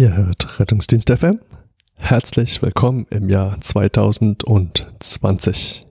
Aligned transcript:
Ihr 0.00 0.16
hört 0.16 0.58
Rettungsdienst 0.58 1.10
FM. 1.10 1.38
Herzlich 1.96 2.62
willkommen 2.62 3.06
im 3.10 3.28
Jahr 3.28 3.60
2020. 3.60 5.82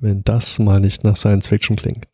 Wenn 0.00 0.24
das 0.24 0.58
mal 0.58 0.80
nicht 0.80 1.04
nach 1.04 1.14
Science 1.14 1.46
Fiction 1.46 1.76
klingt. 1.76 2.08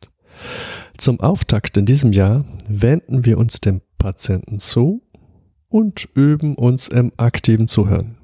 Zum 0.95 1.19
Auftakt 1.21 1.75
in 1.75 1.87
diesem 1.87 2.13
Jahr 2.13 2.45
wenden 2.67 3.25
wir 3.25 3.39
uns 3.39 3.59
dem 3.59 3.81
Patienten 3.97 4.59
zu 4.59 5.01
und 5.69 6.07
üben 6.13 6.53
uns 6.53 6.87
im 6.87 7.11
aktiven 7.17 7.67
Zuhören. 7.67 8.19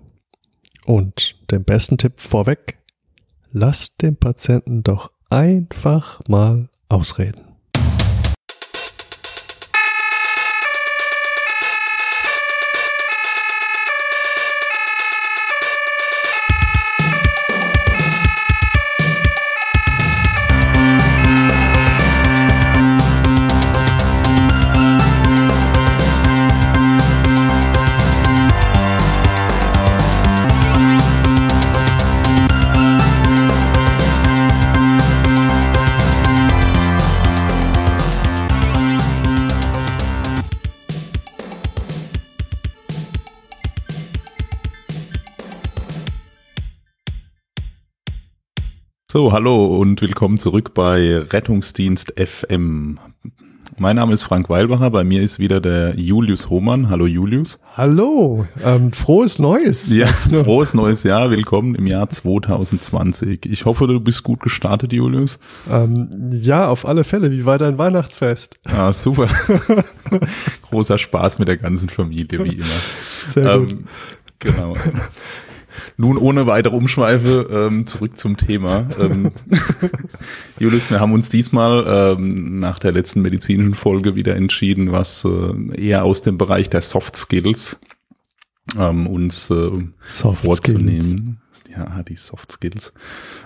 Und 0.85 1.35
den 1.49 1.63
besten 1.63 1.97
Tipp 1.97 2.19
vorweg, 2.19 2.77
lasst 3.49 4.03
den 4.03 4.17
Patienten 4.17 4.83
doch 4.83 5.11
einfach 5.31 6.21
mal 6.27 6.69
ausreden. 6.89 7.48
So, 49.19 49.33
hallo 49.33 49.65
und 49.65 50.01
willkommen 50.01 50.37
zurück 50.37 50.73
bei 50.73 51.17
Rettungsdienst 51.17 52.13
FM. 52.15 52.99
Mein 53.77 53.97
Name 53.97 54.13
ist 54.13 54.23
Frank 54.23 54.49
Weilbacher, 54.49 54.91
bei 54.91 55.03
mir 55.03 55.21
ist 55.21 55.39
wieder 55.39 55.59
der 55.59 55.99
Julius 55.99 56.49
Hohmann. 56.49 56.89
Hallo 56.89 57.05
Julius. 57.05 57.59
Hallo, 57.75 58.47
ähm, 58.63 58.93
frohes 58.93 59.37
Neues. 59.37 59.93
Ja, 59.93 60.07
frohes 60.45 60.73
neues 60.73 61.03
Jahr, 61.03 61.31
willkommen 61.31 61.75
im 61.75 61.85
Jahr 61.85 62.09
2020. 62.09 63.45
Ich 63.45 63.65
hoffe, 63.65 63.87
du 63.87 63.99
bist 63.99 64.23
gut 64.23 64.39
gestartet, 64.39 64.93
Julius. 64.93 65.37
Ähm, 65.69 66.09
ja, 66.31 66.69
auf 66.69 66.85
alle 66.85 67.03
Fälle. 67.03 67.29
Wie 67.29 67.45
war 67.45 67.57
dein 67.57 67.77
Weihnachtsfest? 67.77 68.57
Ah, 68.63 68.93
super. 68.93 69.27
Großer 70.69 70.97
Spaß 70.97 71.39
mit 71.39 71.49
der 71.49 71.57
ganzen 71.57 71.89
Familie, 71.89 72.41
wie 72.45 72.53
immer. 72.53 72.65
Sehr 73.33 73.59
gut. 73.59 73.71
Ähm, 73.71 73.83
genau. 74.39 74.75
Nun 75.97 76.17
ohne 76.17 76.47
weitere 76.47 76.75
Umschweife 76.75 77.47
ähm, 77.51 77.85
zurück 77.85 78.17
zum 78.17 78.37
Thema. 78.37 78.87
Ähm, 78.99 79.31
Julius, 80.59 80.91
wir 80.91 80.99
haben 80.99 81.13
uns 81.13 81.29
diesmal 81.29 81.85
ähm, 81.87 82.59
nach 82.59 82.79
der 82.79 82.91
letzten 82.91 83.21
medizinischen 83.21 83.75
Folge 83.75 84.15
wieder 84.15 84.35
entschieden, 84.35 84.91
was 84.91 85.25
äh, 85.25 85.81
eher 85.81 86.03
aus 86.03 86.21
dem 86.21 86.37
Bereich 86.37 86.69
der 86.69 86.81
Soft 86.81 87.15
Skills 87.15 87.79
ähm, 88.77 89.07
uns 89.07 89.49
äh, 89.49 89.71
Soft 90.05 90.45
vorzunehmen. 90.45 91.01
Skills. 91.01 91.49
Ja, 91.77 92.03
die 92.03 92.15
Soft 92.15 92.51
Skills. 92.51 92.93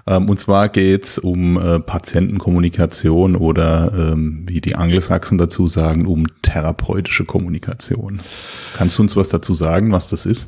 Ähm, 0.08 0.30
und 0.30 0.40
zwar 0.40 0.70
geht's 0.70 1.18
um 1.18 1.58
äh, 1.58 1.80
Patientenkommunikation 1.80 3.36
oder 3.36 3.92
ähm, 3.94 4.44
wie 4.48 4.62
die 4.62 4.76
Anglosachsen 4.76 5.38
dazu 5.38 5.68
sagen, 5.68 6.06
um 6.06 6.26
therapeutische 6.42 7.26
Kommunikation. 7.26 8.22
Kannst 8.76 8.98
du 8.98 9.02
uns 9.04 9.16
was 9.16 9.30
dazu 9.30 9.54
sagen, 9.54 9.92
was 9.92 10.08
das 10.08 10.26
ist? 10.26 10.48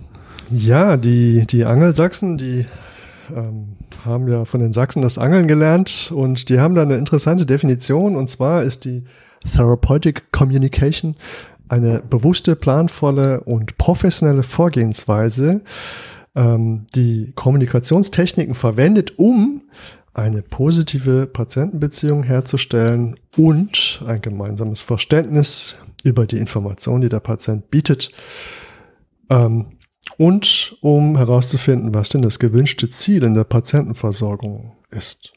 Ja, 0.52 0.98
die, 0.98 1.46
die 1.48 1.66
Angelsachsen, 1.66 2.38
die 2.38 2.66
ähm, 3.36 3.78
haben 4.04 4.28
ja 4.28 4.46
von 4.46 4.60
den 4.60 4.74
Sachsen 4.74 5.02
das 5.02 5.18
Angeln 5.18 5.48
gelernt 5.48 6.12
und 6.14 6.50
die 6.50 6.60
haben 6.60 6.76
da 6.76 6.84
eine 6.84 6.98
interessante 6.98 7.46
Definition. 7.46 8.16
Und 8.16 8.30
zwar 8.30 8.64
ist 8.64 8.86
die 8.86 9.04
Therapeutic 9.52 10.32
Communication 10.32 11.16
eine 11.68 12.02
bewusste, 12.02 12.56
planvolle 12.56 13.42
und 13.42 13.78
professionelle 13.78 14.44
Vorgehensweise, 14.44 15.62
ähm, 16.36 16.86
die 16.94 17.32
Kommunikationstechniken 17.36 18.54
verwendet, 18.54 19.14
um 19.18 19.64
eine 20.14 20.42
positive 20.42 21.26
Patientenbeziehung 21.26 22.24
herzustellen 22.24 23.16
und 23.36 24.04
ein 24.08 24.22
gemeinsames 24.22 24.82
Verständnis 24.82 25.76
über 26.04 26.26
die 26.26 26.38
Information, 26.38 27.02
die 27.02 27.10
der 27.10 27.20
Patient 27.20 27.70
bietet, 27.70 28.12
ähm, 29.30 29.66
und 30.18 30.78
um 30.82 31.18
herauszufinden, 31.18 31.94
was 31.94 32.10
denn 32.10 32.22
das 32.22 32.40
gewünschte 32.40 32.90
Ziel 32.90 33.24
in 33.24 33.34
der 33.34 33.44
Patientenversorgung 33.44 34.74
ist. 34.90 35.34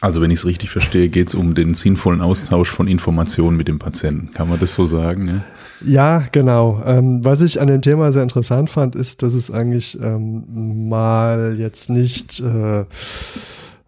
Also 0.00 0.22
wenn 0.22 0.30
ich 0.30 0.38
es 0.38 0.46
richtig 0.46 0.70
verstehe, 0.70 1.08
geht 1.08 1.28
es 1.28 1.34
um 1.34 1.54
den 1.54 1.74
sinnvollen 1.74 2.22
Austausch 2.22 2.70
von 2.70 2.88
Informationen 2.88 3.56
mit 3.56 3.68
dem 3.68 3.78
Patienten. 3.78 4.32
Kann 4.32 4.48
man 4.48 4.58
das 4.58 4.72
so 4.72 4.86
sagen? 4.86 5.42
Ja, 5.82 6.20
ja 6.20 6.28
genau. 6.32 6.82
Ähm, 6.86 7.22
was 7.22 7.42
ich 7.42 7.60
an 7.60 7.68
dem 7.68 7.82
Thema 7.82 8.10
sehr 8.12 8.22
interessant 8.22 8.70
fand, 8.70 8.96
ist, 8.96 9.22
dass 9.22 9.34
es 9.34 9.50
eigentlich 9.50 10.00
ähm, 10.00 10.88
mal 10.88 11.56
jetzt 11.58 11.90
nicht 11.90 12.40
äh, 12.40 12.86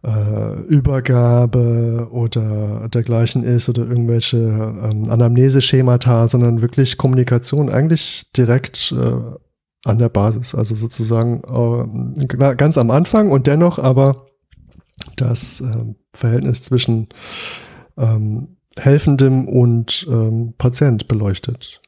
äh, 0.04 0.60
Übergabe 0.68 2.08
oder 2.10 2.88
dergleichen 2.92 3.42
ist 3.42 3.70
oder 3.70 3.86
irgendwelche 3.86 4.36
ähm, 4.36 5.04
Anamneseschemata, 5.08 6.28
sondern 6.28 6.60
wirklich 6.60 6.98
Kommunikation 6.98 7.70
eigentlich 7.70 8.26
direkt 8.36 8.92
äh, 8.92 9.14
an 9.84 9.98
der 9.98 10.08
Basis, 10.08 10.54
also 10.54 10.74
sozusagen 10.74 11.42
äh, 12.18 12.26
ganz 12.54 12.78
am 12.78 12.90
Anfang 12.90 13.30
und 13.30 13.46
dennoch 13.46 13.78
aber 13.78 14.26
das 15.16 15.60
äh, 15.60 15.94
Verhältnis 16.12 16.62
zwischen 16.62 17.08
ähm, 17.96 18.56
Helfendem 18.78 19.48
und 19.48 20.06
ähm, 20.08 20.54
Patient 20.56 21.08
beleuchtet. 21.08 21.80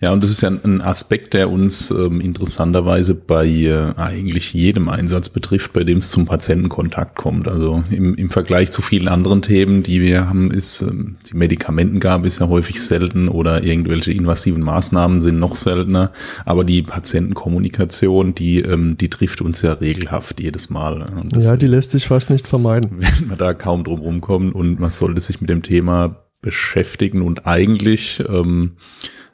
Ja, 0.00 0.12
und 0.12 0.22
das 0.22 0.30
ist 0.30 0.42
ja 0.42 0.48
ein 0.48 0.80
Aspekt, 0.80 1.34
der 1.34 1.50
uns 1.50 1.90
ähm, 1.90 2.20
interessanterweise 2.20 3.16
bei 3.16 3.48
äh, 3.48 3.94
eigentlich 3.96 4.54
jedem 4.54 4.88
Einsatz 4.88 5.28
betrifft, 5.28 5.72
bei 5.72 5.82
dem 5.82 5.98
es 5.98 6.10
zum 6.10 6.24
Patientenkontakt 6.24 7.16
kommt. 7.16 7.48
Also 7.48 7.82
im, 7.90 8.14
im 8.14 8.30
Vergleich 8.30 8.70
zu 8.70 8.80
vielen 8.80 9.08
anderen 9.08 9.42
Themen, 9.42 9.82
die 9.82 10.00
wir 10.00 10.28
haben, 10.28 10.52
ist 10.52 10.82
ähm, 10.82 11.16
die 11.28 11.36
Medikamentengabe 11.36 12.28
ist 12.28 12.38
ja 12.38 12.46
häufig 12.46 12.80
selten 12.80 13.28
oder 13.28 13.64
irgendwelche 13.64 14.12
invasiven 14.12 14.62
Maßnahmen 14.62 15.20
sind 15.20 15.40
noch 15.40 15.56
seltener. 15.56 16.12
Aber 16.44 16.62
die 16.62 16.82
Patientenkommunikation, 16.82 18.36
die, 18.36 18.60
ähm, 18.60 18.96
die 18.98 19.10
trifft 19.10 19.40
uns 19.40 19.62
ja 19.62 19.72
regelhaft 19.72 20.38
jedes 20.38 20.70
Mal. 20.70 21.24
ja, 21.34 21.56
die 21.56 21.66
lässt 21.66 21.90
sich 21.90 22.06
fast 22.06 22.30
nicht 22.30 22.46
vermeiden. 22.46 22.90
Wenn 22.98 23.28
man 23.30 23.38
da 23.38 23.52
kaum 23.52 23.82
drum 23.82 23.98
rumkommt 23.98 24.54
und 24.54 24.78
man 24.78 24.92
sollte 24.92 25.20
sich 25.20 25.40
mit 25.40 25.50
dem 25.50 25.64
Thema 25.64 26.24
beschäftigen 26.40 27.22
und 27.22 27.46
eigentlich 27.46 28.22
ähm, 28.28 28.76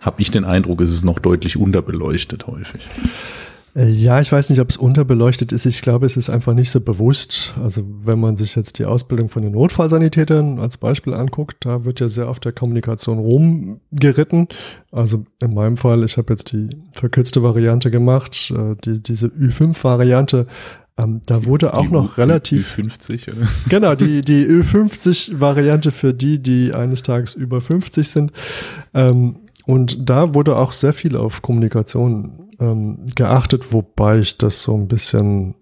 habe 0.05 0.21
ich 0.21 0.31
den 0.31 0.45
Eindruck, 0.45 0.81
ist 0.81 0.93
es 0.93 1.03
noch 1.03 1.19
deutlich 1.19 1.57
unterbeleuchtet 1.57 2.47
häufig. 2.47 2.83
Äh, 3.75 3.89
ja, 3.89 4.21
ich 4.21 4.31
weiß 4.31 4.51
nicht, 4.51 4.61
ob 4.61 4.71
es 4.71 4.77
unterbeleuchtet 4.77 5.51
ist. 5.51 5.67
Ich 5.67 5.83
glaube, 5.83 6.07
es 6.07 6.17
ist 6.17 6.31
einfach 6.31 6.55
nicht 6.55 6.71
so 6.71 6.81
bewusst. 6.81 7.55
Also 7.63 7.83
wenn 8.05 8.21
man 8.21 8.37
sich 8.37 8.55
jetzt 8.55 8.79
die 8.79 8.85
Ausbildung 8.85 9.29
von 9.29 9.43
den 9.43 9.53
Notfallsanitätern 9.53 10.61
als 10.61 10.77
Beispiel 10.77 11.15
anguckt, 11.15 11.65
da 11.65 11.85
wird 11.85 12.01
ja 12.01 12.09
sehr 12.09 12.29
auf 12.29 12.39
der 12.39 12.53
Kommunikation 12.53 13.19
rumgeritten. 13.19 14.49
Also 14.93 15.25
in 15.41 15.55
meinem 15.55 15.77
Fall, 15.77 16.05
ich 16.05 16.17
habe 16.17 16.33
jetzt 16.33 16.53
die 16.53 16.69
verkürzte 16.93 17.43
Variante 17.43 17.91
gemacht, 17.91 18.53
äh, 18.57 18.77
die, 18.85 19.03
diese 19.03 19.29
Ü5-Variante. 19.29 20.47
Ähm, 20.97 21.23
da 21.27 21.45
wurde 21.45 21.75
auch 21.75 21.87
die 21.87 21.93
noch 21.93 22.19
relativ. 22.19 22.79
Ü50, 22.79 23.33
oder? 23.33 23.49
Genau, 23.69 23.95
die, 23.97 24.23
die 24.23 24.47
Ü50-Variante 24.47 25.91
für 25.91 26.15
die, 26.15 26.39
die 26.39 26.73
eines 26.73 27.03
Tages 27.03 27.35
über 27.35 27.61
50 27.61 28.09
sind. 28.09 28.33
Ähm, 28.93 29.37
und 29.67 30.09
da 30.09 30.35
wurde 30.35 30.57
auch 30.57 30.73
sehr 30.73 30.93
viel 30.93 31.17
auf 31.17 31.43
Kommunikation 31.43 32.51
ähm, 32.61 33.07
geachtet, 33.15 33.73
wobei 33.73 34.19
ich 34.19 34.37
das 34.37 34.63
so 34.63 34.75
ein 34.77 34.89
bisschen, 34.89 35.55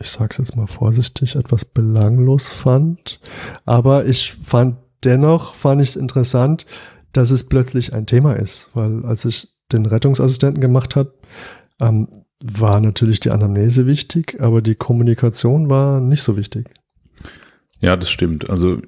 ich 0.00 0.10
sag's 0.10 0.38
jetzt 0.38 0.56
mal 0.56 0.66
vorsichtig, 0.66 1.36
etwas 1.36 1.64
belanglos 1.64 2.48
fand. 2.48 3.20
Aber 3.64 4.06
ich 4.06 4.34
fand 4.42 4.76
dennoch, 5.04 5.54
fand 5.54 5.82
ich 5.82 5.90
es 5.90 5.96
interessant, 5.96 6.66
dass 7.12 7.30
es 7.30 7.48
plötzlich 7.48 7.92
ein 7.92 8.06
Thema 8.06 8.34
ist, 8.34 8.70
weil 8.74 9.04
als 9.04 9.24
ich 9.24 9.48
den 9.72 9.86
Rettungsassistenten 9.86 10.60
gemacht 10.60 10.96
hat, 10.96 11.12
ähm, 11.80 12.24
war 12.40 12.80
natürlich 12.80 13.18
die 13.20 13.30
Anamnese 13.30 13.86
wichtig, 13.86 14.40
aber 14.40 14.62
die 14.62 14.76
Kommunikation 14.76 15.68
war 15.70 16.00
nicht 16.00 16.22
so 16.22 16.36
wichtig. 16.36 16.70
Ja, 17.80 17.96
das 17.96 18.10
stimmt. 18.10 18.48
Also 18.48 18.80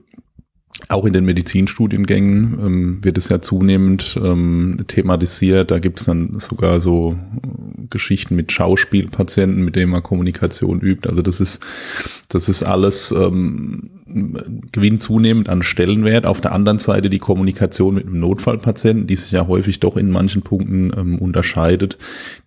auch 0.89 1.05
in 1.05 1.13
den 1.13 1.25
Medizinstudiengängen 1.25 2.59
ähm, 2.61 3.05
wird 3.05 3.19
es 3.19 3.29
ja 3.29 3.43
zunehmend 3.43 4.19
ähm, 4.23 4.85
thematisiert. 4.87 5.71
Da 5.71 5.79
gibt 5.79 6.01
es 6.01 6.07
dann 6.07 6.39
sogar 6.39 6.81
so 6.81 7.17
äh, 7.43 7.87
Geschichten 7.91 8.37
mit 8.37 8.53
Schauspielpatienten, 8.53 9.65
mit 9.65 9.77
denen 9.77 9.91
man 9.91 10.03
Kommunikation 10.03 10.81
übt. 10.81 11.09
Also 11.09 11.23
das 11.23 11.41
ist, 11.41 11.65
das 12.29 12.49
ist 12.49 12.63
alles 12.63 13.13
ähm, 13.13 13.91
gewinnt 14.73 15.03
zunehmend 15.03 15.49
an 15.49 15.63
Stellenwert. 15.63 16.27
Auf 16.27 16.41
der 16.41 16.53
anderen 16.53 16.79
Seite 16.79 17.11
die 17.11 17.19
Kommunikation 17.19 17.95
mit 17.95 18.07
einem 18.07 18.21
Notfallpatienten, 18.21 19.07
die 19.07 19.17
sich 19.17 19.31
ja 19.31 19.47
häufig 19.47 19.81
doch 19.81 19.97
in 19.97 20.11
manchen 20.11 20.43
Punkten 20.43 20.93
ähm, 20.97 21.19
unterscheidet, 21.19 21.99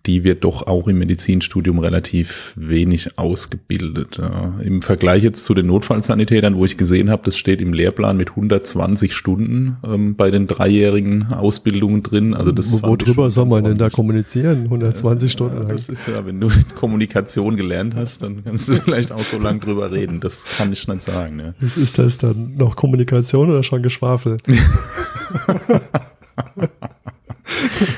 die 0.06 0.24
wird 0.24 0.44
doch 0.44 0.66
auch 0.66 0.88
im 0.88 0.98
Medizinstudium 0.98 1.78
relativ 1.78 2.52
wenig 2.56 3.18
ausgebildet. 3.18 4.18
Ja. 4.18 4.54
Im 4.62 4.82
Vergleich 4.82 5.22
jetzt 5.22 5.44
zu 5.44 5.54
den 5.54 5.66
Notfallsanitätern, 5.66 6.56
wo 6.56 6.64
ich 6.64 6.76
gesehen 6.76 7.10
habe, 7.10 7.22
das 7.24 7.36
steht 7.36 7.60
im 7.60 7.72
Lehrplan 7.72 8.16
mit 8.16 8.30
120 8.30 9.14
Stunden 9.14 9.76
ähm, 9.86 10.16
bei 10.16 10.30
den 10.30 10.46
dreijährigen 10.46 11.32
Ausbildungen 11.32 12.02
drin. 12.02 12.34
Also 12.34 12.52
das 12.52 12.82
Worüber 12.82 13.30
soll 13.30 13.46
man 13.46 13.64
denn 13.64 13.78
da 13.78 13.90
kommunizieren? 13.90 14.64
120 14.64 15.32
Stunden 15.32 15.56
lang? 15.56 15.68
Das 15.68 15.88
ist 15.88 16.06
ja, 16.08 16.26
wenn 16.26 16.40
du 16.40 16.48
Kommunikation 16.78 17.56
gelernt 17.56 17.94
hast, 17.94 18.22
dann 18.22 18.44
kannst 18.44 18.68
du 18.68 18.76
vielleicht 18.76 19.12
auch 19.12 19.20
so 19.20 19.38
lang 19.38 19.60
drüber 19.60 19.90
reden. 19.92 20.20
Das 20.20 20.44
kann 20.44 20.72
ich 20.72 20.86
nicht 20.86 21.02
sagen. 21.02 21.53
Ja. 21.60 21.82
Ist 21.82 21.98
das 21.98 22.18
dann 22.18 22.56
noch 22.56 22.76
Kommunikation 22.76 23.50
oder 23.50 23.62
schon 23.62 23.82
Geschwafel? 23.82 24.38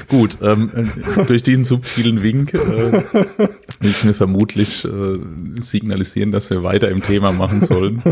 Gut, 0.08 0.38
ähm, 0.42 0.70
durch 1.26 1.42
diesen 1.42 1.64
subtilen 1.64 2.22
Wink 2.22 2.54
äh, 2.54 2.58
will 2.58 3.50
ich 3.80 4.04
mir 4.04 4.14
vermutlich 4.14 4.84
äh, 4.84 5.18
signalisieren, 5.60 6.32
dass 6.32 6.50
wir 6.50 6.62
weiter 6.62 6.88
im 6.90 7.02
Thema 7.02 7.32
machen 7.32 7.62
sollen. 7.62 8.02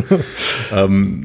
ähm, 0.73 1.25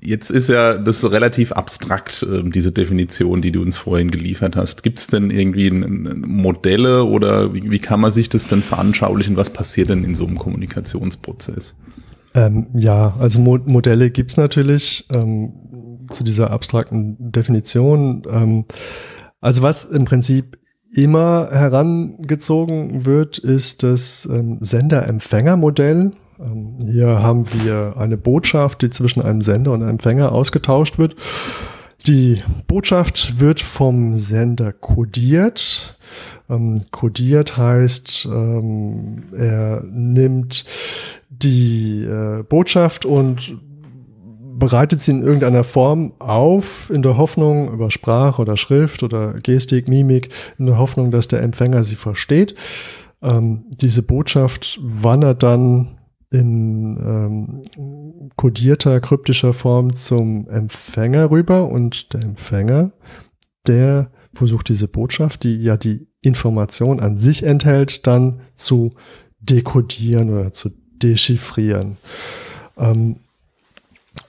jetzt 0.00 0.30
ist 0.30 0.48
ja 0.48 0.78
das 0.78 1.10
relativ 1.10 1.52
abstrakt, 1.52 2.22
äh, 2.22 2.42
diese 2.44 2.72
Definition, 2.72 3.42
die 3.42 3.52
du 3.52 3.62
uns 3.62 3.76
vorhin 3.76 4.10
geliefert 4.10 4.56
hast. 4.56 4.82
Gibt 4.82 4.98
es 4.98 5.06
denn 5.08 5.30
irgendwie 5.30 5.70
Modelle 5.70 7.04
oder 7.04 7.54
wie, 7.54 7.70
wie 7.70 7.78
kann 7.78 8.00
man 8.00 8.10
sich 8.10 8.28
das 8.28 8.46
denn 8.46 8.62
veranschaulichen? 8.62 9.36
Was 9.36 9.50
passiert 9.50 9.90
denn 9.90 10.04
in 10.04 10.14
so 10.14 10.26
einem 10.26 10.38
Kommunikationsprozess? 10.38 11.74
Ähm, 12.34 12.68
ja, 12.74 13.14
also 13.18 13.38
Mo 13.38 13.58
Modelle 13.64 14.10
gibt's 14.10 14.36
natürlich 14.36 15.06
ähm, 15.14 16.06
zu 16.10 16.24
dieser 16.24 16.50
abstrakten 16.50 17.16
Definition. 17.32 18.22
Ähm, 18.28 18.64
also 19.40 19.62
was 19.62 19.84
im 19.84 20.04
Prinzip 20.04 20.58
immer 20.94 21.48
herangezogen 21.50 23.04
wird, 23.04 23.38
ist 23.38 23.82
das 23.82 24.28
ähm, 24.30 24.58
Sender-Empfänger-Modell. 24.60 26.12
Ähm, 26.40 26.78
hier 26.84 27.22
haben 27.22 27.46
wir 27.52 27.94
eine 27.96 28.16
Botschaft, 28.16 28.82
die 28.82 28.90
zwischen 28.90 29.22
einem 29.22 29.42
Sender 29.42 29.72
und 29.72 29.82
einem 29.82 29.90
Empfänger 29.90 30.32
ausgetauscht 30.32 30.98
wird. 30.98 31.16
Die 32.06 32.42
Botschaft 32.66 33.40
wird 33.40 33.60
vom 33.60 34.14
Sender 34.14 34.72
kodiert. 34.72 35.98
Ähm, 36.48 36.82
kodiert 36.90 37.56
heißt, 37.56 38.28
ähm, 38.30 39.24
er 39.36 39.82
nimmt 39.84 40.64
die 41.30 42.04
äh, 42.04 42.42
Botschaft 42.42 43.06
und 43.06 43.58
bereitet 44.56 45.00
sie 45.00 45.10
in 45.12 45.22
irgendeiner 45.22 45.64
Form 45.64 46.12
auf, 46.18 46.90
in 46.90 47.02
der 47.02 47.16
Hoffnung 47.16 47.72
über 47.72 47.90
Sprache 47.90 48.40
oder 48.40 48.56
Schrift 48.56 49.02
oder 49.02 49.34
Gestik, 49.34 49.88
Mimik, 49.88 50.28
in 50.58 50.66
der 50.66 50.78
Hoffnung, 50.78 51.10
dass 51.10 51.28
der 51.28 51.42
Empfänger 51.42 51.82
sie 51.82 51.96
versteht. 51.96 52.54
Ähm, 53.22 53.64
diese 53.70 54.02
Botschaft 54.02 54.78
wandert 54.82 55.42
dann 55.42 55.98
in 56.30 56.96
ähm, 56.98 57.62
kodierter, 58.36 59.00
kryptischer 59.00 59.52
Form 59.52 59.92
zum 59.92 60.48
Empfänger 60.48 61.30
rüber 61.30 61.68
und 61.68 62.12
der 62.12 62.22
Empfänger, 62.22 62.92
der 63.66 64.10
versucht 64.32 64.68
diese 64.68 64.88
Botschaft, 64.88 65.44
die 65.44 65.56
ja 65.56 65.76
die 65.76 66.08
Information 66.24 67.00
an 67.00 67.16
sich 67.16 67.42
enthält, 67.42 68.06
dann 68.06 68.40
zu 68.54 68.94
dekodieren 69.40 70.30
oder 70.30 70.52
zu 70.52 70.70
dechiffrieren. 71.02 71.96
Ähm, 72.76 73.16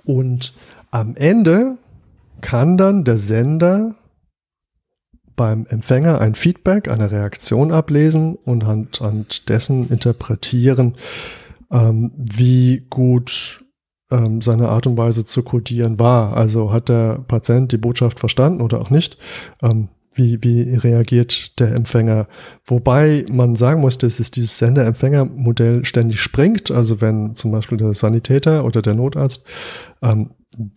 und 0.03 0.53
am 0.91 1.15
Ende 1.15 1.77
kann 2.41 2.77
dann 2.77 3.03
der 3.03 3.17
Sender 3.17 3.95
beim 5.35 5.65
Empfänger 5.65 6.21
ein 6.21 6.35
Feedback, 6.35 6.87
eine 6.87 7.11
Reaktion 7.11 7.71
ablesen 7.71 8.35
und 8.35 8.63
anhand 8.63 9.49
dessen 9.49 9.89
interpretieren, 9.89 10.95
ähm, 11.71 12.11
wie 12.15 12.85
gut 12.89 13.65
ähm, 14.11 14.41
seine 14.41 14.69
Art 14.69 14.87
und 14.87 14.97
Weise 14.97 15.25
zu 15.25 15.43
codieren 15.43 15.99
war. 15.99 16.37
Also 16.37 16.71
hat 16.71 16.89
der 16.89 17.19
Patient 17.27 17.71
die 17.71 17.77
Botschaft 17.77 18.19
verstanden 18.19 18.61
oder 18.61 18.79
auch 18.79 18.89
nicht? 18.89 19.17
Ähm, 19.61 19.89
wie, 20.15 20.41
wie 20.41 20.75
reagiert 20.75 21.59
der 21.59 21.75
Empfänger? 21.75 22.27
Wobei 22.65 23.25
man 23.29 23.55
sagen 23.55 23.81
muss, 23.81 23.97
dass 23.97 24.19
es 24.19 24.31
dieses 24.31 24.57
Sender-Empfänger-Modell 24.57 25.85
ständig 25.85 26.21
springt. 26.21 26.71
Also 26.71 27.01
wenn 27.01 27.35
zum 27.35 27.51
Beispiel 27.51 27.77
der 27.77 27.93
Sanitäter 27.93 28.65
oder 28.65 28.81
der 28.81 28.95
Notarzt 28.95 29.45
ähm, 30.01 30.31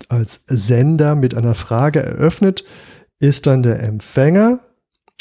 als 0.08 0.43
Sender 0.49 1.14
mit 1.14 1.35
einer 1.35 1.55
Frage 1.55 2.02
eröffnet, 2.02 2.64
ist 3.20 3.46
dann 3.46 3.62
der 3.62 3.82
Empfänger 3.82 4.61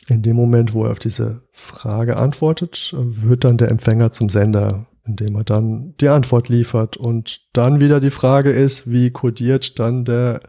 in 0.08 0.22
dem 0.22 0.36
Moment, 0.36 0.74
wo 0.74 0.86
er 0.86 0.92
auf 0.92 1.00
diese 1.00 1.42
Frage 1.52 2.18
antwortet, 2.18 2.96
wird 2.98 3.44
dann 3.44 3.58
der 3.58 3.70
Empfänger 3.70 4.12
zum 4.12 4.30
Sender, 4.30 4.86
indem 5.06 5.36
er 5.36 5.44
dann 5.44 5.96
die 6.00 6.08
Antwort 6.08 6.48
liefert. 6.48 6.96
Und 6.96 7.42
dann 7.54 7.82
wieder 7.82 8.00
die 8.00 8.10
Frage 8.10 8.52
ist, 8.52 8.90
wie 8.90 9.12
kodiert 9.12 9.80
dann 9.80 10.06
der 10.06 10.42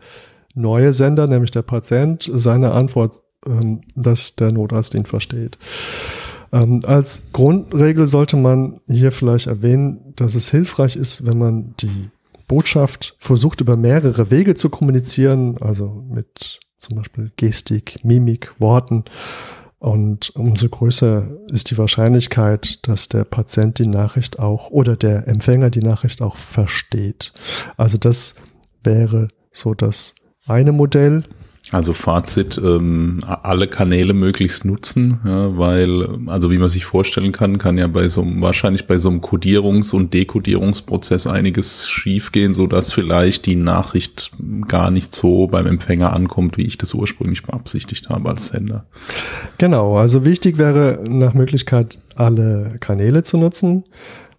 neue 0.55 0.93
Sender, 0.93 1.27
nämlich 1.27 1.51
der 1.51 1.63
Patient, 1.63 2.31
seine 2.33 2.71
Antwort 2.73 3.21
ähm, 3.49 3.81
dass 3.95 4.37
der 4.37 4.53
Notarzt 4.53 4.95
ihn 4.95 5.07
versteht. 5.07 5.59
Ähm, 6.53 6.81
als 6.85 7.23
Grundregel 7.33 8.07
sollte 8.07 8.37
man 8.37 8.81
hier 8.89 9.13
vielleicht 9.13 9.47
erwähnen, 9.47 10.15
dass 10.17 10.35
es 10.35 10.51
hilfreich 10.51 10.97
ist, 10.97 11.27
wenn 11.27 11.39
man 11.39 11.75
die 11.81 12.11
Botschaft 12.47 13.15
versucht, 13.19 13.61
über 13.61 13.77
mehrere 13.77 14.31
Wege 14.31 14.55
zu 14.55 14.71
kommunizieren, 14.71 15.59
also 15.61 16.05
mit 16.09 16.61
zum 16.79 16.97
Beispiel 16.97 17.31
Gestik, 17.37 17.99
Mimik, 18.03 18.55
Worten. 18.59 19.05
Und 19.79 20.35
umso 20.35 20.69
größer 20.69 21.29
ist 21.53 21.71
die 21.71 21.79
Wahrscheinlichkeit, 21.79 22.81
dass 22.89 23.09
der 23.09 23.25
Patient 23.25 23.79
die 23.79 23.87
Nachricht 23.87 24.39
auch 24.39 24.71
oder 24.71 24.97
der 24.97 25.29
Empfänger 25.29 25.71
die 25.71 25.83
Nachricht 25.83 26.21
auch 26.21 26.37
versteht. 26.37 27.33
Also 27.77 27.99
das 27.99 28.35
wäre 28.83 29.29
so 29.53 29.75
das 29.75 30.15
eine 30.47 30.73
Modell. 30.73 31.25
Also 31.71 31.93
Fazit, 31.93 32.59
ähm, 32.63 33.23
alle 33.43 33.67
Kanäle 33.67 34.15
möglichst 34.15 34.65
nutzen, 34.65 35.21
ja, 35.25 35.59
weil, 35.59 36.09
also 36.27 36.51
wie 36.51 36.57
man 36.57 36.71
sich 36.71 36.87
vorstellen 36.87 37.31
kann, 37.33 37.59
kann 37.59 37.77
ja 37.77 37.87
bei 37.89 38.09
so 38.09 38.23
einem, 38.23 38.41
wahrscheinlich 38.41 38.87
bei 38.87 38.97
so 38.97 39.11
einem 39.11 39.21
Kodierungs- 39.21 39.95
und 39.95 40.15
Dekodierungsprozess 40.15 41.27
einiges 41.27 41.87
schiefgehen, 41.87 42.55
so 42.55 42.67
dass 42.67 42.93
vielleicht 42.93 43.45
die 43.45 43.57
Nachricht 43.57 44.31
gar 44.67 44.91
nicht 44.91 45.15
so 45.15 45.47
beim 45.47 45.67
Empfänger 45.67 46.15
ankommt, 46.15 46.57
wie 46.57 46.67
ich 46.67 46.79
das 46.79 46.95
ursprünglich 46.95 47.43
beabsichtigt 47.43 48.09
habe 48.09 48.31
als 48.31 48.47
Sender. 48.47 48.87
Genau, 49.59 49.99
also 49.99 50.25
wichtig 50.25 50.57
wäre 50.57 51.05
nach 51.07 51.35
Möglichkeit 51.35 51.99
alle 52.15 52.77
Kanäle 52.81 53.23
zu 53.23 53.37
nutzen. 53.37 53.85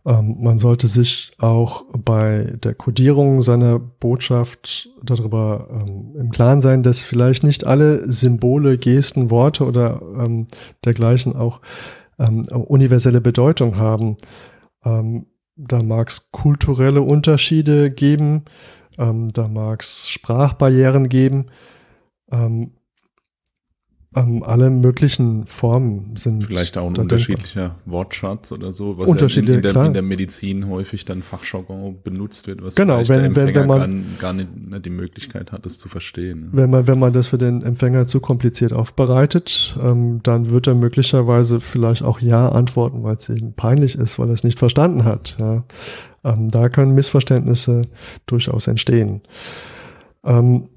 Ähm, 0.05 0.37
man 0.39 0.57
sollte 0.57 0.87
sich 0.87 1.33
auch 1.39 1.85
bei 2.05 2.53
der 2.63 2.73
Codierung 2.73 3.41
seiner 3.41 3.79
Botschaft 3.79 4.89
darüber 5.03 5.67
ähm, 5.71 6.15
im 6.17 6.31
Klaren 6.31 6.61
sein, 6.61 6.83
dass 6.83 7.03
vielleicht 7.03 7.43
nicht 7.43 7.65
alle 7.65 8.11
Symbole, 8.11 8.77
Gesten, 8.77 9.29
Worte 9.29 9.65
oder 9.65 10.01
ähm, 10.17 10.47
dergleichen 10.85 11.35
auch 11.35 11.61
ähm, 12.17 12.43
universelle 12.43 13.21
Bedeutung 13.21 13.77
haben. 13.77 14.17
Ähm, 14.85 15.25
da 15.55 15.83
mag 15.83 16.09
es 16.09 16.31
kulturelle 16.31 17.01
Unterschiede 17.01 17.91
geben, 17.91 18.45
ähm, 18.97 19.27
da 19.33 19.47
mag 19.47 19.81
es 19.81 20.07
Sprachbarrieren 20.07 21.09
geben. 21.09 21.47
Ähm, 22.31 22.71
alle 24.11 24.71
möglichen 24.71 25.45
Formen 25.45 26.15
sind. 26.15 26.43
Vielleicht 26.43 26.77
auch 26.79 26.87
ein 26.87 26.97
unterschiedlicher 26.97 27.61
denkbar. 27.61 27.81
Wortschatz 27.85 28.51
oder 28.51 28.73
so, 28.73 28.97
was 28.97 29.07
Unterschiede, 29.07 29.53
in, 29.53 29.63
in, 29.63 29.73
der, 29.73 29.85
in 29.85 29.93
der 29.93 30.01
Medizin 30.01 30.67
häufig 30.67 31.05
dann 31.05 31.21
Fachjargon 31.21 31.97
benutzt 32.03 32.47
wird, 32.47 32.63
was 32.63 32.73
genau, 32.73 32.97
wenn, 33.07 33.33
der 33.33 33.35
wenn, 33.35 33.55
wenn 33.55 33.67
man 33.67 33.79
gar, 34.13 34.19
gar 34.19 34.33
nicht, 34.33 34.49
nicht, 34.55 34.85
die 34.85 34.89
Möglichkeit 34.89 35.51
hat, 35.51 35.63
es 35.67 35.77
zu 35.77 35.89
verstehen. 35.89 36.49
Wenn 36.51 36.71
man, 36.71 36.87
wenn 36.87 36.97
man 36.97 37.13
das 37.13 37.27
für 37.27 37.37
den 37.37 37.61
Empfänger 37.61 38.07
zu 38.07 38.19
kompliziert 38.19 38.73
aufbereitet, 38.73 39.77
ähm, 39.79 40.21
dann 40.23 40.49
wird 40.49 40.65
er 40.65 40.73
möglicherweise 40.73 41.59
vielleicht 41.59 42.01
auch 42.01 42.19
Ja 42.19 42.49
antworten, 42.49 43.03
weil 43.03 43.15
es 43.15 43.29
ihm 43.29 43.53
peinlich 43.53 43.95
ist, 43.95 44.17
weil 44.17 44.29
er 44.29 44.33
es 44.33 44.43
nicht 44.43 44.57
verstanden 44.57 45.03
hat. 45.03 45.37
Ja. 45.39 45.65
Ähm, 46.23 46.49
da 46.49 46.69
können 46.69 46.95
Missverständnisse 46.95 47.83
durchaus 48.25 48.65
entstehen. 48.65 49.21
Ähm, 50.23 50.69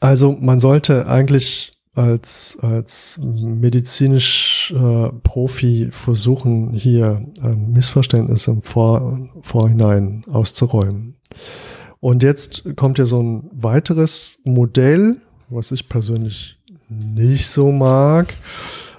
also 0.00 0.32
man 0.32 0.58
sollte 0.58 1.06
eigentlich 1.06 1.77
als, 1.98 2.56
als 2.62 3.18
medizinisch 3.20 4.72
äh, 4.76 5.08
Profi 5.24 5.88
versuchen, 5.90 6.72
hier 6.72 7.26
äh, 7.42 7.48
Missverständnisse 7.48 8.52
im 8.52 8.62
Vor 8.62 9.28
Vorhinein 9.42 10.24
auszuräumen. 10.30 11.16
Und 11.98 12.22
jetzt 12.22 12.64
kommt 12.76 12.98
ja 12.98 13.04
so 13.04 13.20
ein 13.20 13.50
weiteres 13.52 14.38
Modell, 14.44 15.16
was 15.48 15.72
ich 15.72 15.88
persönlich 15.88 16.56
nicht 16.88 17.48
so 17.48 17.72
mag. 17.72 18.32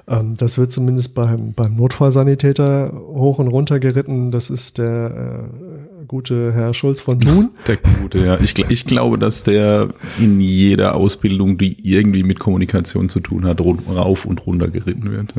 Ähm, 0.09 0.35
das 0.35 0.57
wird 0.57 0.73
zumindest 0.73 1.15
beim, 1.15 1.53
beim 1.53 1.77
Notfallsanitäter 1.77 2.91
hoch 2.93 3.39
und 3.39 3.47
runter 3.47 3.79
geritten. 3.79 4.31
Das 4.31 4.49
ist 4.49 4.77
der 4.77 5.49
äh, 5.53 5.68
gute 6.09 6.51
Herr 6.53 6.73
Schulz 6.73 7.01
von 7.01 7.21
Thun. 7.21 7.51
Der 7.67 7.77
gute, 7.77 8.17
ja. 8.17 8.39
Ich, 8.41 8.57
ich 8.57 8.85
glaube, 8.85 9.17
dass 9.17 9.43
der 9.43 9.89
in 10.19 10.41
jeder 10.41 10.95
Ausbildung, 10.95 11.57
die 11.57 11.77
irgendwie 11.87 12.23
mit 12.23 12.39
Kommunikation 12.39 13.07
zu 13.07 13.21
tun 13.21 13.45
hat, 13.45 13.61
rauf 13.61 14.25
und 14.25 14.45
runter 14.45 14.67
geritten 14.67 15.11
wird. 15.11 15.33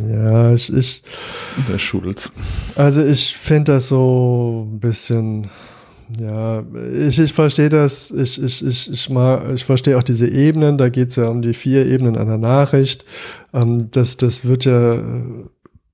Ja, 0.00 0.06
ja 0.06 0.52
ich, 0.52 0.70
ich. 0.74 1.02
Der 1.70 1.78
Schulz. 1.78 2.32
Also 2.74 3.04
ich 3.04 3.36
finde 3.36 3.72
das 3.72 3.88
so 3.88 4.68
ein 4.68 4.80
bisschen 4.80 5.48
ja, 6.18 6.64
ich, 7.06 7.18
ich 7.18 7.32
verstehe 7.34 7.68
das, 7.68 8.10
ich, 8.10 8.42
ich, 8.42 8.64
ich, 8.64 8.90
ich, 8.90 9.10
mal, 9.10 9.54
ich 9.54 9.64
verstehe 9.64 9.96
auch 9.98 10.02
diese 10.02 10.26
Ebenen, 10.26 10.78
da 10.78 10.88
geht 10.88 11.10
es 11.10 11.16
ja 11.16 11.28
um 11.28 11.42
die 11.42 11.52
vier 11.52 11.84
Ebenen 11.84 12.16
einer 12.16 12.38
Nachricht. 12.38 13.04
Ähm, 13.52 13.90
das, 13.90 14.16
das 14.16 14.46
wird 14.46 14.64
ja 14.64 15.02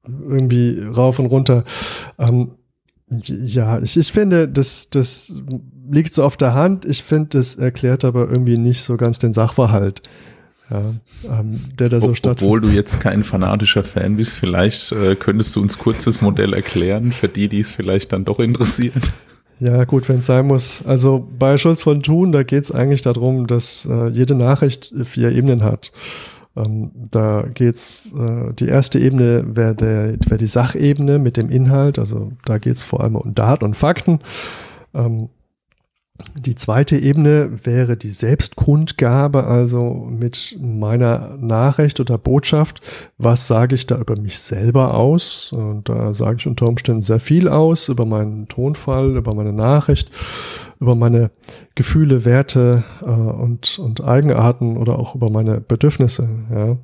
irgendwie 0.07 0.81
rauf 0.97 1.19
und 1.19 1.27
runter. 1.27 1.65
Ähm, 2.19 2.53
ja, 3.11 3.81
ich, 3.81 3.97
ich 3.97 4.13
finde, 4.13 4.49
das, 4.49 4.89
das 4.91 5.35
liegt 5.91 6.15
so 6.15 6.25
auf 6.25 6.37
der 6.37 6.55
Hand. 6.55 6.85
Ich 6.85 7.03
finde, 7.03 7.39
das 7.39 7.57
erklärt 7.57 8.05
aber 8.05 8.29
irgendwie 8.29 8.59
nicht 8.59 8.83
so 8.83 8.97
ganz 8.97 9.19
den 9.19 9.33
Sachverhalt. 9.33 10.03
Ja, 10.71 10.95
ähm, 11.25 11.61
der 11.79 11.91
da 11.91 12.01
so 12.01 12.09
Ob, 12.09 12.17
stattfindet. 12.17 12.43
Obwohl 12.43 12.61
du 12.63 12.69
jetzt 12.69 12.99
kein 13.01 13.23
fanatischer 13.23 13.85
Fan 13.85 14.17
bist, 14.17 14.39
vielleicht 14.39 14.93
äh, 14.93 15.15
könntest 15.15 15.55
du 15.55 15.61
uns 15.61 15.79
kurz 15.79 16.05
das 16.05 16.23
Modell 16.23 16.55
erklären, 16.55 17.13
für 17.13 17.29
die, 17.29 17.49
die 17.49 17.61
es 17.61 17.73
vielleicht 17.73 18.13
dann 18.13 18.25
doch 18.25 18.41
interessiert. 18.41 19.13
Ja, 19.61 19.85
gut, 19.85 20.09
wenn 20.09 20.19
es 20.19 20.27
sein 20.27 20.47
muss. 20.47 20.83
Also 20.85 21.29
bei 21.39 21.59
Schulz 21.59 21.83
von 21.83 22.03
Thun, 22.03 22.33
da 22.33 22.43
geht 22.43 22.65
es 22.65 22.73
eigentlich 22.73 23.03
darum, 23.03 23.47
dass 23.47 23.87
äh, 23.89 24.09
jede 24.09 24.35
Nachricht 24.35 24.93
vier 25.05 25.31
Ebenen 25.31 25.63
hat. 25.63 25.93
Ähm, 26.57 26.91
da 27.11 27.43
geht's, 27.53 28.13
äh, 28.13 28.53
die 28.55 28.69
erste 28.69 28.99
Ebene 28.99 29.45
wäre 29.57 30.17
wär 30.27 30.39
die 30.39 30.47
Sachebene 30.47 31.19
mit 31.19 31.37
dem 31.37 31.51
Inhalt, 31.51 31.99
also 31.99 32.33
da 32.45 32.59
geht's 32.59 32.85
vor 32.85 33.03
allem 33.03 33.17
um 33.17 33.35
Daten 33.35 33.65
und 33.65 33.77
Fakten. 33.77 34.21
Ähm, 34.95 35.29
die 36.37 36.55
zweite 36.55 36.97
Ebene 36.97 37.65
wäre 37.65 37.97
die 37.97 38.13
Selbstkundgabe, 38.13 39.49
also 39.49 40.07
mit 40.09 40.57
meiner 40.61 41.37
Nachricht 41.39 41.99
oder 41.99 42.19
Botschaft, 42.19 42.81
was 43.19 43.49
sage 43.49 43.75
ich 43.75 43.89
da 43.89 43.99
über 43.99 44.17
mich 44.17 44.39
selber 44.39 44.95
aus? 44.95 45.51
Und 45.53 45.89
da 45.89 46.15
sage 46.15 46.37
ich 46.39 46.47
unter 46.47 46.69
Umständen 46.69 47.03
sehr 47.03 47.19
viel 47.19 47.49
aus, 47.49 47.89
über 47.89 48.07
meinen 48.07 48.47
Tonfall, 48.47 49.17
über 49.17 49.35
meine 49.35 49.53
Nachricht, 49.53 50.13
über 50.79 50.95
meine 50.95 51.33
Gefühle, 51.75 52.25
Werte 52.25 52.85
äh, 53.03 53.07
und, 53.07 53.81
und 53.81 54.05
Eigenarten 54.05 54.77
oder 54.77 55.01
auch 55.01 55.17
über 55.17 55.31
meine 55.31 55.61
Bedürfnisse. 55.61 56.29
Ja. 56.53 56.77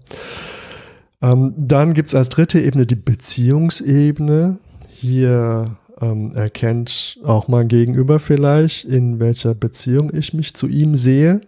Ähm, 1.22 1.54
dann 1.56 1.94
gibt's 1.94 2.16
als 2.16 2.30
dritte 2.30 2.58
Ebene 2.58 2.84
die 2.84 2.96
Beziehungsebene. 2.96 4.58
Hier 4.88 5.76
ähm, 6.00 6.33
erkennt 6.35 7.19
auch 7.25 7.49
mein 7.49 7.69
Gegenüber 7.69 8.19
vielleicht, 8.19 8.85
in 8.85 9.21
welcher 9.21 9.54
Beziehung 9.54 10.14
ich 10.14 10.35
mich 10.35 10.54
zu 10.54 10.66
ihm 10.66 10.95
sehe. 10.95 11.40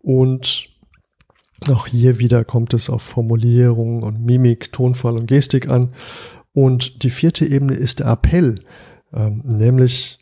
Und 0.00 0.68
auch 1.70 1.86
hier 1.86 2.18
wieder 2.18 2.44
kommt 2.44 2.74
es 2.74 2.90
auf 2.90 3.02
Formulierung 3.02 4.02
und 4.02 4.24
Mimik, 4.24 4.72
Tonfall 4.72 5.16
und 5.16 5.26
Gestik 5.26 5.68
an. 5.68 5.92
Und 6.52 7.02
die 7.02 7.10
vierte 7.10 7.44
Ebene 7.44 7.74
ist 7.74 8.00
der 8.00 8.06
Appell, 8.06 8.54
ähm, 9.12 9.42
nämlich 9.44 10.18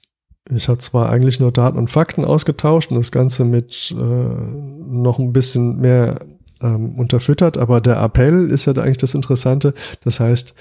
ich 0.51 0.69
habe 0.69 0.79
zwar 0.79 1.09
eigentlich 1.09 1.41
nur 1.41 1.53
Daten 1.53 1.79
und 1.79 1.91
Fakten 1.91 2.25
ausgetauscht 2.25 2.91
und 2.91 2.99
das 2.99 3.11
Ganze 3.11 3.45
mit 3.45 3.91
äh, 3.93 3.95
noch 3.95 5.19
ein 5.19 5.33
bisschen 5.33 5.81
mehr 5.81 6.21
ähm, 6.61 6.99
unterfüttert, 6.99 7.57
aber 7.57 7.81
der 7.81 7.97
Appell 8.03 8.51
ist 8.51 8.67
ja 8.67 8.75
eigentlich 8.75 8.99
das 8.99 9.15
Interessante. 9.15 9.73
Das 10.03 10.21
heißt, 10.21 10.55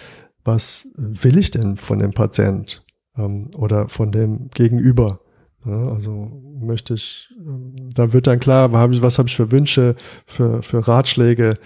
was 0.43 0.87
will 0.95 1.37
ich 1.37 1.51
denn 1.51 1.77
von 1.77 1.99
dem 1.99 2.11
Patient 2.11 2.85
ähm, 3.17 3.49
oder 3.57 3.89
von 3.89 4.11
dem 4.11 4.49
Gegenüber? 4.49 5.19
Ja, 5.65 5.89
also 5.89 6.41
möchte 6.59 6.93
ich, 6.93 7.29
ähm, 7.39 7.75
da 7.95 8.11
wird 8.13 8.27
dann 8.27 8.39
klar, 8.39 8.73
was 8.73 9.19
habe 9.19 9.29
ich 9.29 9.35
für 9.35 9.51
Wünsche, 9.51 9.95
für, 10.25 10.61
für 10.61 10.87
Ratschläge, 10.87 11.57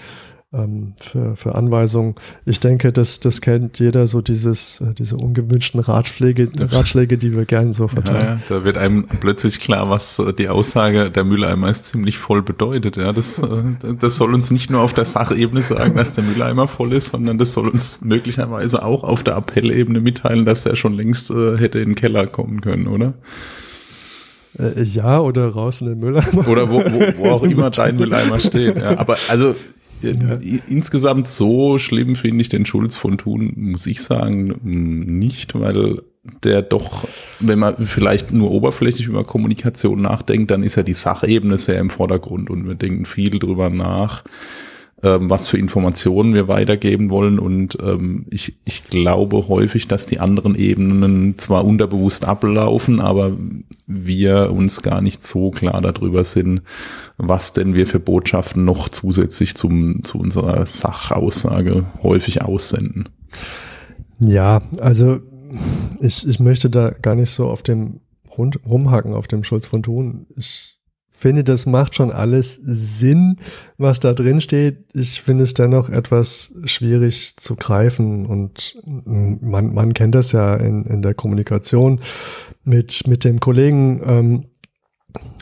ähm, 0.54 0.94
für, 1.02 1.36
für 1.36 1.56
Anweisungen. 1.56 2.16
Ich 2.46 2.60
denke, 2.62 2.94
das, 2.94 3.20
das 3.20 3.42
kennt 3.42 3.80
jeder, 3.80 4.08
so 4.08 4.22
dieses, 4.22 4.80
äh, 4.80 4.94
diese 4.94 5.18
ungewünschten 5.18 5.82
Ratschläge, 5.82 6.50
Ratschläge, 6.58 7.18
die 7.18 7.36
wir 7.36 7.46
gerne 7.46 7.74
so 7.74 7.90
verteilen. 7.90 8.22
Ja, 8.22 8.34
ja, 8.36 8.40
da 8.48 8.64
wird 8.64 8.78
einem 8.78 9.08
plötzlich 9.20 9.60
klar, 9.60 9.90
was 9.90 10.20
äh, 10.20 10.34
die 10.34 10.48
Aussage 10.48 11.12
der 11.12 11.26
Mülleimer 11.26 11.70
ist 11.70 11.86
ziemlich 11.86 12.18
voll 12.18 12.42
bedeutet. 12.42 12.96
Ja, 12.96 13.12
das, 13.12 13.40
äh, 13.40 13.64
das 14.00 14.16
soll 14.16 14.34
uns 14.34 14.50
nicht 14.50 14.70
nur 14.70 14.82
auf 14.82 14.94
der 14.94 15.06
Sachebene 15.06 15.62
sagen, 15.62 15.96
dass 15.96 16.16
der 16.16 16.24
Mülleimer 16.24 16.70
voll 16.70 16.94
ist, 16.94 17.10
sondern 17.10 17.38
das 17.38 17.52
soll 17.52 17.68
uns 17.68 18.00
möglicherweise 18.02 18.84
auch 18.84 19.04
auf 19.04 19.24
der 19.24 19.36
Appellebene 19.36 20.00
mitteilen, 20.00 20.46
dass 20.46 20.66
er 20.66 20.78
schon 20.78 20.94
längst 20.94 21.30
äh, 21.30 21.58
hätte 21.58 21.80
in 21.80 21.90
den 21.90 21.96
Keller 21.96 22.26
kommen 22.26 22.62
können, 22.62 22.88
oder? 22.88 23.16
Ja, 24.84 25.20
oder 25.20 25.50
raus 25.50 25.82
in 25.82 25.88
den 25.88 26.00
Mülleimer. 26.00 26.48
Oder 26.48 26.72
wo, 26.72 26.80
wo, 26.80 27.18
wo 27.18 27.30
auch 27.30 27.44
immer 27.44 27.70
dein 27.70 27.96
Mülleimer 27.96 28.40
steht. 28.40 28.78
Ja. 28.78 28.98
Aber 28.98 29.18
also 29.28 29.54
ja. 30.02 30.40
Insgesamt 30.68 31.28
so 31.28 31.78
schlimm 31.78 32.16
finde 32.16 32.42
ich 32.42 32.50
den 32.50 32.66
Schulz 32.66 32.96
von 32.96 33.18
Thun, 33.18 33.54
muss 33.56 33.86
ich 33.88 34.02
sagen, 34.02 34.60
nicht, 34.64 35.60
weil 35.60 36.02
der 36.44 36.62
doch, 36.62 37.08
wenn 37.40 37.60
man 37.60 37.86
vielleicht 37.86 38.32
nur 38.32 38.52
oberflächlich 38.52 39.08
über 39.08 39.24
Kommunikation 39.24 40.02
nachdenkt, 40.02 40.52
dann 40.52 40.64
ist 40.64 40.76
ja 40.76 40.84
die 40.84 40.94
Sachebene 40.94 41.58
sehr 41.58 41.80
im 41.80 41.90
Vordergrund 41.90 42.50
und 42.50 42.68
wir 42.68 42.76
denken 42.76 43.06
viel 43.06 43.40
drüber 43.40 43.70
nach, 43.70 44.24
ähm, 45.04 45.30
was 45.30 45.48
für 45.48 45.58
Informationen 45.58 46.34
wir 46.34 46.48
weitergeben 46.48 47.10
wollen. 47.10 47.40
Und 47.40 47.78
ähm, 47.82 48.26
ich, 48.30 48.58
ich 48.66 48.84
glaube 48.84 49.48
häufig, 49.48 49.88
dass 49.88 50.06
die 50.06 50.20
anderen 50.20 50.56
Ebenen 50.56 51.38
zwar 51.38 51.66
unterbewusst 51.66 52.26
ablaufen, 52.26 53.00
aber 53.00 53.38
wir 53.86 54.52
uns 54.52 54.82
gar 54.82 55.02
nicht 55.02 55.26
so 55.26 55.52
klar 55.52 55.82
darüber 55.82 56.24
sind, 56.24 56.62
was 57.18 57.54
denn 57.54 57.74
wir 57.74 57.88
für 57.88 58.00
Botschaften 58.00 58.66
noch 58.66 58.90
zusätzlich 58.90 59.56
zum, 59.56 60.04
zu 60.04 60.20
unserer 60.20 60.66
Sachaussage 60.66 61.86
häufig 62.02 62.42
aussenden. 62.42 63.10
Ja, 64.20 64.64
also 64.80 65.20
ich, 66.02 66.28
ich 66.28 66.40
möchte 66.40 66.70
da 66.70 66.90
gar 66.90 67.16
nicht 67.16 67.30
so 67.30 67.48
auf 67.48 67.62
dem 67.62 68.02
rund, 68.36 68.60
rumhacken 68.66 69.14
auf 69.14 69.28
dem 69.28 69.44
Schulz 69.44 69.68
von 69.68 69.84
Thun. 69.84 70.28
Ich 70.36 70.77
finde, 71.18 71.44
das 71.44 71.66
macht 71.66 71.96
schon 71.96 72.12
alles 72.12 72.60
Sinn, 72.64 73.38
was 73.78 74.00
da 74.00 74.14
drin 74.14 74.40
steht. 74.40 74.86
Ich 74.94 75.22
finde 75.22 75.44
es 75.44 75.54
dennoch 75.54 75.90
etwas 75.90 76.54
schwierig 76.66 77.36
zu 77.38 77.56
greifen 77.56 78.26
und 78.26 78.78
man, 78.84 79.74
man 79.74 79.94
kennt 79.94 80.16
das 80.16 80.32
ja 80.32 80.56
in, 80.56 80.86
in 80.86 81.02
der 81.02 81.14
Kommunikation 81.14 82.02
mit, 82.64 83.08
mit 83.08 83.24
dem 83.24 83.40
Kollegen. 83.40 84.02
Ähm, 84.06 84.46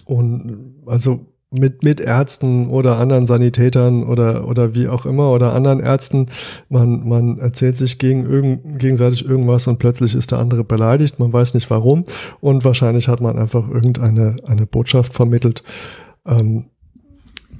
und 0.05 0.83
also 0.85 1.34
mit, 1.59 1.83
mit 1.83 1.99
Ärzten 1.99 2.67
oder 2.69 2.97
anderen 2.97 3.25
Sanitätern 3.25 4.03
oder, 4.03 4.47
oder 4.47 4.75
wie 4.75 4.87
auch 4.87 5.05
immer 5.05 5.31
oder 5.31 5.53
anderen 5.53 5.79
Ärzten. 5.79 6.27
Man, 6.69 7.07
man 7.07 7.39
erzählt 7.39 7.77
sich 7.77 7.97
gegen 7.97 8.23
irgend, 8.23 8.79
gegenseitig 8.79 9.25
irgendwas 9.25 9.67
und 9.67 9.79
plötzlich 9.79 10.15
ist 10.15 10.31
der 10.31 10.39
andere 10.39 10.63
beleidigt. 10.63 11.19
Man 11.19 11.33
weiß 11.33 11.53
nicht 11.53 11.69
warum. 11.69 12.05
Und 12.41 12.63
wahrscheinlich 12.65 13.07
hat 13.07 13.21
man 13.21 13.37
einfach 13.37 13.67
irgendeine 13.69 14.35
eine 14.45 14.65
Botschaft 14.65 15.13
vermittelt, 15.13 15.63
ähm, 16.25 16.65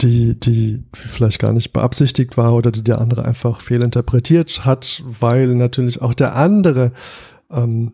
die, 0.01 0.39
die 0.39 0.83
vielleicht 0.93 1.39
gar 1.39 1.53
nicht 1.53 1.71
beabsichtigt 1.71 2.37
war 2.37 2.53
oder 2.53 2.71
die 2.71 2.83
der 2.83 2.99
andere 2.99 3.23
einfach 3.23 3.61
fehlinterpretiert 3.61 4.65
hat, 4.65 5.03
weil 5.19 5.55
natürlich 5.55 6.01
auch 6.01 6.13
der 6.13 6.35
andere 6.35 6.91
ähm, 7.49 7.93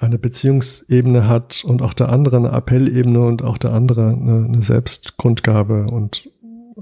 eine 0.00 0.18
Beziehungsebene 0.18 1.28
hat 1.28 1.62
und 1.64 1.82
auch 1.82 1.92
der 1.92 2.08
andere 2.08 2.38
eine 2.38 2.52
Appellebene 2.52 3.20
und 3.20 3.42
auch 3.42 3.58
der 3.58 3.72
andere 3.72 4.08
eine, 4.08 4.46
eine 4.46 4.62
Selbstkundgabe 4.62 5.86
und 5.92 6.28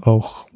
auch 0.01 0.47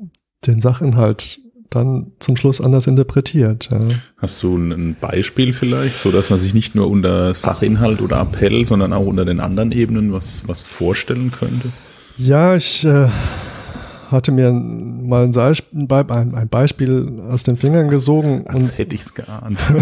den 0.47 0.61
Sachinhalt 0.61 1.39
dann 1.69 2.11
zum 2.19 2.37
Schluss 2.37 2.61
anders 2.61 2.87
interpretiert. 2.87 3.69
Ja. 3.71 3.79
Hast 4.17 4.41
du 4.43 4.55
ein 4.55 4.95
Beispiel 4.99 5.53
vielleicht, 5.53 5.97
so 5.97 6.11
dass 6.11 6.29
man 6.29 6.39
sich 6.39 6.53
nicht 6.53 6.75
nur 6.75 6.89
unter 6.89 7.33
Sachinhalt 7.33 8.01
oder 8.01 8.21
Appell, 8.21 8.65
sondern 8.65 8.93
auch 8.93 9.05
unter 9.05 9.25
den 9.25 9.39
anderen 9.39 9.71
Ebenen 9.71 10.13
was, 10.13 10.47
was 10.47 10.63
vorstellen 10.63 11.31
könnte? 11.31 11.69
Ja, 12.15 12.55
ich 12.55 12.85
äh, 12.85 13.09
hatte 14.09 14.31
mir 14.31 14.51
mal 14.51 15.25
ein, 15.25 16.35
ein, 16.35 16.47
Beispiel 16.47 17.21
aus 17.29 17.43
den 17.43 17.57
Fingern 17.57 17.89
gesogen. 17.89 18.45
Als 18.47 18.55
und 18.55 18.77
hätte 18.77 18.95
ich 18.95 19.01
es 19.01 19.13
geahnt. 19.13 19.59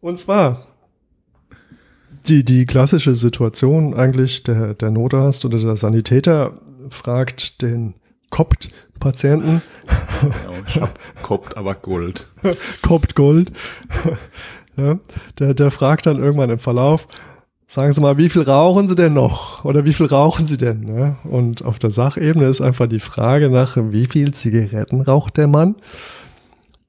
Und 0.00 0.18
zwar 0.18 0.66
die, 2.28 2.44
die 2.44 2.66
klassische 2.66 3.14
Situation 3.14 3.94
eigentlich, 3.94 4.42
der, 4.42 4.74
der 4.74 4.90
Notarzt 4.90 5.44
oder 5.44 5.58
der 5.58 5.76
Sanitäter 5.76 6.60
fragt 6.90 7.62
den 7.62 7.94
Kopt-Patienten. 8.30 9.62
Genau, 10.20 10.56
ich 10.66 10.80
hab 10.80 10.98
Kopt, 11.22 11.56
aber 11.56 11.74
Gold. 11.74 12.28
Kopt 12.82 13.14
Gold. 13.14 13.52
ja, 14.76 14.98
der, 15.38 15.54
der 15.54 15.70
fragt 15.70 16.06
dann 16.06 16.18
irgendwann 16.18 16.50
im 16.50 16.58
Verlauf, 16.58 17.06
sagen 17.66 17.92
Sie 17.92 18.00
mal, 18.00 18.18
wie 18.18 18.28
viel 18.28 18.42
rauchen 18.42 18.86
Sie 18.88 18.96
denn 18.96 19.12
noch? 19.12 19.64
Oder 19.64 19.84
wie 19.84 19.92
viel 19.92 20.06
rauchen 20.06 20.46
Sie 20.46 20.56
denn? 20.56 20.80
Ne? 20.80 21.16
Und 21.24 21.64
auf 21.64 21.78
der 21.78 21.90
Sachebene 21.90 22.46
ist 22.46 22.60
einfach 22.60 22.86
die 22.86 23.00
Frage 23.00 23.50
nach, 23.50 23.76
wie 23.76 24.06
viel 24.06 24.32
Zigaretten 24.32 25.00
raucht 25.00 25.36
der 25.36 25.46
Mann? 25.46 25.76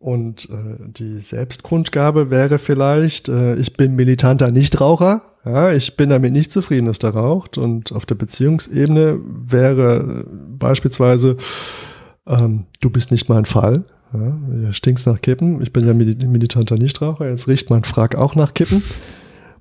Und 0.08 0.50
äh, 0.50 0.78
die 0.88 1.20
Selbstkundgabe 1.20 2.32
wäre 2.32 2.60
vielleicht, 2.60 3.28
äh, 3.28 3.56
ich 3.56 3.74
bin 3.74 3.98
militanter 3.98 4.52
Nichtraucher, 4.52 5.22
ja, 5.44 5.74
ich 5.74 5.98
bin 5.98 6.08
damit 6.08 6.32
nicht 6.32 6.50
zufrieden, 6.50 6.86
dass 6.86 7.00
der 7.00 7.10
raucht. 7.10 7.58
Und 7.58 7.92
auf 7.92 8.06
der 8.06 8.16
Beziehungsebene 8.16 9.20
wäre 9.22 10.24
äh, 10.24 10.30
beispielsweise, 10.58 11.36
ähm, 12.26 12.68
du 12.80 12.90
bist 12.90 13.12
nicht 13.12 13.28
mein 13.28 13.44
Fall. 13.44 13.84
Ja, 14.14 14.40
du 14.50 14.72
stinkst 14.72 15.08
nach 15.08 15.20
Kippen. 15.20 15.62
Ich 15.62 15.74
bin 15.74 15.86
ja 15.86 15.94
militanter 15.94 16.78
Nichtraucher. 16.78 17.30
Jetzt 17.30 17.50
riecht 17.50 17.70
mein 17.70 17.84
Frack 17.84 18.16
auch 18.16 18.34
nach 18.34 18.54
Kippen. 18.54 18.84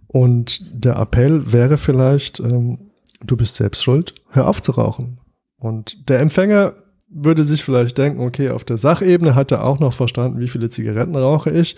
Und 0.06 0.60
der 0.72 0.96
Appell 0.96 1.52
wäre 1.52 1.76
vielleicht, 1.76 2.38
ähm, 2.38 2.92
du 3.24 3.36
bist 3.36 3.56
selbst 3.56 3.82
schuld, 3.82 4.14
hör 4.30 4.46
auf 4.46 4.62
zu 4.62 4.70
rauchen. 4.70 5.18
Und 5.58 6.08
der 6.08 6.20
Empfänger 6.20 6.74
würde 7.08 7.44
sich 7.44 7.62
vielleicht 7.62 7.98
denken, 7.98 8.20
okay, 8.20 8.50
auf 8.50 8.64
der 8.64 8.78
Sachebene 8.78 9.34
hat 9.34 9.52
er 9.52 9.64
auch 9.64 9.78
noch 9.78 9.92
verstanden, 9.92 10.40
wie 10.40 10.48
viele 10.48 10.68
Zigaretten 10.68 11.16
rauche 11.16 11.50
ich. 11.50 11.76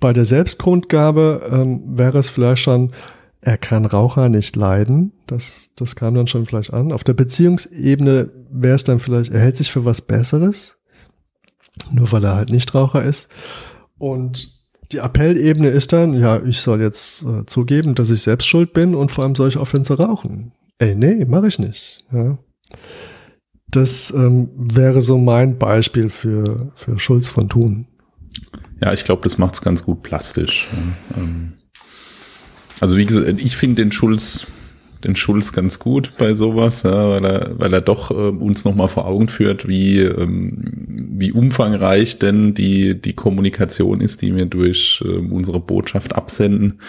Bei 0.00 0.12
der 0.12 0.24
Selbstgrundgabe 0.24 1.48
ähm, 1.50 1.82
wäre 1.86 2.18
es 2.18 2.28
vielleicht 2.28 2.62
schon, 2.62 2.92
er 3.40 3.58
kann 3.58 3.84
Raucher 3.84 4.28
nicht 4.28 4.56
leiden. 4.56 5.12
Das, 5.26 5.70
das 5.76 5.96
kam 5.96 6.14
dann 6.14 6.26
schon 6.26 6.46
vielleicht 6.46 6.72
an. 6.72 6.92
Auf 6.92 7.04
der 7.04 7.14
Beziehungsebene 7.14 8.30
wäre 8.50 8.74
es 8.74 8.84
dann 8.84 9.00
vielleicht, 9.00 9.32
er 9.32 9.40
hält 9.40 9.56
sich 9.56 9.72
für 9.72 9.84
was 9.84 10.02
Besseres, 10.02 10.78
nur 11.90 12.10
weil 12.12 12.24
er 12.24 12.36
halt 12.36 12.50
nicht 12.50 12.74
Raucher 12.74 13.02
ist. 13.02 13.28
Und 13.98 14.56
die 14.92 15.00
Appellebene 15.00 15.68
ist 15.68 15.92
dann, 15.92 16.14
ja, 16.14 16.42
ich 16.42 16.60
soll 16.60 16.80
jetzt 16.80 17.24
äh, 17.24 17.44
zugeben, 17.46 17.94
dass 17.94 18.10
ich 18.10 18.22
selbst 18.22 18.46
schuld 18.46 18.72
bin 18.72 18.94
und 18.94 19.10
vor 19.10 19.24
allem 19.24 19.34
soll 19.34 19.48
ich 19.48 19.58
aufhören 19.58 19.84
zu 19.84 19.94
rauchen. 19.94 20.52
Ey, 20.78 20.94
nee, 20.94 21.24
mache 21.24 21.48
ich 21.48 21.58
nicht. 21.58 22.04
Ja. 22.12 22.38
Das 23.70 24.10
ähm, 24.10 24.48
wäre 24.56 25.00
so 25.00 25.18
mein 25.18 25.58
Beispiel 25.58 26.10
für, 26.10 26.72
für 26.74 26.98
Schulz 26.98 27.28
von 27.28 27.48
Thun. 27.48 27.86
Ja, 28.80 28.92
ich 28.92 29.04
glaube, 29.04 29.22
das 29.22 29.38
macht 29.38 29.54
es 29.54 29.62
ganz 29.62 29.84
gut 29.84 30.02
plastisch. 30.02 30.68
Ähm, 31.16 31.54
also 32.80 32.96
wie 32.96 33.04
gesagt, 33.04 33.40
ich 33.40 33.56
finde 33.56 33.82
den 33.82 33.92
Schulz 33.92 34.46
den 35.04 35.16
Schulz 35.16 35.52
ganz 35.52 35.78
gut 35.78 36.12
bei 36.18 36.34
sowas, 36.34 36.82
ja, 36.82 37.10
weil 37.10 37.24
er, 37.24 37.50
weil 37.58 37.72
er 37.72 37.80
doch 37.80 38.10
äh, 38.10 38.14
uns 38.14 38.64
nochmal 38.64 38.88
vor 38.88 39.06
Augen 39.06 39.28
führt, 39.28 39.68
wie, 39.68 40.00
ähm, 40.00 40.58
wie 40.88 41.32
umfangreich 41.32 42.18
denn 42.18 42.54
die, 42.54 43.00
die 43.00 43.12
Kommunikation 43.12 44.00
ist, 44.00 44.22
die 44.22 44.34
wir 44.34 44.46
durch 44.46 45.02
äh, 45.04 45.08
unsere 45.08 45.60
Botschaft 45.60 46.14
absenden 46.16 46.80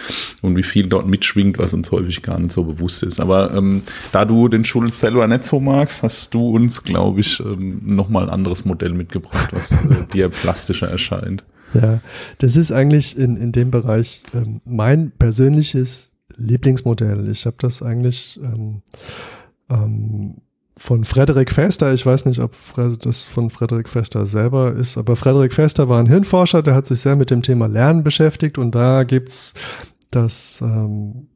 und 0.41 0.57
wie 0.57 0.63
viel 0.63 0.87
dort 0.87 1.07
mitschwingt, 1.07 1.59
was 1.59 1.73
uns 1.73 1.91
häufig 1.91 2.21
gar 2.21 2.39
nicht 2.39 2.51
so 2.51 2.63
bewusst 2.63 3.03
ist. 3.03 3.19
Aber 3.19 3.53
ähm, 3.53 3.83
da 4.11 4.25
du 4.25 4.47
den 4.47 4.65
Schulz 4.65 4.99
selber 4.99 5.27
nicht 5.27 5.43
so 5.43 5.59
magst, 5.59 6.01
hast 6.03 6.33
du 6.33 6.55
uns, 6.55 6.83
glaube 6.83 7.19
ich, 7.19 7.39
ähm, 7.39 7.81
nochmal 7.85 8.23
ein 8.23 8.29
anderes 8.29 8.65
Modell 8.65 8.93
mitgebracht, 8.93 9.49
was 9.51 9.71
äh, 9.71 10.05
dir 10.13 10.29
plastischer 10.29 10.89
erscheint. 10.89 11.43
Ja, 11.73 11.99
das 12.39 12.57
ist 12.57 12.71
eigentlich 12.71 13.17
in, 13.17 13.37
in 13.37 13.51
dem 13.51 13.69
Bereich 13.69 14.23
ähm, 14.33 14.61
mein 14.65 15.11
persönliches 15.11 16.08
Lieblingsmodell. 16.39 17.29
Ich 17.29 17.45
habe 17.45 17.57
das 17.59 17.81
eigentlich 17.81 18.39
ähm, 18.43 18.81
ähm, 19.69 20.35
von 20.77 21.03
Frederik 21.03 21.51
Fester, 21.51 21.93
ich 21.93 22.05
weiß 22.05 22.25
nicht, 22.25 22.39
ob 22.39 22.53
das 23.01 23.27
von 23.27 23.49
Frederik 23.49 23.89
Fester 23.89 24.25
selber 24.25 24.73
ist, 24.73 24.97
aber 24.97 25.17
Frederik 25.17 25.53
Fester 25.53 25.89
war 25.89 25.99
ein 25.99 26.07
Hirnforscher, 26.07 26.63
der 26.63 26.73
hat 26.73 26.85
sich 26.85 27.01
sehr 27.01 27.17
mit 27.17 27.31
dem 27.31 27.41
Thema 27.41 27.67
Lernen 27.67 28.03
beschäftigt 28.03 28.57
und 28.57 28.73
da 28.73 29.03
gibt's 29.03 29.55
das 30.09 30.61
ähm, 30.61 31.27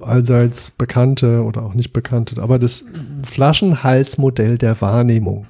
allseits 0.00 0.72
bekannte 0.72 1.42
oder 1.42 1.62
auch 1.62 1.74
nicht 1.74 1.92
bekannte, 1.92 2.42
aber 2.42 2.58
das 2.58 2.84
Flaschenhalsmodell 3.24 4.58
der 4.58 4.80
Wahrnehmung. 4.80 5.46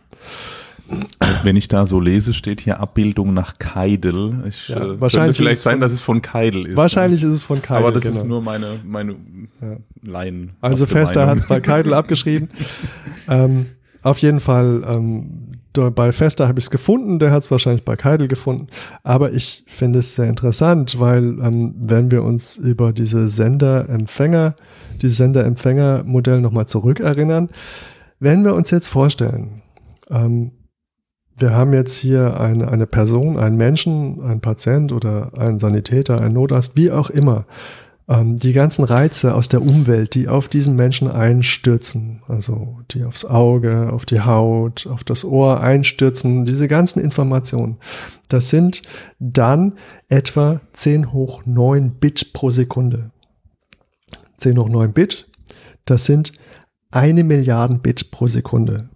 Wenn 1.42 1.56
ich 1.56 1.68
da 1.68 1.86
so 1.86 2.00
lese, 2.00 2.34
steht 2.34 2.60
hier 2.60 2.80
Abbildung 2.80 3.32
nach 3.32 3.58
Keidel. 3.58 4.44
Ich, 4.48 4.68
ja, 4.68 4.76
äh, 4.76 5.00
wahrscheinlich 5.00 5.36
könnte 5.36 5.42
vielleicht 5.42 5.60
sein, 5.60 5.74
von, 5.74 5.80
dass 5.80 5.92
es 5.92 6.00
von 6.00 6.22
Keidel 6.22 6.66
ist. 6.66 6.76
Wahrscheinlich 6.76 7.22
ne? 7.22 7.28
ist 7.28 7.34
es 7.36 7.42
von 7.44 7.62
Keidel. 7.62 7.84
Aber 7.84 7.92
das 7.92 8.02
genau. 8.02 8.16
ist 8.16 8.26
nur 8.26 8.42
meine, 8.42 8.80
meine 8.84 9.16
ja. 9.60 9.76
Laien. 10.02 10.50
Also 10.60 10.86
Fester 10.86 11.26
hat 11.26 11.38
es 11.38 11.46
bei 11.46 11.60
Keidel 11.60 11.94
abgeschrieben. 11.94 12.48
ähm, 13.28 13.66
auf 14.02 14.18
jeden 14.18 14.40
Fall, 14.40 14.82
ähm, 14.86 15.58
bei 15.72 16.12
Fester 16.12 16.48
habe 16.48 16.58
ich 16.58 16.64
es 16.66 16.70
gefunden, 16.70 17.18
der 17.20 17.30
hat 17.30 17.44
es 17.44 17.50
wahrscheinlich 17.50 17.84
bei 17.84 17.94
Keidel 17.94 18.26
gefunden. 18.26 18.66
Aber 19.04 19.32
ich 19.32 19.62
finde 19.66 20.00
es 20.00 20.16
sehr 20.16 20.28
interessant, 20.28 20.98
weil 20.98 21.38
ähm, 21.40 21.74
wenn 21.78 22.10
wir 22.10 22.24
uns 22.24 22.56
über 22.56 22.92
diese 22.92 23.28
Sender-Empfänger, 23.28 24.56
dieses 25.00 25.18
Sender-Empfänger-Modell 25.18 26.40
nochmal 26.40 26.66
zurückerinnern, 26.66 27.50
wenn 28.18 28.44
wir 28.44 28.54
uns 28.54 28.70
jetzt 28.70 28.88
vorstellen, 28.88 29.62
ähm, 30.10 30.50
wir 31.40 31.52
haben 31.52 31.72
jetzt 31.72 31.96
hier 31.96 32.38
eine, 32.38 32.68
eine 32.68 32.86
Person, 32.86 33.38
einen 33.38 33.56
Menschen, 33.56 34.22
einen 34.22 34.40
Patient 34.40 34.92
oder 34.92 35.32
einen 35.36 35.58
Sanitäter, 35.58 36.20
einen 36.20 36.34
Notarzt, 36.34 36.76
wie 36.76 36.90
auch 36.90 37.10
immer. 37.10 37.46
Ähm, 38.08 38.36
die 38.36 38.52
ganzen 38.52 38.84
Reize 38.84 39.34
aus 39.34 39.48
der 39.48 39.62
Umwelt, 39.62 40.14
die 40.14 40.28
auf 40.28 40.48
diesen 40.48 40.74
Menschen 40.74 41.08
einstürzen, 41.08 42.22
also 42.26 42.80
die 42.90 43.04
aufs 43.04 43.24
Auge, 43.24 43.90
auf 43.92 44.04
die 44.04 44.20
Haut, 44.20 44.86
auf 44.86 45.04
das 45.04 45.24
Ohr 45.24 45.60
einstürzen, 45.60 46.44
diese 46.44 46.66
ganzen 46.66 47.00
Informationen, 47.00 47.78
das 48.28 48.50
sind 48.50 48.82
dann 49.20 49.74
etwa 50.08 50.60
10 50.72 51.12
hoch 51.12 51.42
9 51.46 51.92
Bit 52.00 52.32
pro 52.32 52.50
Sekunde. 52.50 53.10
10 54.38 54.58
hoch 54.58 54.68
9 54.68 54.92
Bit, 54.92 55.28
das 55.84 56.04
sind 56.04 56.32
eine 56.90 57.22
Milliarden 57.22 57.80
Bit 57.80 58.10
pro 58.10 58.26
Sekunde. 58.26 58.88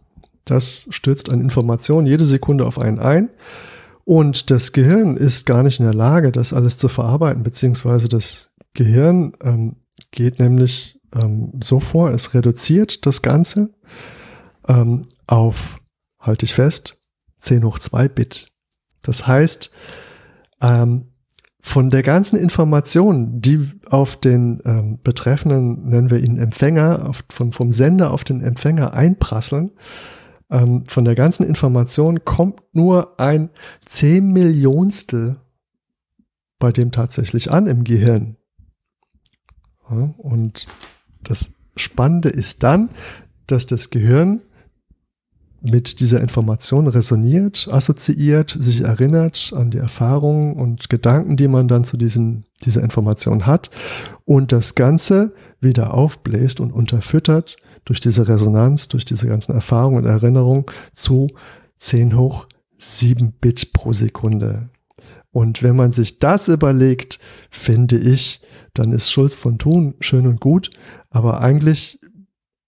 Das 0.44 0.86
stürzt 0.90 1.30
an 1.30 1.40
Informationen 1.40 2.06
jede 2.06 2.24
Sekunde 2.24 2.66
auf 2.66 2.78
einen 2.78 2.98
ein. 2.98 3.30
Und 4.04 4.50
das 4.50 4.72
Gehirn 4.72 5.16
ist 5.16 5.46
gar 5.46 5.62
nicht 5.62 5.80
in 5.80 5.86
der 5.86 5.94
Lage, 5.94 6.30
das 6.30 6.52
alles 6.52 6.76
zu 6.76 6.88
verarbeiten, 6.88 7.42
beziehungsweise 7.42 8.08
das 8.08 8.54
Gehirn 8.74 9.32
ähm, 9.42 9.76
geht 10.10 10.38
nämlich 10.38 11.00
ähm, 11.14 11.52
so 11.62 11.80
vor, 11.80 12.10
es 12.10 12.34
reduziert 12.34 13.06
das 13.06 13.22
Ganze 13.22 13.72
ähm, 14.68 15.02
auf, 15.26 15.80
halte 16.20 16.44
ich 16.44 16.54
fest, 16.54 16.98
10 17.38 17.64
hoch 17.64 17.78
2 17.78 18.08
Bit. 18.08 18.52
Das 19.02 19.26
heißt, 19.26 19.70
ähm, 20.60 21.12
von 21.60 21.88
der 21.88 22.02
ganzen 22.02 22.38
Information, 22.38 23.40
die 23.40 23.70
auf 23.88 24.16
den 24.16 24.60
ähm, 24.66 24.98
betreffenden, 25.02 25.88
nennen 25.88 26.10
wir 26.10 26.18
ihn 26.18 26.36
Empfänger, 26.36 27.08
auf, 27.08 27.24
vom, 27.30 27.52
vom 27.52 27.72
Sender 27.72 28.10
auf 28.10 28.22
den 28.22 28.42
Empfänger 28.42 28.92
einprasseln, 28.92 29.70
ähm, 30.50 30.84
von 30.86 31.04
der 31.04 31.14
ganzen 31.14 31.46
Information 31.46 32.24
kommt 32.24 32.62
nur 32.72 33.18
ein 33.18 33.50
Zehnmillionstel 33.84 35.40
bei 36.58 36.72
dem 36.72 36.92
tatsächlich 36.92 37.50
an 37.50 37.66
im 37.66 37.84
Gehirn. 37.84 38.36
Ja, 39.90 40.14
und 40.16 40.66
das 41.22 41.54
Spannende 41.76 42.28
ist 42.28 42.62
dann, 42.62 42.90
dass 43.46 43.66
das 43.66 43.90
Gehirn 43.90 44.40
mit 45.64 46.00
dieser 46.00 46.20
Information 46.20 46.88
resoniert, 46.88 47.68
assoziiert, 47.70 48.54
sich 48.58 48.82
erinnert 48.82 49.52
an 49.56 49.70
die 49.70 49.78
Erfahrungen 49.78 50.54
und 50.54 50.90
Gedanken, 50.90 51.36
die 51.36 51.48
man 51.48 51.68
dann 51.68 51.84
zu 51.84 51.96
diesem, 51.96 52.44
dieser 52.64 52.82
Information 52.82 53.46
hat 53.46 53.70
und 54.26 54.52
das 54.52 54.74
Ganze 54.74 55.32
wieder 55.60 55.94
aufbläst 55.94 56.60
und 56.60 56.70
unterfüttert 56.70 57.56
durch 57.86 58.00
diese 58.00 58.28
Resonanz, 58.28 58.88
durch 58.88 59.06
diese 59.06 59.26
ganzen 59.26 59.54
Erfahrungen 59.54 59.96
und 59.98 60.04
Erinnerungen 60.04 60.66
zu 60.92 61.28
10 61.78 62.16
hoch 62.16 62.46
7 62.76 63.32
Bit 63.40 63.72
pro 63.72 63.94
Sekunde. 63.94 64.68
Und 65.32 65.62
wenn 65.62 65.76
man 65.76 65.92
sich 65.92 66.18
das 66.18 66.48
überlegt, 66.48 67.18
finde 67.50 67.98
ich, 67.98 68.42
dann 68.74 68.92
ist 68.92 69.10
Schulz 69.10 69.34
von 69.34 69.58
Thun 69.58 69.94
schön 70.00 70.26
und 70.26 70.40
gut, 70.40 70.70
aber 71.10 71.40
eigentlich 71.40 72.00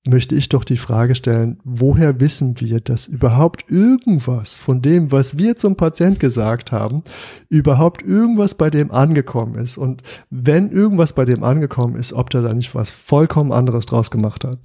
möchte 0.07 0.35
ich 0.35 0.49
doch 0.49 0.65
die 0.65 0.77
Frage 0.77 1.15
stellen, 1.15 1.59
woher 1.65 2.21
wissen 2.21 2.61
wir, 2.61 2.81
dass 2.81 3.09
überhaupt 3.09 3.65
irgendwas 3.69 4.59
von 4.59 4.83
dem, 4.83 5.13
was 5.13 5.39
wir 5.39 5.57
zum 5.57 5.77
Patient 5.77 6.21
gesagt 6.21 6.73
haben, 6.73 7.03
überhaupt 7.49 8.03
irgendwas 8.03 8.55
bei 8.55 8.71
dem 8.71 8.91
angekommen 8.91 9.57
ist? 9.57 9.79
Und 9.79 10.03
wenn 10.31 10.71
irgendwas 10.71 11.13
bei 11.13 11.25
dem 11.25 11.45
angekommen 11.45 11.97
ist, 11.97 12.13
ob 12.13 12.31
der 12.31 12.43
da 12.43 12.53
nicht 12.53 12.75
was 12.75 12.91
vollkommen 12.91 13.53
anderes 13.53 13.87
draus 13.87 14.11
gemacht 14.11 14.45
hat? 14.45 14.59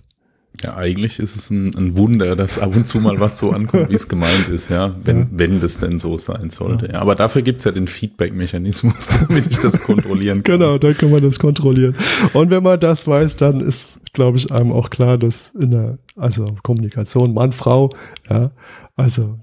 Ja, 0.62 0.76
eigentlich 0.76 1.18
ist 1.18 1.36
es 1.36 1.50
ein, 1.50 1.74
ein, 1.76 1.98
Wunder, 1.98 2.36
dass 2.36 2.60
ab 2.60 2.76
und 2.76 2.86
zu 2.86 3.00
mal 3.00 3.20
was 3.20 3.38
so 3.38 3.52
ankommt, 3.52 3.90
wie 3.90 3.96
es 3.96 4.08
gemeint 4.08 4.48
ist, 4.50 4.70
ja, 4.70 4.96
wenn, 5.04 5.20
ja. 5.20 5.28
wenn 5.32 5.60
das 5.60 5.80
denn 5.80 5.98
so 5.98 6.18
sein 6.18 6.50
sollte. 6.50 6.90
Ja. 6.92 7.00
aber 7.02 7.16
dafür 7.16 7.42
gibt's 7.42 7.64
ja 7.64 7.72
den 7.72 7.88
Feedback-Mechanismus, 7.88 9.14
damit 9.28 9.48
ich 9.48 9.60
das 9.60 9.82
kontrollieren 9.82 10.44
kann. 10.44 10.60
Genau, 10.60 10.78
dann 10.78 10.96
kann 10.96 11.10
man 11.10 11.24
das 11.24 11.40
kontrollieren. 11.40 11.96
Und 12.34 12.52
wenn 12.52 12.62
man 12.62 12.80
das 12.80 13.08
weiß, 13.08 13.38
dann 13.38 13.62
ist, 13.62 14.02
glaube 14.14 14.38
ich, 14.38 14.52
einem 14.52 14.72
auch 14.72 14.90
klar, 14.90 15.18
dass 15.18 15.56
in 15.60 15.72
der, 15.72 15.98
also 16.16 16.46
Kommunikation 16.62 17.34
Mann, 17.34 17.54
Frau, 17.54 17.90
ja, 18.30 18.52
also 18.96 19.40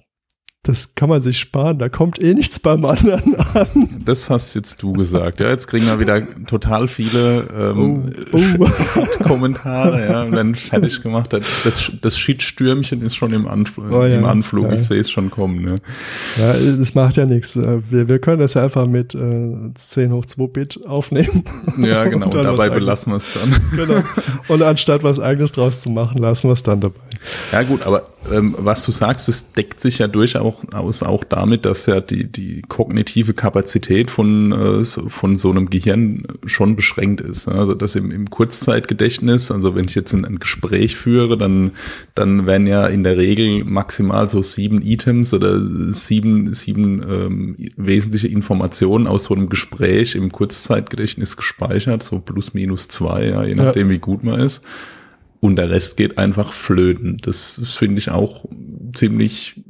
das 0.64 0.94
kann 0.94 1.08
man 1.08 1.22
sich 1.22 1.38
sparen, 1.38 1.78
da 1.78 1.88
kommt 1.88 2.22
eh 2.22 2.34
nichts 2.34 2.58
beim 2.58 2.84
anderen 2.84 3.36
an. 3.36 4.02
Das 4.04 4.28
hast 4.28 4.54
jetzt 4.54 4.82
du 4.82 4.92
gesagt. 4.92 5.40
Ja, 5.40 5.48
jetzt 5.48 5.66
kriegen 5.66 5.86
wir 5.86 5.98
wieder 5.98 6.20
total 6.46 6.88
viele 6.88 7.48
ähm, 7.58 8.12
oh, 8.32 8.38
oh. 8.62 9.06
Kommentare, 9.22 10.04
ja, 10.04 10.22
und 10.24 10.32
dann 10.32 10.54
fertig 10.54 11.00
gemacht. 11.02 11.32
Das, 11.32 11.92
das 12.00 12.18
Shit-Stürmchen 12.18 13.00
ist 13.02 13.16
schon 13.16 13.32
im, 13.32 13.46
Anfl 13.46 13.80
oh, 13.90 14.04
ja, 14.04 14.18
im 14.18 14.26
Anflug. 14.26 14.66
Ja. 14.66 14.72
Ich 14.74 14.82
sehe 14.82 15.00
es 15.00 15.10
schon 15.10 15.30
kommen. 15.30 15.62
Ne? 15.62 15.76
Ja, 16.36 16.52
das 16.52 16.94
macht 16.94 17.16
ja 17.16 17.24
nichts. 17.24 17.56
Äh, 17.56 17.80
wir, 17.88 18.08
wir 18.08 18.18
können 18.18 18.40
das 18.40 18.54
ja 18.54 18.64
einfach 18.64 18.86
mit 18.86 19.14
äh, 19.14 19.72
10 19.74 20.12
hoch 20.12 20.26
2 20.26 20.46
Bit 20.48 20.86
aufnehmen. 20.86 21.44
Ja, 21.78 22.04
genau. 22.04 22.26
Und, 22.26 22.34
und 22.34 22.42
dabei 22.44 22.68
belassen 22.68 23.12
wir 23.12 23.16
es 23.16 23.30
dann. 23.32 23.54
Genau. 23.74 24.02
Und 24.48 24.62
anstatt 24.62 25.02
was 25.02 25.20
eigenes 25.20 25.52
draus 25.52 25.78
zu 25.80 25.90
machen, 25.90 26.18
lassen 26.18 26.48
wir 26.48 26.52
es 26.52 26.62
dann 26.62 26.80
dabei. 26.80 26.98
Ja, 27.52 27.62
gut, 27.62 27.86
aber 27.86 28.08
ähm, 28.32 28.54
was 28.58 28.84
du 28.84 28.92
sagst, 28.92 29.28
das 29.28 29.52
deckt 29.52 29.80
sich 29.80 29.98
ja 29.98 30.08
durchaus 30.08 31.02
auch 31.02 31.24
damit, 31.24 31.64
dass 31.64 31.86
ja 31.86 32.00
die, 32.00 32.24
die 32.24 32.62
kognitive 32.68 33.32
Kapazität 33.32 34.10
von, 34.10 34.52
äh, 34.52 34.84
von 34.84 35.38
so 35.38 35.50
einem 35.50 35.70
Gehirn 35.70 36.24
schon 36.44 36.76
beschränkt 36.76 37.20
ist. 37.20 37.48
Also 37.48 37.74
das 37.74 37.94
im, 37.94 38.10
im 38.10 38.28
Kurzzeitgedächtnis, 38.28 39.50
also 39.50 39.74
wenn 39.74 39.86
ich 39.86 39.94
jetzt 39.94 40.12
ein, 40.12 40.24
ein 40.24 40.38
Gespräch 40.38 40.96
führe, 40.96 41.38
dann, 41.38 41.72
dann 42.14 42.46
werden 42.46 42.66
ja 42.66 42.86
in 42.86 43.04
der 43.04 43.16
Regel 43.16 43.64
maximal 43.64 44.28
so 44.28 44.42
sieben 44.42 44.82
Items 44.82 45.32
oder 45.32 45.58
sieben, 45.92 46.52
sieben 46.54 47.02
ähm, 47.08 47.56
wesentliche 47.76 48.28
Informationen 48.28 49.06
aus 49.06 49.24
so 49.24 49.34
einem 49.34 49.48
Gespräch 49.48 50.14
im 50.16 50.32
Kurzzeitgedächtnis 50.32 51.36
gespeichert, 51.36 52.02
so 52.02 52.18
plus 52.18 52.52
minus 52.52 52.88
zwei, 52.88 53.26
ja, 53.26 53.44
je 53.44 53.54
nachdem 53.54 53.88
ja. 53.88 53.94
wie 53.94 53.98
gut 53.98 54.24
man 54.24 54.40
ist 54.40 54.62
und 55.40 55.56
der 55.56 55.70
Rest 55.70 55.96
geht 55.96 56.18
einfach 56.18 56.52
flöten. 56.52 57.18
Das 57.20 57.60
finde 57.64 57.98
ich 57.98 58.10
auch 58.10 58.44
ziemlich 58.92 59.62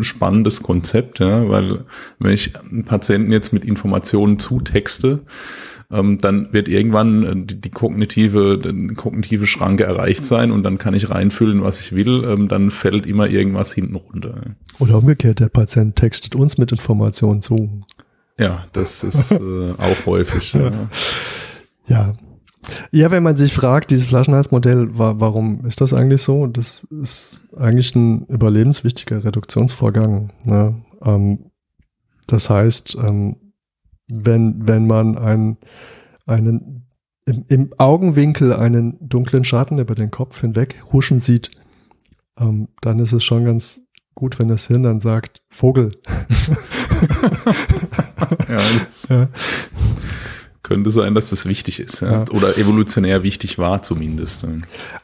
spannendes 0.00 0.62
Konzept, 0.62 1.20
ja, 1.20 1.48
weil 1.48 1.84
wenn 2.18 2.32
ich 2.32 2.56
einen 2.56 2.84
Patienten 2.84 3.32
jetzt 3.32 3.52
mit 3.52 3.64
Informationen 3.64 4.38
zutexte, 4.38 5.20
ähm, 5.90 6.18
dann 6.18 6.52
wird 6.52 6.68
irgendwann 6.68 7.24
äh, 7.24 7.36
die, 7.36 7.60
die 7.60 7.70
kognitive, 7.70 8.58
die 8.58 8.94
kognitive 8.94 9.46
Schranke 9.46 9.84
erreicht 9.84 10.24
sein 10.24 10.50
und 10.50 10.62
dann 10.62 10.78
kann 10.78 10.94
ich 10.94 11.10
reinfüllen, 11.10 11.62
was 11.62 11.80
ich 11.80 11.92
will. 11.92 12.24
Ähm, 12.26 12.48
dann 12.48 12.70
fällt 12.70 13.06
immer 13.06 13.28
irgendwas 13.28 13.72
hinten 13.72 13.96
runter. 13.96 14.40
Oder 14.78 14.98
umgekehrt, 14.98 15.40
der 15.40 15.48
Patient 15.48 15.94
textet 15.94 16.34
uns 16.34 16.58
mit 16.58 16.72
Informationen 16.72 17.42
zu. 17.42 17.84
Ja, 18.38 18.64
das 18.72 19.04
ist 19.04 19.32
äh, 19.32 19.72
auch 19.78 20.06
häufig. 20.06 20.54
ja. 20.54 20.72
ja. 21.86 22.14
Ja, 22.90 23.10
wenn 23.10 23.22
man 23.22 23.36
sich 23.36 23.52
fragt, 23.54 23.90
dieses 23.90 24.06
Flaschenhalsmodell, 24.06 24.96
wa 24.96 25.14
warum 25.18 25.64
ist 25.66 25.80
das 25.80 25.92
eigentlich 25.92 26.22
so? 26.22 26.46
Das 26.46 26.86
ist 26.90 27.40
eigentlich 27.56 27.94
ein 27.96 28.26
überlebenswichtiger 28.26 29.24
Reduktionsvorgang. 29.24 30.30
Ne? 30.44 30.74
Ähm, 31.04 31.50
das 32.26 32.50
heißt, 32.50 32.96
ähm, 32.96 33.36
wenn, 34.08 34.68
wenn 34.68 34.86
man 34.86 35.18
einen, 35.18 35.56
einen 36.26 36.86
im, 37.24 37.44
im, 37.48 37.74
Augenwinkel 37.78 38.52
einen 38.52 38.96
dunklen 39.00 39.44
Schatten 39.44 39.78
über 39.78 39.94
den 39.94 40.10
Kopf 40.10 40.40
hinweg 40.40 40.82
huschen 40.92 41.20
sieht, 41.20 41.50
ähm, 42.38 42.68
dann 42.80 42.98
ist 42.98 43.12
es 43.12 43.24
schon 43.24 43.44
ganz 43.44 43.80
gut, 44.14 44.38
wenn 44.38 44.48
das 44.48 44.66
Hirn 44.66 44.82
dann 44.82 45.00
sagt, 45.00 45.42
Vogel. 45.48 45.92
ja, 48.48 48.56
das 48.56 49.08
ja 49.08 49.28
könnte 50.62 50.90
sein, 50.90 51.14
dass 51.14 51.30
das 51.30 51.46
wichtig 51.46 51.80
ist. 51.80 52.00
Ja? 52.00 52.12
Ja. 52.12 52.24
Oder 52.32 52.56
evolutionär 52.56 53.22
wichtig 53.22 53.58
war 53.58 53.82
zumindest. 53.82 54.46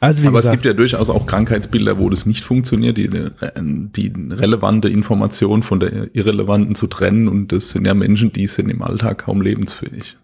Also 0.00 0.22
Aber 0.22 0.38
gesagt, 0.38 0.44
es 0.44 0.50
gibt 0.52 0.64
ja 0.64 0.72
durchaus 0.72 1.10
auch 1.10 1.26
Krankheitsbilder, 1.26 1.98
wo 1.98 2.08
das 2.10 2.26
nicht 2.26 2.44
funktioniert, 2.44 2.96
die, 2.96 3.10
die 3.10 4.12
relevante 4.30 4.88
Information 4.88 5.62
von 5.62 5.80
der 5.80 6.14
irrelevanten 6.14 6.74
zu 6.74 6.86
trennen. 6.86 7.28
Und 7.28 7.52
das 7.52 7.70
sind 7.70 7.86
ja 7.86 7.94
Menschen, 7.94 8.32
die 8.32 8.46
sind 8.46 8.70
im 8.70 8.82
Alltag 8.82 9.18
kaum 9.18 9.40
lebensfähig. 9.40 10.16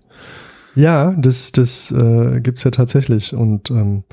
Ja, 0.76 1.12
das, 1.12 1.52
das 1.52 1.90
äh, 1.90 2.40
gibt 2.40 2.62
ja 2.62 2.70
tatsächlich. 2.70 3.34
Und 3.34 3.70
ähm, 3.70 4.04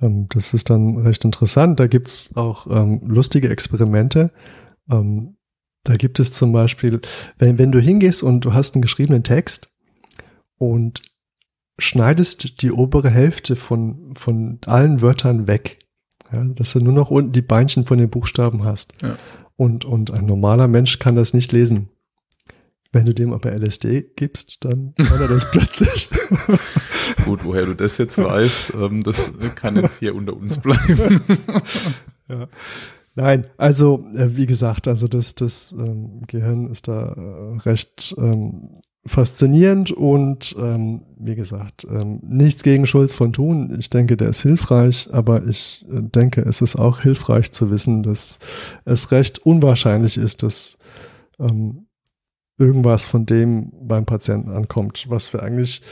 ähm, 0.00 0.26
das 0.30 0.54
ist 0.54 0.70
dann 0.70 0.98
recht 0.98 1.24
interessant. 1.24 1.80
Da 1.80 1.86
gibt's 1.86 2.30
auch 2.34 2.66
ähm, 2.70 3.00
lustige 3.06 3.48
Experimente. 3.48 4.30
Ähm, 4.90 5.36
da 5.84 5.94
gibt 5.94 6.18
es 6.18 6.32
zum 6.32 6.52
Beispiel, 6.52 7.00
wenn, 7.38 7.58
wenn 7.58 7.72
du 7.72 7.78
hingehst 7.78 8.22
und 8.22 8.40
du 8.40 8.52
hast 8.52 8.74
einen 8.74 8.82
geschriebenen 8.82 9.22
Text 9.22 9.70
und 10.58 11.02
schneidest 11.78 12.62
die 12.62 12.72
obere 12.72 13.10
Hälfte 13.10 13.56
von, 13.56 14.14
von 14.16 14.58
allen 14.66 15.02
Wörtern 15.02 15.46
weg. 15.46 15.78
Ja, 16.32 16.42
dass 16.44 16.72
du 16.72 16.80
nur 16.80 16.92
noch 16.92 17.10
unten 17.10 17.32
die 17.32 17.42
Beinchen 17.42 17.84
von 17.84 17.98
den 17.98 18.10
Buchstaben 18.10 18.64
hast. 18.64 18.92
Ja. 19.00 19.16
Und, 19.56 19.84
und 19.84 20.10
ein 20.10 20.26
normaler 20.26 20.68
Mensch 20.68 20.98
kann 20.98 21.14
das 21.16 21.34
nicht 21.34 21.52
lesen. 21.52 21.88
Wenn 22.92 23.06
du 23.06 23.14
dem 23.14 23.32
aber 23.32 23.52
LSD 23.52 24.12
gibst, 24.16 24.64
dann 24.64 24.94
kann 24.96 25.20
er 25.20 25.28
das 25.28 25.50
plötzlich. 25.50 26.08
Gut, 27.24 27.44
woher 27.44 27.66
du 27.66 27.74
das 27.74 27.98
jetzt 27.98 28.18
weißt, 28.18 28.74
ähm, 28.74 29.02
das 29.02 29.32
kann 29.54 29.76
jetzt 29.76 29.98
hier 29.98 30.14
unter 30.14 30.34
uns 30.34 30.58
bleiben. 30.62 31.20
ja. 32.28 32.48
Nein, 33.14 33.46
also 33.56 34.06
äh, 34.14 34.36
wie 34.36 34.46
gesagt, 34.46 34.88
also 34.88 35.08
das, 35.08 35.34
das 35.34 35.72
ähm, 35.72 36.22
Gehirn 36.26 36.70
ist 36.70 36.86
da 36.86 37.12
äh, 37.12 37.58
recht 37.60 38.14
ähm, 38.18 38.80
faszinierend 39.06 39.92
und 39.92 40.54
ähm, 40.58 41.02
wie 41.18 41.34
gesagt, 41.34 41.86
ähm, 41.90 42.20
nichts 42.22 42.62
gegen 42.62 42.86
Schulz 42.86 43.14
von 43.14 43.32
Thun. 43.32 43.76
Ich 43.78 43.90
denke, 43.90 44.16
der 44.16 44.30
ist 44.30 44.42
hilfreich, 44.42 45.08
aber 45.12 45.46
ich 45.46 45.84
äh, 45.90 46.02
denke, 46.02 46.42
es 46.42 46.60
ist 46.60 46.76
auch 46.76 47.00
hilfreich 47.00 47.52
zu 47.52 47.70
wissen, 47.70 48.02
dass 48.02 48.38
es 48.84 49.10
recht 49.12 49.38
unwahrscheinlich 49.38 50.18
ist, 50.18 50.42
dass 50.42 50.78
ähm, 51.38 51.86
irgendwas 52.58 53.04
von 53.04 53.26
dem 53.26 53.72
beim 53.82 54.06
Patienten 54.06 54.50
ankommt, 54.50 55.06
was 55.08 55.32
wir 55.32 55.42
eigentlich 55.42 55.82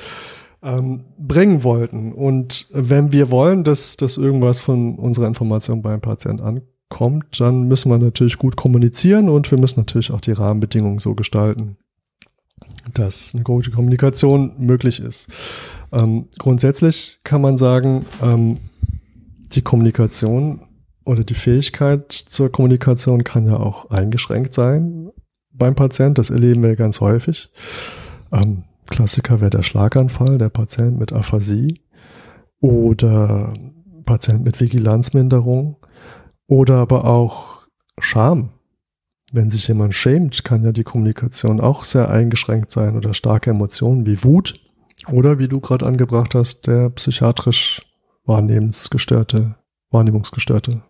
ähm, 0.62 1.05
bringen 1.18 1.62
wollten. 1.62 2.12
Und 2.12 2.66
wenn 2.72 3.12
wir 3.12 3.31
wollen, 3.31 3.64
dass, 3.64 3.96
dass 3.96 4.16
irgendwas 4.16 4.61
von 4.61 4.98
unserer 4.98 5.27
Information 5.27 5.83
beim 5.83 6.00
Patienten 6.00 6.42
ankommt, 6.42 7.38
dann 7.38 7.68
müssen 7.68 7.90
wir 7.90 7.98
natürlich 7.98 8.38
gut 8.38 8.57
kommunizieren 8.57 9.29
und 9.29 9.50
wir 9.50 9.59
müssen 9.59 9.81
natürlich 9.81 10.11
auch 10.11 10.20
die 10.20 10.33
Rahmenbedingungen 10.33 10.98
so 10.98 11.14
gestalten, 11.14 11.77
dass 12.93 13.35
eine 13.35 13.45
gute 13.45 13.71
Kommunikation 13.71 14.55
möglich 14.59 15.01
ist. 15.01 15.29
Ähm, 15.93 16.29
grundsätzlich 16.38 17.19
kann 17.25 17.40
man 17.40 17.57
sagen, 17.57 18.07
ähm, 18.23 18.59
die 19.53 19.62
Kommunikation 19.62 20.62
oder 21.05 21.25
die 21.25 21.35
Fähigkeit 21.35 22.12
zur 22.12 22.51
Kommunikation 22.51 23.25
kann 23.25 23.47
ja 23.47 23.57
auch 23.57 23.90
eingeschränkt 23.90 24.55
sein 24.55 25.11
beim 25.53 25.75
Patient. 25.75 26.19
Das 26.19 26.31
erleben 26.31 26.62
wir 26.62 26.77
ganz 26.77 27.01
häufig. 27.01 27.51
Ähm, 28.33 28.64
Klassiker 28.90 29.40
wäre 29.40 29.51
der 29.51 29.62
Schlaganfall, 29.62 30.38
der 30.38 30.51
Patient 30.51 30.99
mit 30.99 31.12
Aphasie 31.12 31.81
oder 32.61 33.53
Patient 34.05 34.45
mit 34.45 34.61
Vigilanzminderung 34.61 35.77
oder 36.47 36.77
aber 36.77 37.05
auch 37.05 37.67
Scham 37.99 38.51
wenn 39.35 39.51
sich 39.51 39.66
jemand 39.66 39.94
schämt, 39.94 40.44
kann 40.44 40.62
ja 40.62 40.70
die 40.70 40.85
Kommunikation 40.85 41.61
auch 41.61 41.83
sehr 41.83 42.09
eingeschränkt 42.09 42.70
sein 42.70 42.97
oder 42.97 43.14
starke 43.14 43.51
Emotionen 43.51 44.07
wie 44.07 44.23
Wut 44.23 44.61
oder 45.11 45.40
wie 45.40 45.49
du 45.49 45.61
gerade 45.61 45.87
angebracht 45.87 46.35
hast, 46.35 46.68
der 46.68 46.90
psychiatrisch 46.90 47.83
wahrnehmungsgestörte, 48.27 49.57
Wahrnehmungsgestörte. 49.90 50.83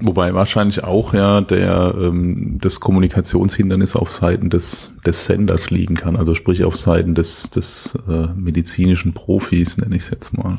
Wobei 0.00 0.32
wahrscheinlich 0.32 0.84
auch 0.84 1.12
ja 1.12 1.40
der 1.40 1.94
ähm, 2.00 2.58
das 2.60 2.78
Kommunikationshindernis 2.78 3.96
auf 3.96 4.12
Seiten 4.12 4.48
des 4.48 4.92
des 5.04 5.26
Senders 5.26 5.70
liegen 5.70 5.96
kann, 5.96 6.14
also 6.14 6.34
sprich 6.34 6.62
auf 6.62 6.76
Seiten 6.76 7.16
des 7.16 7.50
des 7.50 7.98
äh, 8.08 8.28
medizinischen 8.36 9.14
Profis 9.14 9.76
nenne 9.78 9.96
ich 9.96 10.02
es 10.02 10.10
jetzt 10.10 10.32
mal. 10.36 10.56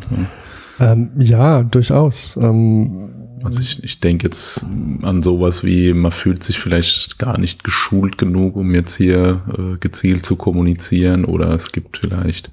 Ja, 0.80 0.92
ähm, 0.92 1.12
ja 1.18 1.64
durchaus. 1.64 2.36
Ähm, 2.36 3.29
also 3.44 3.62
ich, 3.62 3.84
ich 3.84 4.00
denke 4.00 4.28
jetzt 4.28 4.64
an 5.02 5.22
sowas 5.22 5.64
wie, 5.64 5.94
man 5.94 6.12
fühlt 6.12 6.44
sich 6.44 6.60
vielleicht 6.60 7.20
gar 7.20 7.40
nicht 7.40 7.64
geschult 7.64 8.18
genug, 8.18 8.56
um 8.56 8.74
jetzt 8.74 8.96
hier 8.96 9.42
äh, 9.58 9.78
gezielt 9.78 10.26
zu 10.26 10.36
kommunizieren 10.36 11.26
oder 11.26 11.50
es 11.54 11.72
gibt 11.72 11.98
vielleicht, 11.98 12.52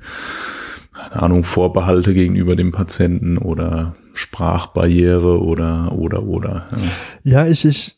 keine 0.92 1.22
Ahnung, 1.22 1.44
Vorbehalte 1.44 2.14
gegenüber 2.14 2.57
dem 2.57 2.72
Patienten 2.72 3.38
oder 3.38 3.96
Sprachbarriere 4.14 5.40
oder, 5.40 5.92
oder, 5.92 6.22
oder. 6.22 6.66
Ja, 7.25 7.44
ja 7.44 7.46
ich, 7.46 7.64
ich 7.64 7.96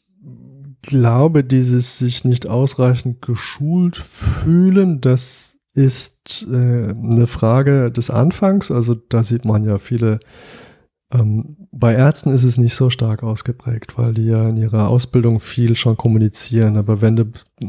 glaube, 0.82 1.44
dieses 1.44 1.98
sich 1.98 2.24
nicht 2.24 2.46
ausreichend 2.46 3.22
geschult 3.22 3.96
fühlen, 3.96 5.00
das 5.00 5.56
ist 5.74 6.46
äh, 6.50 6.54
eine 6.54 7.26
Frage 7.26 7.92
des 7.92 8.10
Anfangs. 8.10 8.70
Also 8.70 8.94
da 8.94 9.22
sieht 9.22 9.44
man 9.44 9.64
ja 9.64 9.78
viele 9.78 10.18
ähm, 11.12 11.56
bei 11.72 11.94
Ärzten 11.94 12.30
ist 12.30 12.44
es 12.44 12.58
nicht 12.58 12.74
so 12.74 12.90
stark 12.90 13.22
ausgeprägt, 13.22 13.96
weil 13.96 14.12
die 14.12 14.26
ja 14.26 14.48
in 14.48 14.56
ihrer 14.56 14.88
Ausbildung 14.88 15.40
viel 15.40 15.74
schon 15.74 15.96
kommunizieren. 15.96 16.76
Aber 16.76 17.00
wenn 17.00 17.16
du 17.16 17.24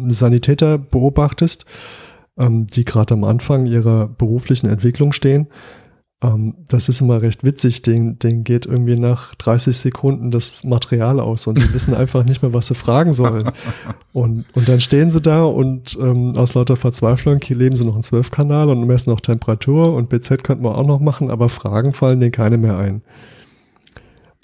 Sanitäter 0.07 0.77
beobachtest, 0.77 1.65
ähm, 2.37 2.67
die 2.67 2.85
gerade 2.85 3.13
am 3.13 3.23
Anfang 3.23 3.65
ihrer 3.65 4.07
beruflichen 4.07 4.69
Entwicklung 4.69 5.13
stehen, 5.13 5.47
ähm, 6.21 6.55
das 6.67 6.89
ist 6.89 6.99
immer 6.99 7.21
recht 7.21 7.43
witzig, 7.43 7.81
den, 7.81 8.19
den 8.19 8.43
geht 8.43 8.65
irgendwie 8.65 8.97
nach 8.97 9.35
30 9.35 9.77
Sekunden 9.77 10.31
das 10.31 10.63
Material 10.63 11.19
aus 11.19 11.47
und 11.47 11.57
die 11.57 11.73
wissen 11.73 11.93
einfach 11.93 12.25
nicht 12.25 12.41
mehr, 12.41 12.53
was 12.53 12.67
sie 12.67 12.75
fragen 12.75 13.13
sollen. 13.13 13.51
Und, 14.11 14.45
und 14.53 14.67
dann 14.67 14.81
stehen 14.81 15.11
sie 15.11 15.21
da 15.21 15.43
und 15.43 15.97
ähm, 16.01 16.33
aus 16.35 16.55
lauter 16.55 16.75
Verzweiflung 16.75 17.39
leben 17.47 17.75
sie 17.75 17.85
noch 17.85 17.95
in 17.95 18.03
Zwölfkanal 18.03 18.69
und 18.69 18.85
messen 18.85 19.11
noch 19.11 19.21
Temperatur 19.21 19.93
und 19.93 20.09
BZ 20.09 20.43
könnten 20.43 20.63
wir 20.63 20.77
auch 20.77 20.85
noch 20.85 20.99
machen, 20.99 21.31
aber 21.31 21.47
Fragen 21.47 21.93
fallen 21.93 22.19
denen 22.19 22.33
keine 22.33 22.57
mehr 22.57 22.77
ein. 22.77 23.01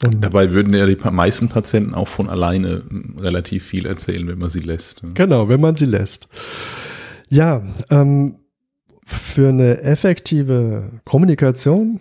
Und 0.04 0.22
Dabei 0.24 0.52
würden 0.52 0.74
ja 0.74 0.86
die 0.86 0.98
meisten 1.10 1.50
Patienten 1.50 1.94
auch 1.94 2.08
von 2.08 2.30
alleine 2.30 2.84
hm, 2.88 3.16
relativ 3.20 3.66
viel 3.66 3.86
erzählen, 3.86 4.28
wenn 4.28 4.40
man 4.40 4.50
sie 4.50 4.60
lässt. 4.60 5.02
Genau, 5.14 5.50
wenn 5.50 5.62
man 5.62 5.76
sie 5.76 5.86
lässt. 5.86 6.28
Ja, 7.30 7.64
ähm, 7.90 8.36
für 9.06 9.50
eine 9.50 9.82
effektive 9.82 11.00
Kommunikation 11.06 12.00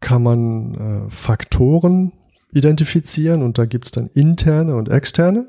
kann 0.00 0.22
man 0.22 0.74
äh, 1.06 1.10
Faktoren 1.10 2.12
identifizieren 2.52 3.42
und 3.42 3.58
da 3.58 3.64
gibt's 3.64 3.92
dann 3.92 4.08
interne 4.08 4.74
und 4.74 4.88
externe. 4.88 5.48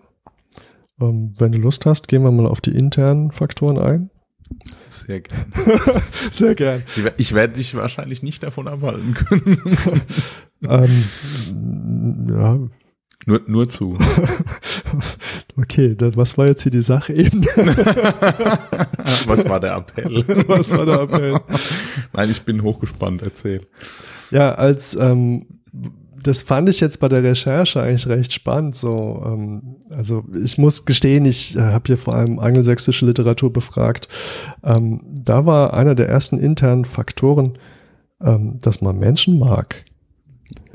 Ähm, 1.01 1.33
wenn 1.37 1.51
du 1.51 1.57
Lust 1.57 1.85
hast, 1.85 2.07
gehen 2.07 2.23
wir 2.23 2.31
mal 2.31 2.47
auf 2.47 2.61
die 2.61 2.75
internen 2.75 3.31
Faktoren 3.31 3.79
ein. 3.79 4.09
Sehr 4.89 5.21
gern. 5.21 5.51
Sehr 6.31 6.55
gern. 6.55 6.83
Ich, 6.95 7.03
ich 7.17 7.33
werde 7.33 7.53
dich 7.53 7.73
wahrscheinlich 7.75 8.21
nicht 8.21 8.43
davon 8.43 8.67
abhalten 8.67 9.15
können. 9.15 9.77
ähm, 10.69 12.27
ja, 12.29 12.59
nur, 13.25 13.41
nur 13.47 13.69
zu. 13.69 13.97
okay, 15.57 15.95
das, 15.95 16.17
was 16.17 16.37
war 16.37 16.47
jetzt 16.47 16.63
hier 16.63 16.71
die 16.71 16.81
Sache 16.81 17.13
eben? 17.13 17.43
was 19.25 19.47
war 19.47 19.59
der 19.59 19.75
Appell? 19.75 20.25
was 20.47 20.75
war 20.77 20.85
der 20.85 21.01
Appell? 21.01 21.39
Nein, 22.13 22.29
ich 22.29 22.41
bin 22.41 22.63
hochgespannt, 22.63 23.21
erzähl. 23.21 23.65
Ja, 24.31 24.53
als 24.55 24.95
ähm, 24.95 25.45
das 26.23 26.41
fand 26.41 26.69
ich 26.69 26.79
jetzt 26.79 26.99
bei 26.99 27.09
der 27.09 27.23
Recherche 27.23 27.81
eigentlich 27.81 28.07
recht 28.07 28.33
spannend. 28.33 28.75
So, 28.75 29.21
ähm, 29.25 29.77
also 29.89 30.23
ich 30.43 30.57
muss 30.57 30.85
gestehen, 30.85 31.25
ich 31.25 31.55
äh, 31.55 31.59
habe 31.59 31.83
hier 31.87 31.97
vor 31.97 32.15
allem 32.15 32.39
angelsächsische 32.39 33.05
Literatur 33.05 33.51
befragt. 33.51 34.07
Ähm, 34.63 35.01
da 35.05 35.45
war 35.45 35.73
einer 35.73 35.95
der 35.95 36.09
ersten 36.09 36.39
internen 36.39 36.85
Faktoren, 36.85 37.57
ähm, 38.21 38.59
dass 38.61 38.81
man 38.81 38.97
Menschen 38.97 39.37
mag. 39.37 39.85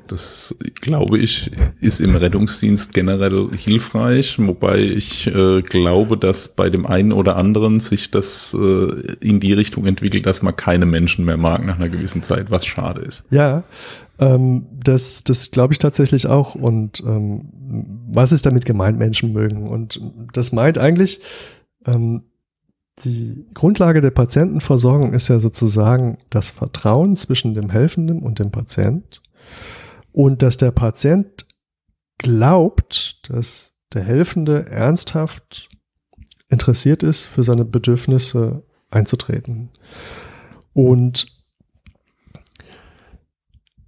Das, 0.09 0.55
glaube 0.81 1.18
ich, 1.18 1.51
ist 1.81 2.01
im 2.01 2.16
Rettungsdienst 2.16 2.92
generell 2.92 3.51
hilfreich, 3.57 4.38
wobei 4.38 4.79
ich 4.79 5.27
äh, 5.27 5.62
glaube, 5.62 6.16
dass 6.16 6.49
bei 6.49 6.71
dem 6.71 6.87
einen 6.87 7.12
oder 7.12 7.37
anderen 7.37 7.81
sich 7.81 8.11
das 8.11 8.57
äh, 8.59 9.16
in 9.21 9.40
die 9.40 9.53
Richtung 9.53 9.87
entwickelt, 9.87 10.27
dass 10.27 10.42
man 10.42 10.57
keine 10.57 10.87
Menschen 10.87 11.25
mehr 11.25 11.37
mag 11.37 11.64
nach 11.64 11.77
einer 11.77 11.88
gewissen 11.88 12.23
Zeit, 12.23 12.51
was 12.51 12.66
schade 12.66 13.03
ist. 13.03 13.25
Ja, 13.31 13.64
ähm, 14.18 14.66
das, 14.73 15.25
das 15.25 15.51
glaube 15.51 15.73
ich 15.75 15.79
tatsächlich 15.79 16.27
auch. 16.27 16.55
Und 16.55 17.01
ähm, 17.01 17.49
was 18.12 18.33
ist 18.33 18.47
damit 18.47 18.64
gemeint, 18.64 18.99
Menschen 18.99 19.33
mögen? 19.33 19.68
Und 19.68 20.01
das 20.33 20.53
meint 20.53 20.79
eigentlich, 20.79 21.21
ähm, 21.87 22.23
die 23.05 23.47
Grundlage 23.55 24.01
der 24.01 24.11
Patientenversorgung 24.11 25.12
ist 25.12 25.29
ja 25.29 25.38
sozusagen 25.38 26.18
das 26.31 26.51
Vertrauen 26.51 27.14
zwischen 27.14 27.55
dem 27.55 27.71
Helfenden 27.71 28.23
und 28.23 28.38
dem 28.38 28.51
Patient 28.51 29.23
und 30.18 30.42
dass 30.42 30.57
der 30.57 30.72
Patient 30.72 31.46
glaubt, 32.18 33.20
dass 33.31 33.76
der 33.94 34.02
Helfende 34.02 34.66
ernsthaft 34.66 35.68
interessiert 36.48 37.04
ist, 37.04 37.26
für 37.26 37.44
seine 37.44 37.64
Bedürfnisse 37.64 38.64
einzutreten. 38.90 39.70
Und 40.72 41.28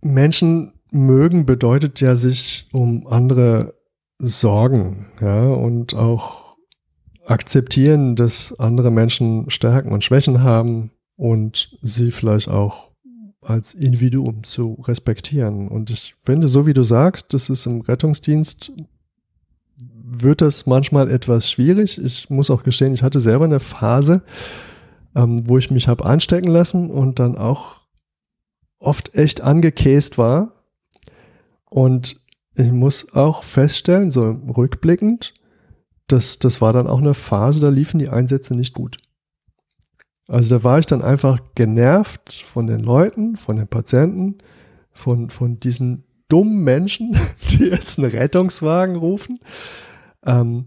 Menschen 0.02 0.74
mögen 0.92 1.46
bedeutet 1.46 2.00
ja 2.00 2.14
sich 2.14 2.68
um 2.72 3.08
andere 3.08 3.74
sorgen, 4.20 5.06
ja, 5.20 5.42
und 5.42 5.94
auch 5.94 6.54
akzeptieren, 7.26 8.14
dass 8.14 8.56
andere 8.56 8.92
Menschen 8.92 9.50
Stärken 9.50 9.90
und 9.90 10.04
Schwächen 10.04 10.44
haben 10.44 10.92
und 11.16 11.76
sie 11.82 12.12
vielleicht 12.12 12.46
auch 12.46 12.89
als 13.50 13.74
Individuum 13.74 14.44
zu 14.44 14.78
respektieren. 14.86 15.68
Und 15.68 15.90
ich 15.90 16.14
finde, 16.24 16.48
so 16.48 16.66
wie 16.66 16.72
du 16.72 16.82
sagst, 16.82 17.32
das 17.34 17.50
ist 17.50 17.66
im 17.66 17.80
Rettungsdienst, 17.80 18.72
wird 20.02 20.40
das 20.40 20.66
manchmal 20.66 21.10
etwas 21.10 21.50
schwierig. 21.50 21.98
Ich 22.02 22.30
muss 22.30 22.50
auch 22.50 22.62
gestehen, 22.62 22.94
ich 22.94 23.02
hatte 23.02 23.20
selber 23.20 23.44
eine 23.44 23.60
Phase, 23.60 24.22
ähm, 25.14 25.48
wo 25.48 25.58
ich 25.58 25.70
mich 25.70 25.88
habe 25.88 26.04
anstecken 26.04 26.50
lassen 26.50 26.90
und 26.90 27.18
dann 27.18 27.36
auch 27.36 27.80
oft 28.78 29.14
echt 29.14 29.40
angekäst 29.40 30.18
war. 30.18 30.64
Und 31.68 32.16
ich 32.54 32.72
muss 32.72 33.14
auch 33.14 33.44
feststellen, 33.44 34.10
so 34.10 34.22
rückblickend, 34.56 35.34
dass 36.08 36.38
das 36.38 36.60
war 36.60 36.72
dann 36.72 36.88
auch 36.88 37.00
eine 37.00 37.14
Phase, 37.14 37.60
da 37.60 37.68
liefen 37.68 37.98
die 37.98 38.08
Einsätze 38.08 38.54
nicht 38.54 38.74
gut. 38.74 38.96
Also 40.30 40.56
da 40.56 40.64
war 40.64 40.78
ich 40.78 40.86
dann 40.86 41.02
einfach 41.02 41.40
genervt 41.56 42.44
von 42.46 42.68
den 42.68 42.78
Leuten, 42.78 43.36
von 43.36 43.56
den 43.56 43.66
Patienten, 43.66 44.38
von, 44.92 45.28
von 45.28 45.58
diesen 45.58 46.04
dummen 46.28 46.62
Menschen, 46.62 47.18
die 47.50 47.64
jetzt 47.64 47.98
einen 47.98 48.08
Rettungswagen 48.08 48.94
rufen. 48.94 49.40
Ähm, 50.24 50.66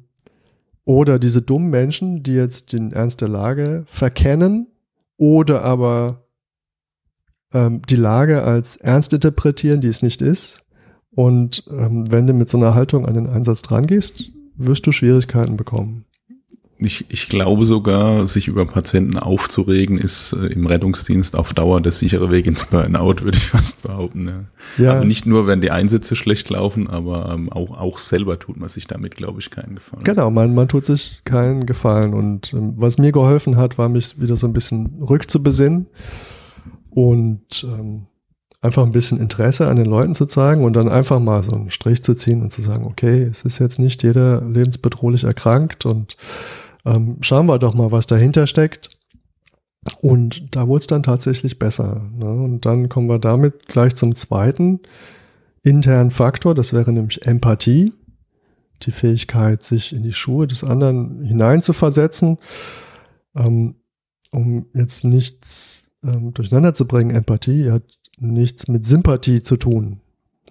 oder 0.84 1.18
diese 1.18 1.42
dummen 1.42 1.70
Menschen, 1.70 2.24
die 2.24 2.34
jetzt 2.34 2.74
den 2.74 2.92
Ernst 2.92 3.22
der 3.22 3.30
Lage 3.30 3.86
verkennen 3.88 4.68
oder 5.16 5.62
aber 5.62 6.26
ähm, 7.54 7.82
die 7.84 7.96
Lage 7.96 8.44
als 8.44 8.76
ernst 8.76 9.14
interpretieren, 9.14 9.80
die 9.80 9.88
es 9.88 10.02
nicht 10.02 10.22
ist. 10.22 10.66
Und 11.12 11.64
ähm, 11.72 12.12
wenn 12.12 12.28
du 12.28 12.34
mit 12.34 12.50
so 12.50 12.58
einer 12.58 12.76
Haltung 12.76 13.06
an 13.06 13.14
den 13.14 13.28
Einsatz 13.28 13.62
dran 13.62 13.88
gehst, 13.88 14.30
wirst 14.58 14.86
du 14.86 14.92
Schwierigkeiten 14.92 15.56
bekommen. 15.56 16.04
Ich, 16.78 17.06
ich 17.10 17.30
glaube 17.30 17.66
sogar, 17.66 18.28
sich 18.28 18.48
über 18.48 18.66
Patienten 18.66 19.18
aufzuregen, 19.18 19.98
ist 19.98 20.34
äh, 20.34 20.48
im 20.48 20.66
Rettungsdienst 20.66 21.38
auf 21.38 21.54
Dauer 21.54 21.82
der 21.82 21.92
sichere 21.92 22.32
Weg 22.32 22.48
ins 22.48 22.66
Burnout, 22.66 23.24
würde 23.24 23.38
ich 23.38 23.46
fast 23.50 23.84
behaupten. 23.84 24.28
Ja. 24.28 24.84
Ja. 24.84 24.92
Also 24.92 25.04
nicht 25.04 25.26
nur, 25.26 25.48
wenn 25.48 25.62
die 25.62 25.72
Einsätze 25.72 26.16
schlecht 26.16 26.50
laufen, 26.50 26.90
aber 26.90 27.32
ähm, 27.34 27.52
auch, 27.52 27.80
auch 27.80 27.98
selber 27.98 28.40
tut 28.40 28.58
man 28.58 28.70
sich 28.70 28.88
damit, 28.88 29.16
glaube 29.16 29.40
ich, 29.40 29.50
keinen 29.50 29.76
Gefallen. 29.76 30.04
Genau, 30.04 30.30
man, 30.32 30.54
man 30.56 30.68
tut 30.68 30.86
sich 30.86 31.22
keinen 31.26 31.66
Gefallen. 31.66 32.14
Und 32.14 32.54
ähm, 32.54 32.74
was 32.78 32.98
mir 32.98 33.12
geholfen 33.12 33.56
hat, 33.56 33.78
war 33.78 33.88
mich 33.90 34.20
wieder 34.20 34.36
so 34.36 34.48
ein 34.48 34.54
bisschen 34.54 35.02
rückzubesinnen 35.02 35.88
und 36.90 37.64
ähm, 37.64 38.08
einfach 38.64 38.84
ein 38.84 38.92
bisschen 38.92 39.20
Interesse 39.20 39.68
an 39.68 39.76
den 39.76 39.86
Leuten 39.86 40.14
zu 40.14 40.26
zeigen 40.26 40.64
und 40.64 40.74
dann 40.74 40.88
einfach 40.88 41.20
mal 41.20 41.44
so 41.44 41.52
einen 41.52 41.70
Strich 41.70 42.02
zu 42.02 42.14
ziehen 42.14 42.42
und 42.42 42.50
zu 42.50 42.62
sagen, 42.62 42.86
okay, 42.86 43.24
es 43.24 43.44
ist 43.44 43.60
jetzt 43.60 43.78
nicht 43.78 44.04
jeder 44.04 44.42
lebensbedrohlich 44.42 45.26
erkrankt 45.26 45.86
und 45.86 46.16
ähm, 46.86 47.18
schauen 47.22 47.46
wir 47.48 47.60
doch 47.60 47.74
mal, 47.74 47.92
was 47.92 48.08
dahinter 48.08 48.48
steckt. 48.48 48.90
Und 50.02 50.56
da 50.56 50.68
wurde 50.68 50.82
es 50.82 50.88
dann 50.88 51.04
tatsächlich 51.04 51.60
besser. 51.60 52.10
Ne? 52.16 52.26
Und 52.26 52.66
dann 52.66 52.90
kommen 52.90 53.10
wir 53.10 53.20
damit 53.20 53.68
gleich 53.68 53.96
zum 53.96 54.16
zweiten 54.16 54.80
internen 55.62 56.12
Faktor, 56.12 56.56
das 56.56 56.74
wäre 56.74 56.92
nämlich 56.92 57.26
Empathie, 57.26 57.94
die 58.82 58.92
Fähigkeit, 58.92 59.64
sich 59.64 59.94
in 59.94 60.04
die 60.04 60.14
Schuhe 60.14 60.46
des 60.46 60.64
anderen 60.64 61.24
hineinzuversetzen, 61.24 62.38
ähm, 63.36 63.76
um 64.32 64.66
jetzt 64.74 65.06
nichts 65.06 65.90
ähm, 66.04 66.34
durcheinander 66.34 66.74
zu 66.74 66.86
bringen. 66.86 67.16
Empathie 67.16 67.72
hat 67.72 67.84
nichts 68.20 68.68
mit 68.68 68.86
Sympathie 68.86 69.42
zu 69.42 69.58
tun. 69.58 70.02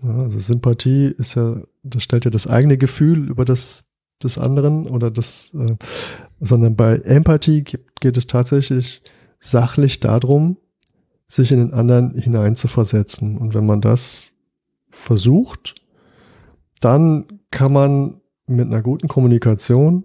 Ja, 0.02 0.16
also 0.16 0.38
Sympathie 0.38 1.06
ist 1.06 1.34
ja, 1.34 1.60
das 1.82 2.02
stellt 2.02 2.24
ja 2.24 2.30
das 2.30 2.46
eigene 2.46 2.78
Gefühl 2.78 3.28
über 3.28 3.44
das 3.44 3.91
des 4.24 4.38
anderen 4.38 4.86
oder 4.88 5.10
das, 5.10 5.54
äh, 5.54 5.76
sondern 6.40 6.76
bei 6.76 6.96
Empathie 6.96 7.62
geht, 7.62 8.00
geht 8.00 8.16
es 8.16 8.26
tatsächlich 8.26 9.02
sachlich 9.38 10.00
darum, 10.00 10.56
sich 11.26 11.50
in 11.52 11.58
den 11.58 11.74
anderen 11.74 12.14
hineinzuversetzen. 12.18 13.38
Und 13.38 13.54
wenn 13.54 13.66
man 13.66 13.80
das 13.80 14.34
versucht, 14.90 15.74
dann 16.80 17.40
kann 17.50 17.72
man 17.72 18.20
mit 18.46 18.66
einer 18.66 18.82
guten 18.82 19.08
Kommunikation 19.08 20.04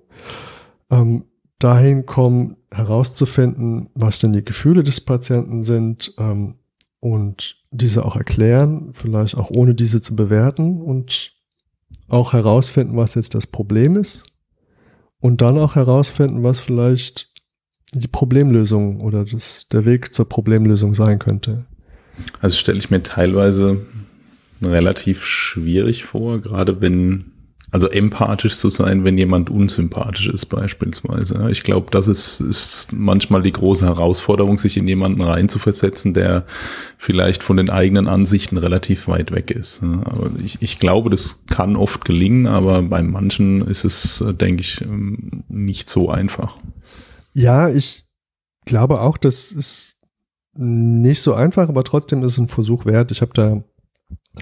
ähm, 0.90 1.26
dahin 1.60 2.06
kommen, 2.06 2.58
herauszufinden, 2.72 3.90
was 3.94 4.20
denn 4.20 4.34
die 4.34 4.44
Gefühle 4.46 4.84
des 4.84 5.02
Patienten 5.02 5.64
sind 5.64 6.14
ähm, 6.18 6.56
und 7.00 7.64
diese 7.72 8.06
auch 8.06 8.16
erklären, 8.16 8.90
vielleicht 8.94 9.36
auch 9.36 9.50
ohne 9.52 9.76
diese 9.76 10.02
zu 10.02 10.16
bewerten 10.16 10.82
und 10.82 11.37
auch 12.08 12.34
herausfinden, 12.34 12.98
was 12.98 13.16
jetzt 13.16 13.36
das 13.36 13.48
Problem 13.48 13.98
ist 13.98 14.26
und 15.20 15.42
dann 15.42 15.58
auch 15.58 15.76
herausfinden, 15.76 16.44
was 16.44 16.60
vielleicht 16.60 17.30
die 17.94 18.08
Problemlösung 18.08 19.02
oder 19.02 19.26
das, 19.26 19.68
der 19.72 19.86
Weg 19.86 20.14
zur 20.14 20.28
Problemlösung 20.28 20.94
sein 20.94 21.20
könnte. 21.20 21.66
Also 22.42 22.56
stelle 22.56 22.80
ich 22.80 22.90
mir 22.90 23.04
teilweise 23.04 23.86
relativ 24.62 25.26
schwierig 25.26 26.06
vor, 26.06 26.40
gerade 26.40 26.82
wenn 26.82 27.32
also 27.70 27.90
empathisch 27.90 28.56
zu 28.56 28.70
sein, 28.70 29.04
wenn 29.04 29.18
jemand 29.18 29.50
unsympathisch 29.50 30.30
ist 30.30 30.46
beispielsweise. 30.46 31.50
Ich 31.52 31.64
glaube, 31.64 31.88
das 31.92 32.08
ist, 32.08 32.40
ist 32.40 32.94
manchmal 32.94 33.42
die 33.42 33.52
große 33.52 33.86
Herausforderung, 33.86 34.58
sich 34.58 34.78
in 34.78 34.88
jemanden 34.88 35.22
reinzuversetzen, 35.22 36.14
der 36.14 36.46
vielleicht 36.98 37.44
von 37.44 37.58
den 37.58 37.70
eigenen 37.70 38.08
Ansichten 38.08 38.58
relativ 38.58 39.10
weit 39.10 39.32
weg 39.32 39.52
ist. 39.52 39.84
Aber 39.84 40.32
ich, 40.44 40.62
ich 40.62 40.80
glaube, 40.80 41.10
das 41.10 41.44
kann 41.50 41.76
oft 41.76 42.06
gelingen, 42.06 42.48
aber 42.48 42.82
bei 42.84 43.04
manchen 43.04 43.68
ist 43.68 43.84
es, 43.84 44.24
denke 44.40 44.62
ich, 44.62 44.86
nicht 45.50 45.90
so 45.90 46.10
einfach. 46.10 46.58
Ja, 47.34 47.70
ich 47.70 48.06
glaube 48.66 49.02
auch, 49.02 49.18
das 49.18 49.52
ist 49.52 49.98
nicht 50.58 51.22
so 51.22 51.34
einfach, 51.34 51.68
aber 51.68 51.84
trotzdem 51.84 52.24
ist 52.24 52.34
es 52.34 52.38
ein 52.38 52.48
Versuch 52.48 52.86
wert. 52.86 53.12
Ich 53.12 53.22
habe 53.22 53.34
da 53.34 53.62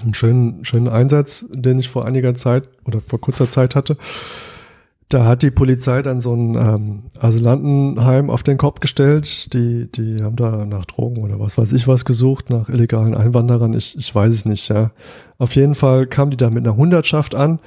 einen 0.02 0.14
schönen, 0.14 0.64
schönen 0.64 0.88
Einsatz, 0.88 1.46
den 1.50 1.78
ich 1.78 1.88
vor 1.88 2.04
einiger 2.04 2.34
Zeit 2.34 2.68
oder 2.84 3.00
vor 3.00 3.20
kurzer 3.20 3.48
Zeit 3.48 3.76
hatte. 3.76 3.96
Da 5.08 5.24
hat 5.24 5.42
die 5.42 5.52
Polizei 5.52 6.02
dann 6.02 6.20
so 6.20 6.32
ein 6.34 6.56
ähm, 6.56 7.02
Asylantenheim 7.18 8.28
auf 8.28 8.42
den 8.42 8.58
Kopf 8.58 8.80
gestellt. 8.80 9.52
Die, 9.52 9.90
die 9.90 10.16
haben 10.20 10.34
da 10.34 10.66
nach 10.66 10.84
Drogen 10.84 11.22
oder 11.22 11.38
was 11.38 11.56
weiß 11.56 11.72
ich 11.74 11.86
was 11.86 12.04
gesucht, 12.04 12.50
nach 12.50 12.68
illegalen 12.68 13.14
Einwanderern. 13.14 13.72
Ich, 13.72 13.96
ich 13.96 14.12
weiß 14.12 14.32
es 14.32 14.46
nicht, 14.46 14.68
ja. 14.68 14.90
Auf 15.38 15.54
jeden 15.54 15.76
Fall 15.76 16.08
kamen 16.08 16.32
die 16.32 16.36
da 16.36 16.50
mit 16.50 16.66
einer 16.66 16.76
Hundertschaft 16.76 17.36
an 17.36 17.60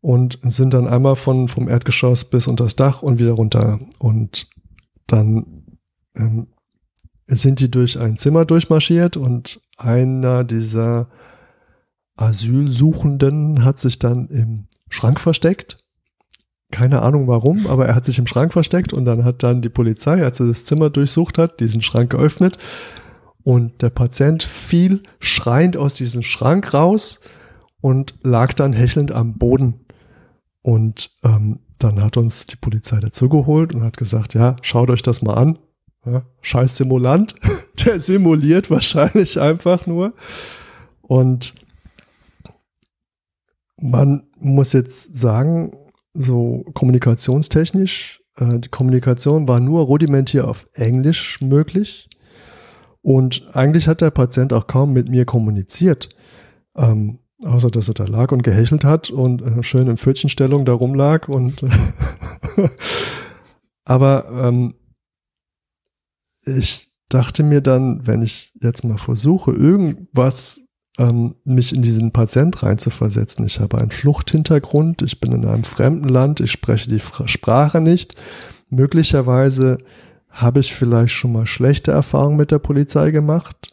und 0.00 0.38
sind 0.42 0.72
dann 0.72 0.86
einmal 0.86 1.16
von, 1.16 1.48
vom 1.48 1.68
Erdgeschoss 1.68 2.24
bis 2.24 2.46
unter 2.46 2.64
das 2.64 2.76
Dach 2.76 3.02
und 3.02 3.18
wieder 3.18 3.32
runter. 3.32 3.80
Und 3.98 4.48
dann 5.06 5.64
ähm, 6.16 6.46
sind 7.26 7.60
die 7.60 7.70
durch 7.70 7.98
ein 7.98 8.16
Zimmer 8.16 8.46
durchmarschiert 8.46 9.18
und 9.18 9.60
einer 9.76 10.42
dieser 10.44 11.08
Asylsuchenden 12.18 13.64
hat 13.64 13.78
sich 13.78 13.98
dann 13.98 14.28
im 14.28 14.66
Schrank 14.90 15.20
versteckt. 15.20 15.78
Keine 16.70 17.00
Ahnung 17.00 17.26
warum, 17.26 17.66
aber 17.66 17.86
er 17.86 17.94
hat 17.94 18.04
sich 18.04 18.18
im 18.18 18.26
Schrank 18.26 18.52
versteckt 18.52 18.92
und 18.92 19.06
dann 19.06 19.24
hat 19.24 19.42
dann 19.42 19.62
die 19.62 19.70
Polizei, 19.70 20.22
als 20.22 20.40
er 20.40 20.46
das 20.46 20.64
Zimmer 20.64 20.90
durchsucht 20.90 21.38
hat, 21.38 21.60
diesen 21.60 21.80
Schrank 21.80 22.10
geöffnet 22.10 22.58
und 23.48 23.80
der 23.80 23.88
Patient 23.88 24.42
fiel 24.42 25.02
schreiend 25.20 25.78
aus 25.78 25.94
diesem 25.94 26.22
Schrank 26.22 26.74
raus 26.74 27.20
und 27.80 28.14
lag 28.22 28.52
dann 28.52 28.74
hechelnd 28.74 29.12
am 29.12 29.38
Boden. 29.38 29.86
Und 30.60 31.12
ähm, 31.22 31.60
dann 31.78 32.02
hat 32.02 32.18
uns 32.18 32.44
die 32.44 32.56
Polizei 32.56 33.00
dazugeholt 33.00 33.74
und 33.74 33.84
hat 33.84 33.96
gesagt, 33.96 34.34
ja, 34.34 34.56
schaut 34.60 34.90
euch 34.90 35.02
das 35.02 35.22
mal 35.22 35.34
an. 35.34 35.58
Ja, 36.04 36.26
scheiß 36.42 36.76
Simulant, 36.76 37.36
der 37.86 38.00
simuliert 38.00 38.70
wahrscheinlich 38.70 39.40
einfach 39.40 39.86
nur. 39.86 40.12
Und 41.00 41.54
man 43.80 44.28
muss 44.38 44.72
jetzt 44.72 45.16
sagen, 45.16 45.72
so 46.14 46.64
kommunikationstechnisch, 46.74 48.22
äh, 48.36 48.58
die 48.58 48.68
Kommunikation 48.68 49.48
war 49.48 49.60
nur 49.60 49.82
rudimentär 49.82 50.48
auf 50.48 50.66
Englisch 50.74 51.40
möglich. 51.40 52.08
Und 53.02 53.48
eigentlich 53.54 53.88
hat 53.88 54.00
der 54.00 54.10
Patient 54.10 54.52
auch 54.52 54.66
kaum 54.66 54.92
mit 54.92 55.08
mir 55.08 55.24
kommuniziert. 55.24 56.08
Ähm, 56.76 57.20
außer 57.44 57.70
dass 57.70 57.88
er 57.88 57.94
da 57.94 58.04
lag 58.04 58.32
und 58.32 58.42
gehechelt 58.42 58.84
hat 58.84 59.10
und 59.10 59.42
äh, 59.42 59.62
schön 59.62 59.86
in 59.86 59.96
Pfötchenstellung 59.96 60.64
da 60.64 60.72
rumlag 60.72 61.28
und 61.28 61.64
aber 63.84 64.28
ähm, 64.30 64.74
ich 66.44 66.90
dachte 67.08 67.42
mir 67.42 67.60
dann, 67.60 68.06
wenn 68.06 68.22
ich 68.22 68.52
jetzt 68.60 68.84
mal 68.84 68.98
versuche, 68.98 69.52
irgendwas 69.52 70.64
ähm, 70.98 71.36
mich 71.44 71.74
in 71.74 71.82
diesen 71.82 72.12
Patient 72.12 72.62
reinzuversetzen. 72.62 73.46
Ich 73.46 73.60
habe 73.60 73.78
einen 73.78 73.92
Fluchthintergrund, 73.92 75.02
ich 75.02 75.20
bin 75.20 75.32
in 75.32 75.46
einem 75.46 75.64
fremden 75.64 76.08
Land, 76.08 76.40
ich 76.40 76.50
spreche 76.50 76.90
die 76.90 77.00
Sprache 77.00 77.80
nicht. 77.80 78.16
Möglicherweise 78.68 79.78
habe 80.28 80.60
ich 80.60 80.74
vielleicht 80.74 81.14
schon 81.14 81.32
mal 81.32 81.46
schlechte 81.46 81.92
Erfahrungen 81.92 82.36
mit 82.36 82.50
der 82.50 82.58
Polizei 82.58 83.10
gemacht 83.12 83.72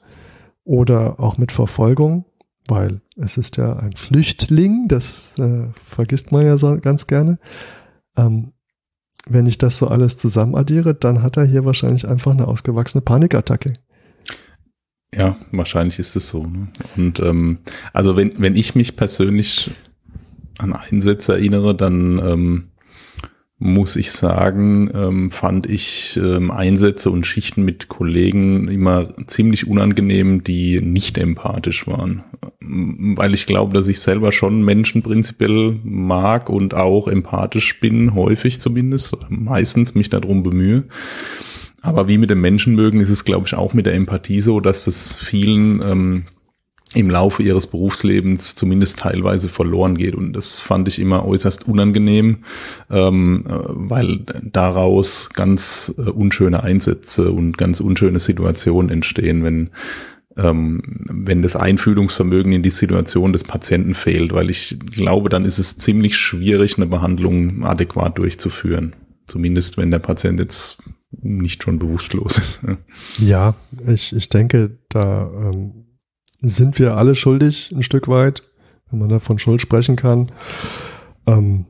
oder 0.64 1.20
auch 1.20 1.38
mit 1.38 1.52
Verfolgung, 1.52 2.26
weil 2.68 3.02
es 3.18 3.38
ist 3.38 3.58
ja 3.58 3.76
ein 3.76 3.94
Flüchtling, 3.94 4.88
das 4.88 5.38
äh, 5.38 5.68
vergisst 5.86 6.32
man 6.32 6.46
ja 6.46 6.58
so 6.58 6.80
ganz 6.80 7.08
gerne. 7.08 7.40
Ähm, 8.16 8.54
wenn 9.28 9.48
ich 9.48 9.58
das 9.58 9.80
so 9.80 9.88
alles 9.88 10.18
zusammen 10.18 10.56
addiere, 10.56 10.94
dann 10.94 11.24
hat 11.24 11.38
er 11.38 11.46
hier 11.46 11.66
wahrscheinlich 11.66 12.08
einfach 12.08 12.32
eine 12.32 12.48
ausgewachsene 12.48 13.02
Panikattacke. 13.02 13.74
Ja, 15.18 15.38
wahrscheinlich 15.52 16.00
ist 16.00 16.16
es 16.16 16.28
so. 16.28 16.46
Ne? 16.46 16.68
Und 16.98 17.20
ähm, 17.20 17.60
also 17.94 18.18
wenn, 18.18 18.34
wenn 18.38 18.56
ich 18.56 18.76
mich 18.76 18.96
persönlich 18.96 19.72
an 20.58 20.74
Einsätze 20.74 21.34
erinnere, 21.34 21.76
dann 21.76 22.20
ähm, 22.20 22.64
muss 23.58 23.96
ich 23.96 24.12
sagen, 24.12 24.92
ähm, 24.94 25.32
fand 25.32 25.68
ich 25.68 26.20
ähm, 26.22 26.52
Einsätze 26.52 27.10
und 27.10 27.26
Schichten 27.26 27.64
mit 27.64 27.88
Kollegen 27.88 28.68
immer 28.68 29.14
ziemlich 29.28 29.68
unangenehm, 29.68 30.44
die 30.44 30.82
nicht 30.82 31.18
empathisch 31.18 31.88
waren. 31.88 32.24
Weil 32.60 33.34
ich 33.34 33.46
glaube, 33.46 33.74
dass 33.74 33.88
ich 33.88 34.02
selber 34.02 34.34
schon 34.34 34.64
Menschen 34.64 35.04
prinzipiell 35.04 35.80
mag 35.84 36.50
und 36.50 36.74
auch 36.74 37.08
empathisch 37.08 37.80
bin, 37.80 38.14
häufig 38.14 38.60
zumindest, 38.60 39.16
meistens 39.30 39.96
mich 39.96 40.10
darum 40.10 40.44
bemühe. 40.44 40.84
Aber 41.86 42.08
wie 42.08 42.18
mit 42.18 42.32
dem 42.32 42.42
Menschen 42.42 42.76
mögen, 42.76 43.00
ist 43.00 43.12
es, 43.12 43.26
glaube 43.26 43.46
ich, 43.46 43.54
auch 43.54 43.74
mit 43.74 43.86
der 43.86 43.94
Empathie 43.94 44.40
so, 44.40 44.60
dass 44.60 44.88
es 44.88 45.16
vielen 45.16 45.82
ähm, 45.84 46.24
im 46.96 47.10
Laufe 47.10 47.44
ihres 47.44 47.68
Berufslebens 47.68 48.56
zumindest 48.56 49.00
teilweise 49.00 49.50
verloren 49.50 49.96
geht. 49.96 50.16
Und 50.16 50.34
das 50.34 50.58
fand 50.58 50.88
ich 50.88 51.00
immer 51.00 51.26
äußerst 51.26 51.68
unangenehm, 51.68 52.38
ähm, 52.90 53.46
äh, 53.48 53.54
weil 53.68 54.22
daraus 54.42 55.30
ganz 55.34 55.94
äh, 55.98 56.10
unschöne 56.10 56.64
Einsätze 56.64 57.32
und 57.32 57.58
ganz 57.58 57.80
unschöne 57.80 58.20
Situationen 58.20 58.90
entstehen, 58.90 59.44
wenn 59.44 59.70
ähm, 60.38 60.82
wenn 61.08 61.42
das 61.42 61.56
Einfühlungsvermögen 61.56 62.52
in 62.52 62.62
die 62.62 62.70
Situation 62.70 63.32
des 63.32 63.46
Patienten 63.46 63.94
fehlt, 63.94 64.34
weil 64.34 64.50
ich 64.50 64.78
glaube, 64.92 65.30
dann 65.30 65.46
ist 65.46 65.60
es 65.60 65.78
ziemlich 65.78 66.18
schwierig, 66.18 66.76
eine 66.76 66.88
Behandlung 66.88 67.64
adäquat 67.64 68.18
durchzuführen. 68.18 68.96
Zumindest 69.28 69.78
wenn 69.78 69.92
der 69.92 70.00
Patient 70.00 70.40
jetzt 70.42 70.78
nicht 71.22 71.64
schon 71.64 71.80
bewusstlos 71.80 72.38
ist. 72.38 72.62
Ja, 73.20 73.56
ich, 73.88 74.16
ich 74.16 74.30
denke, 74.30 74.80
da 74.90 75.30
ähm, 75.30 75.86
sind 76.42 76.80
wir 76.80 76.98
alle 76.98 77.16
schuldig 77.16 77.72
ein 77.76 77.84
Stück 77.84 78.08
weit, 78.08 78.44
wenn 78.90 79.00
man 79.00 79.10
da 79.10 79.20
von 79.20 79.40
Schuld 79.40 79.62
sprechen 79.62 79.96
kann. 79.96 80.32
Ähm, 81.26 81.66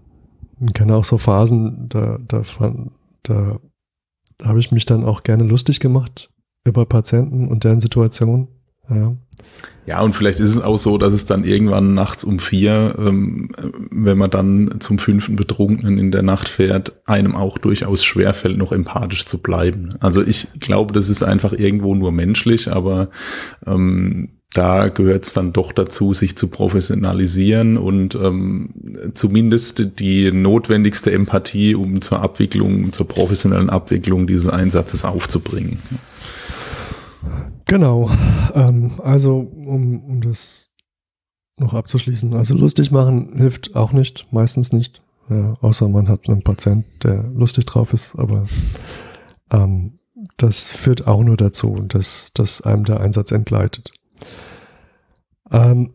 ich 0.65 0.73
kenne 0.73 0.95
auch 0.95 1.03
so 1.03 1.17
Phasen, 1.17 1.89
da, 1.89 2.17
da, 2.27 2.41
da, 3.23 3.59
da 4.37 4.45
habe 4.47 4.59
ich 4.59 4.71
mich 4.71 4.85
dann 4.85 5.03
auch 5.03 5.23
gerne 5.23 5.43
lustig 5.43 5.79
gemacht 5.79 6.29
über 6.65 6.85
Patienten 6.85 7.47
und 7.47 7.63
deren 7.63 7.79
Situation. 7.79 8.47
Ja. 8.89 9.15
Ja, 9.85 10.01
und 10.01 10.15
vielleicht 10.15 10.39
ist 10.39 10.49
es 10.49 10.61
auch 10.61 10.77
so, 10.77 10.97
dass 10.97 11.13
es 11.13 11.25
dann 11.25 11.43
irgendwann 11.43 11.93
nachts 11.93 12.23
um 12.23 12.39
vier, 12.39 12.95
ähm, 12.97 13.51
wenn 13.91 14.17
man 14.17 14.31
dann 14.31 14.79
zum 14.79 14.97
fünften 14.97 15.35
Betrunkenen 15.35 15.99
in 15.99 16.11
der 16.11 16.23
Nacht 16.23 16.49
fährt, 16.49 16.93
einem 17.05 17.35
auch 17.35 17.59
durchaus 17.59 18.03
schwerfällt, 18.03 18.57
noch 18.57 18.71
empathisch 18.71 19.25
zu 19.25 19.37
bleiben. 19.37 19.89
Also 19.99 20.23
ich 20.25 20.47
glaube, 20.59 20.93
das 20.93 21.09
ist 21.09 21.21
einfach 21.21 21.53
irgendwo 21.53 21.93
nur 21.93 22.11
menschlich, 22.11 22.71
aber 22.71 23.09
ähm, 23.67 24.29
da 24.55 24.87
gehört 24.87 25.27
es 25.27 25.33
dann 25.33 25.53
doch 25.53 25.71
dazu, 25.71 26.13
sich 26.13 26.35
zu 26.35 26.47
professionalisieren 26.47 27.77
und 27.77 28.15
ähm, 28.15 29.11
zumindest 29.13 29.99
die 29.99 30.31
notwendigste 30.31 31.11
Empathie, 31.11 31.75
um 31.75 32.01
zur 32.01 32.21
Abwicklung, 32.21 32.91
zur 32.91 33.07
professionellen 33.07 33.69
Abwicklung 33.69 34.25
dieses 34.25 34.47
Einsatzes 34.47 35.05
aufzubringen. 35.05 35.79
Genau. 37.65 38.09
Ähm, 38.53 38.91
also, 39.01 39.37
um, 39.39 40.03
um 40.03 40.21
das 40.21 40.69
noch 41.57 41.73
abzuschließen. 41.73 42.33
Also 42.33 42.55
lustig 42.55 42.91
machen 42.91 43.33
hilft 43.37 43.75
auch 43.75 43.93
nicht, 43.93 44.27
meistens 44.31 44.71
nicht. 44.71 45.01
Ja, 45.29 45.55
außer 45.61 45.87
man 45.87 46.07
hat 46.07 46.29
einen 46.29 46.43
Patient, 46.43 46.85
der 47.03 47.23
lustig 47.23 47.65
drauf 47.65 47.93
ist, 47.93 48.15
aber 48.15 48.45
ähm, 49.51 49.99
das 50.37 50.69
führt 50.69 51.07
auch 51.07 51.23
nur 51.23 51.37
dazu, 51.37 51.75
dass, 51.87 52.31
dass 52.33 52.61
einem 52.61 52.83
der 52.83 52.99
Einsatz 52.99 53.31
entgleitet. 53.31 53.91
Ähm, 55.51 55.93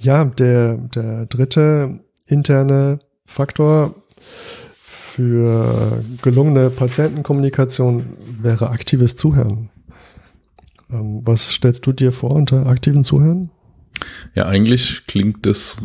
ja, 0.00 0.24
der, 0.24 0.76
der 0.76 1.26
dritte 1.26 2.00
interne 2.26 2.98
Faktor 3.24 3.94
für 4.72 6.02
gelungene 6.22 6.70
Patientenkommunikation 6.70 8.16
wäre 8.40 8.70
aktives 8.70 9.16
Zuhören. 9.16 9.70
Ähm, 10.96 11.22
was 11.24 11.50
stellst 11.50 11.86
du 11.86 11.92
dir 11.92 12.12
vor 12.12 12.30
unter 12.30 12.66
aktiven 12.66 13.02
Zuhören? 13.02 13.50
Ja, 14.34 14.46
eigentlich 14.46 15.06
klingt 15.06 15.46
das 15.46 15.78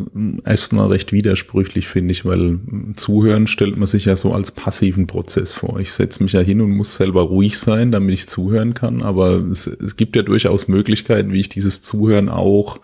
erstmal 0.44 0.88
recht 0.88 1.12
widersprüchlich, 1.12 1.88
finde 1.88 2.12
ich, 2.12 2.26
weil 2.26 2.60
Zuhören 2.94 3.46
stellt 3.46 3.78
man 3.78 3.86
sich 3.86 4.04
ja 4.04 4.16
so 4.16 4.34
als 4.34 4.50
passiven 4.50 5.06
Prozess 5.06 5.54
vor. 5.54 5.80
Ich 5.80 5.92
setze 5.92 6.22
mich 6.22 6.32
ja 6.32 6.40
hin 6.40 6.60
und 6.60 6.72
muss 6.72 6.94
selber 6.94 7.22
ruhig 7.22 7.58
sein, 7.58 7.90
damit 7.90 8.12
ich 8.12 8.28
zuhören 8.28 8.74
kann, 8.74 9.02
aber 9.02 9.36
es, 9.36 9.66
es 9.66 9.96
gibt 9.96 10.14
ja 10.16 10.22
durchaus 10.22 10.68
Möglichkeiten, 10.68 11.32
wie 11.32 11.40
ich 11.40 11.48
dieses 11.48 11.80
Zuhören 11.80 12.28
auch 12.28 12.80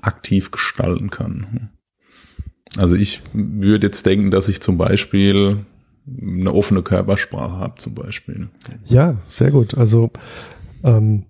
aktiv 0.00 0.50
gestalten 0.50 1.10
kann. 1.10 1.70
Also 2.78 2.96
ich 2.96 3.20
würde 3.34 3.88
jetzt 3.88 4.06
denken, 4.06 4.30
dass 4.30 4.48
ich 4.48 4.62
zum 4.62 4.78
Beispiel 4.78 5.58
eine 6.20 6.52
offene 6.52 6.82
Körpersprache 6.82 7.58
habe, 7.58 7.74
zum 7.76 7.94
Beispiel. 7.94 8.48
Ja, 8.86 9.18
sehr 9.26 9.50
gut. 9.50 9.76
Also 9.76 10.10
ähm, 10.82 11.26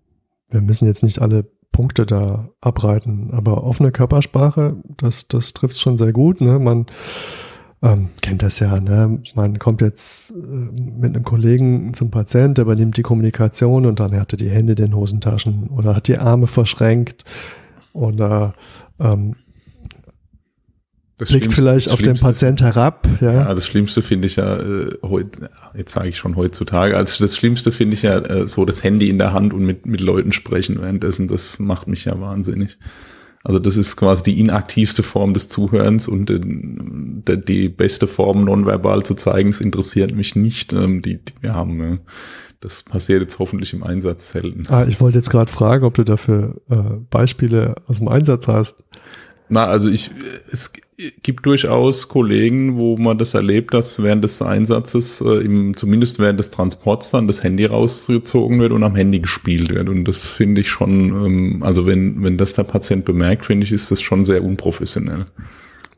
wir 0.54 0.62
müssen 0.62 0.86
jetzt 0.86 1.02
nicht 1.02 1.20
alle 1.20 1.44
Punkte 1.72 2.06
da 2.06 2.48
abreiten, 2.60 3.30
aber 3.32 3.64
offene 3.64 3.90
Körpersprache, 3.90 4.76
das, 4.96 5.26
das 5.28 5.52
trifft 5.52 5.78
schon 5.78 5.96
sehr 5.96 6.12
gut. 6.12 6.40
Ne? 6.40 6.58
Man 6.60 6.86
ähm, 7.82 8.10
kennt 8.22 8.42
das 8.42 8.60
ja, 8.60 8.78
ne? 8.78 9.20
Man 9.34 9.58
kommt 9.58 9.82
jetzt 9.82 10.30
äh, 10.30 10.34
mit 10.34 11.14
einem 11.14 11.24
Kollegen 11.24 11.92
zum 11.92 12.10
Patient, 12.10 12.56
der 12.56 12.64
übernimmt 12.64 12.96
die 12.96 13.02
Kommunikation 13.02 13.84
und 13.84 14.00
dann 14.00 14.18
hat 14.18 14.32
er 14.32 14.38
die 14.38 14.48
Hände 14.48 14.72
in 14.72 14.76
den 14.76 14.96
Hosentaschen 14.96 15.68
oder 15.68 15.96
hat 15.96 16.08
die 16.08 16.16
Arme 16.16 16.46
verschränkt 16.46 17.24
oder 17.92 18.54
ähm, 19.00 19.34
das 21.16 21.28
blickt 21.28 21.52
vielleicht 21.52 21.90
auf 21.90 22.02
den 22.02 22.16
Patient 22.16 22.60
herab. 22.60 23.06
Ja, 23.20 23.32
ja 23.32 23.54
das 23.54 23.66
Schlimmste 23.66 24.02
finde 24.02 24.26
ich 24.26 24.36
ja 24.36 24.56
äh, 24.56 24.98
heute, 25.02 25.48
jetzt 25.76 25.92
sage 25.92 26.08
ich 26.08 26.16
schon 26.16 26.34
heutzutage, 26.34 26.96
also 26.96 27.22
das 27.22 27.36
Schlimmste 27.36 27.70
finde 27.70 27.94
ich 27.94 28.02
ja 28.02 28.18
äh, 28.18 28.48
so 28.48 28.64
das 28.64 28.82
Handy 28.82 29.08
in 29.08 29.18
der 29.18 29.32
Hand 29.32 29.52
und 29.52 29.64
mit, 29.64 29.86
mit 29.86 30.00
Leuten 30.00 30.32
sprechen 30.32 30.80
währenddessen, 30.80 31.28
das 31.28 31.58
macht 31.58 31.86
mich 31.86 32.04
ja 32.06 32.20
wahnsinnig. 32.20 32.78
Also 33.44 33.58
das 33.58 33.76
ist 33.76 33.96
quasi 33.96 34.22
die 34.22 34.40
inaktivste 34.40 35.02
Form 35.02 35.34
des 35.34 35.48
Zuhörens 35.48 36.08
und 36.08 36.30
äh, 36.30 36.40
die 37.38 37.68
beste 37.68 38.06
Form 38.06 38.44
nonverbal 38.44 39.02
zu 39.02 39.14
zeigen, 39.14 39.50
es 39.50 39.60
interessiert 39.60 40.14
mich 40.16 40.34
nicht, 40.34 40.72
ähm, 40.72 41.02
die, 41.02 41.18
die 41.18 41.34
wir 41.42 41.54
haben. 41.54 41.78
Ja. 41.78 41.98
Das 42.60 42.82
passiert 42.82 43.20
jetzt 43.20 43.38
hoffentlich 43.38 43.74
im 43.74 43.82
Einsatz 43.82 44.30
selten. 44.30 44.64
Ah, 44.70 44.86
ich 44.88 44.98
wollte 44.98 45.18
jetzt 45.18 45.28
gerade 45.28 45.52
fragen, 45.52 45.84
ob 45.84 45.92
du 45.92 46.02
dafür 46.02 46.62
äh, 46.70 46.76
Beispiele 47.10 47.74
aus 47.86 47.98
dem 47.98 48.08
Einsatz 48.08 48.48
hast. 48.48 48.82
Na, 49.54 49.66
also 49.66 49.88
ich, 49.88 50.10
es 50.50 50.72
gibt 51.22 51.46
durchaus 51.46 52.08
Kollegen, 52.08 52.76
wo 52.76 52.96
man 52.96 53.18
das 53.18 53.34
erlebt, 53.34 53.72
dass 53.72 54.02
während 54.02 54.24
des 54.24 54.42
Einsatzes, 54.42 55.20
äh, 55.20 55.44
im, 55.44 55.76
zumindest 55.76 56.18
während 56.18 56.40
des 56.40 56.50
Transports 56.50 57.12
dann 57.12 57.28
das 57.28 57.44
Handy 57.44 57.64
rausgezogen 57.64 58.58
wird 58.58 58.72
und 58.72 58.82
am 58.82 58.96
Handy 58.96 59.20
gespielt 59.20 59.72
wird. 59.72 59.88
Und 59.88 60.06
das 60.06 60.26
finde 60.26 60.62
ich 60.62 60.70
schon, 60.70 60.90
ähm, 61.24 61.62
also 61.62 61.86
wenn, 61.86 62.20
wenn 62.24 62.36
das 62.36 62.54
der 62.54 62.64
Patient 62.64 63.04
bemerkt, 63.04 63.44
finde 63.46 63.64
ich, 63.64 63.70
ist 63.70 63.92
das 63.92 64.02
schon 64.02 64.24
sehr 64.24 64.42
unprofessionell. 64.42 65.24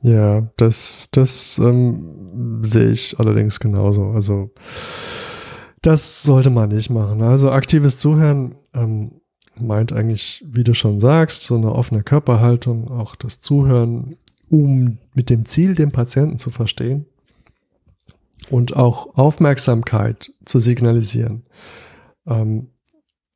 Ja, 0.03 0.51
das, 0.59 1.09
das 1.13 1.59
ähm, 1.59 2.61
sehe 2.61 2.91
ich 2.91 3.19
allerdings 3.19 3.59
genauso. 3.59 4.11
Also 4.11 4.51
das 5.81 6.25
sollte 6.25 6.51
man 6.51 6.69
nicht 6.69 6.91
machen. 6.91 7.23
Also 7.23 7.51
aktives 7.51 7.97
Zuhören 7.97 8.57
ähm, 8.75 9.13
meint 9.61 9.93
eigentlich, 9.93 10.45
wie 10.47 10.65
du 10.65 10.75
schon 10.75 11.01
sagst, 11.01 11.45
so 11.45 11.57
eine 11.57 11.73
offene 11.73 12.03
Körperhaltung, 12.03 12.91
auch 12.91 13.17
das 13.17 13.41
Zuhören, 13.41 14.17
um 14.49 14.99
mit 15.15 15.31
dem 15.31 15.45
Ziel, 15.45 15.75
den 15.75 15.93
Patienten 15.93 16.39
zu 16.39 16.51
verstehen 16.51 17.07
und 18.51 18.77
auch 18.77 19.17
Aufmerksamkeit 19.17 20.33
zu 20.45 20.61
signalisieren. 20.61 21.45
Ähm, 22.27 22.69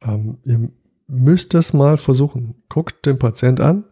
ähm, 0.02 0.38
ihr 0.44 0.70
müsst 1.06 1.54
es 1.54 1.72
mal 1.72 1.98
versuchen. 1.98 2.62
Guckt 2.68 3.04
den 3.06 3.18
Patient 3.18 3.60
an 3.60 3.84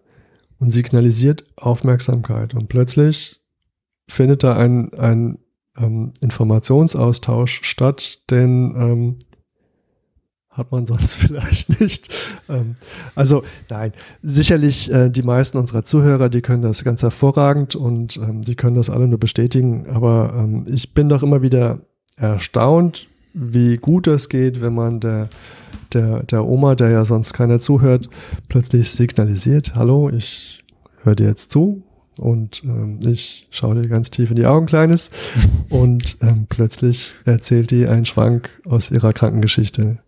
und 0.59 0.71
signalisiert 0.71 1.45
Aufmerksamkeit. 1.57 2.55
Und 2.55 2.69
plötzlich 2.69 3.41
findet 4.09 4.45
da 4.45 4.57
ein, 4.57 4.93
ein 4.95 5.39
ähm, 5.77 6.13
Informationsaustausch 6.21 7.63
statt, 7.65 8.31
den 8.31 8.75
ähm, 8.77 9.19
hat 10.59 10.73
man 10.73 10.85
sonst 10.85 11.15
vielleicht 11.15 11.81
nicht. 11.81 12.13
Ähm, 12.49 12.77
also 13.15 13.45
nein, 13.71 13.93
sicherlich 14.23 14.93
äh, 14.93 15.09
die 15.09 15.23
meisten 15.23 15.57
unserer 15.57 15.85
Zuhörer, 15.85 16.29
die 16.29 16.43
können 16.43 16.63
das 16.63 16.85
ganz 16.85 17.03
hervorragend 17.03 17.77
und 17.77 18.17
ähm, 18.19 18.43
die 18.43 18.57
können 18.57 18.77
das 18.77 18.91
alle 18.91 19.09
nur 19.09 19.19
bestätigen. 19.19 19.87
Aber 19.89 20.35
ähm, 20.37 20.67
ich 20.69 20.93
bin 20.93 21.09
doch 21.09 21.23
immer 21.23 21.41
wieder 21.41 21.79
erstaunt, 22.17 23.07
wie 23.33 23.77
gut 23.77 24.07
es 24.09 24.29
geht, 24.29 24.61
wenn 24.61 24.75
man 24.75 25.01
der, 25.01 25.29
der, 25.93 26.25
der 26.25 26.45
Oma, 26.45 26.75
der 26.75 26.91
ja 26.91 27.05
sonst 27.05 27.33
keiner 27.33 27.61
zuhört, 27.61 28.11
plötzlich 28.49 28.91
signalisiert, 28.91 29.75
hallo, 29.77 30.11
ich 30.11 30.65
höre 31.05 31.15
dir 31.15 31.29
jetzt 31.29 31.53
zu, 31.53 31.85
und 32.19 32.63
ähm, 32.65 32.99
ich 33.07 33.47
schaue 33.51 33.81
dir 33.81 33.89
ganz 33.89 34.11
tief 34.11 34.31
in 34.31 34.37
die 34.37 34.47
Augen, 34.47 34.67
Kleines. 34.67 35.13
und 35.69 36.17
ähm, 36.21 36.47
plötzlich 36.49 37.13
erzählt 37.25 37.71
die 37.71 37.87
einen 37.87 38.05
Schwank 38.05 38.51
aus 38.65 38.91
ihrer 38.91 39.13
Krankengeschichte. 39.13 39.99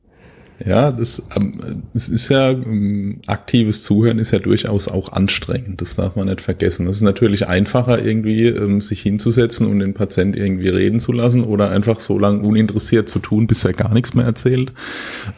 Ja, 0.64 0.92
das, 0.92 1.22
ähm, 1.34 1.54
das 1.94 2.08
ist 2.08 2.28
ja, 2.28 2.50
ähm, 2.50 3.20
aktives 3.26 3.82
Zuhören 3.84 4.18
ist 4.18 4.30
ja 4.30 4.38
durchaus 4.38 4.88
auch 4.88 5.12
anstrengend. 5.12 5.80
Das 5.80 5.96
darf 5.96 6.16
man 6.16 6.26
nicht 6.26 6.42
vergessen. 6.42 6.86
Das 6.86 6.96
ist 6.96 7.02
natürlich 7.02 7.48
einfacher, 7.48 8.04
irgendwie 8.04 8.46
ähm, 8.46 8.80
sich 8.80 9.00
hinzusetzen 9.00 9.66
und 9.66 9.78
den 9.78 9.94
Patient 9.94 10.36
irgendwie 10.36 10.68
reden 10.68 11.00
zu 11.00 11.12
lassen 11.12 11.44
oder 11.44 11.70
einfach 11.70 12.00
so 12.00 12.18
lange 12.18 12.42
uninteressiert 12.42 13.08
zu 13.08 13.20
tun, 13.20 13.46
bis 13.46 13.64
er 13.64 13.72
gar 13.72 13.94
nichts 13.94 14.12
mehr 14.12 14.26
erzählt. 14.26 14.72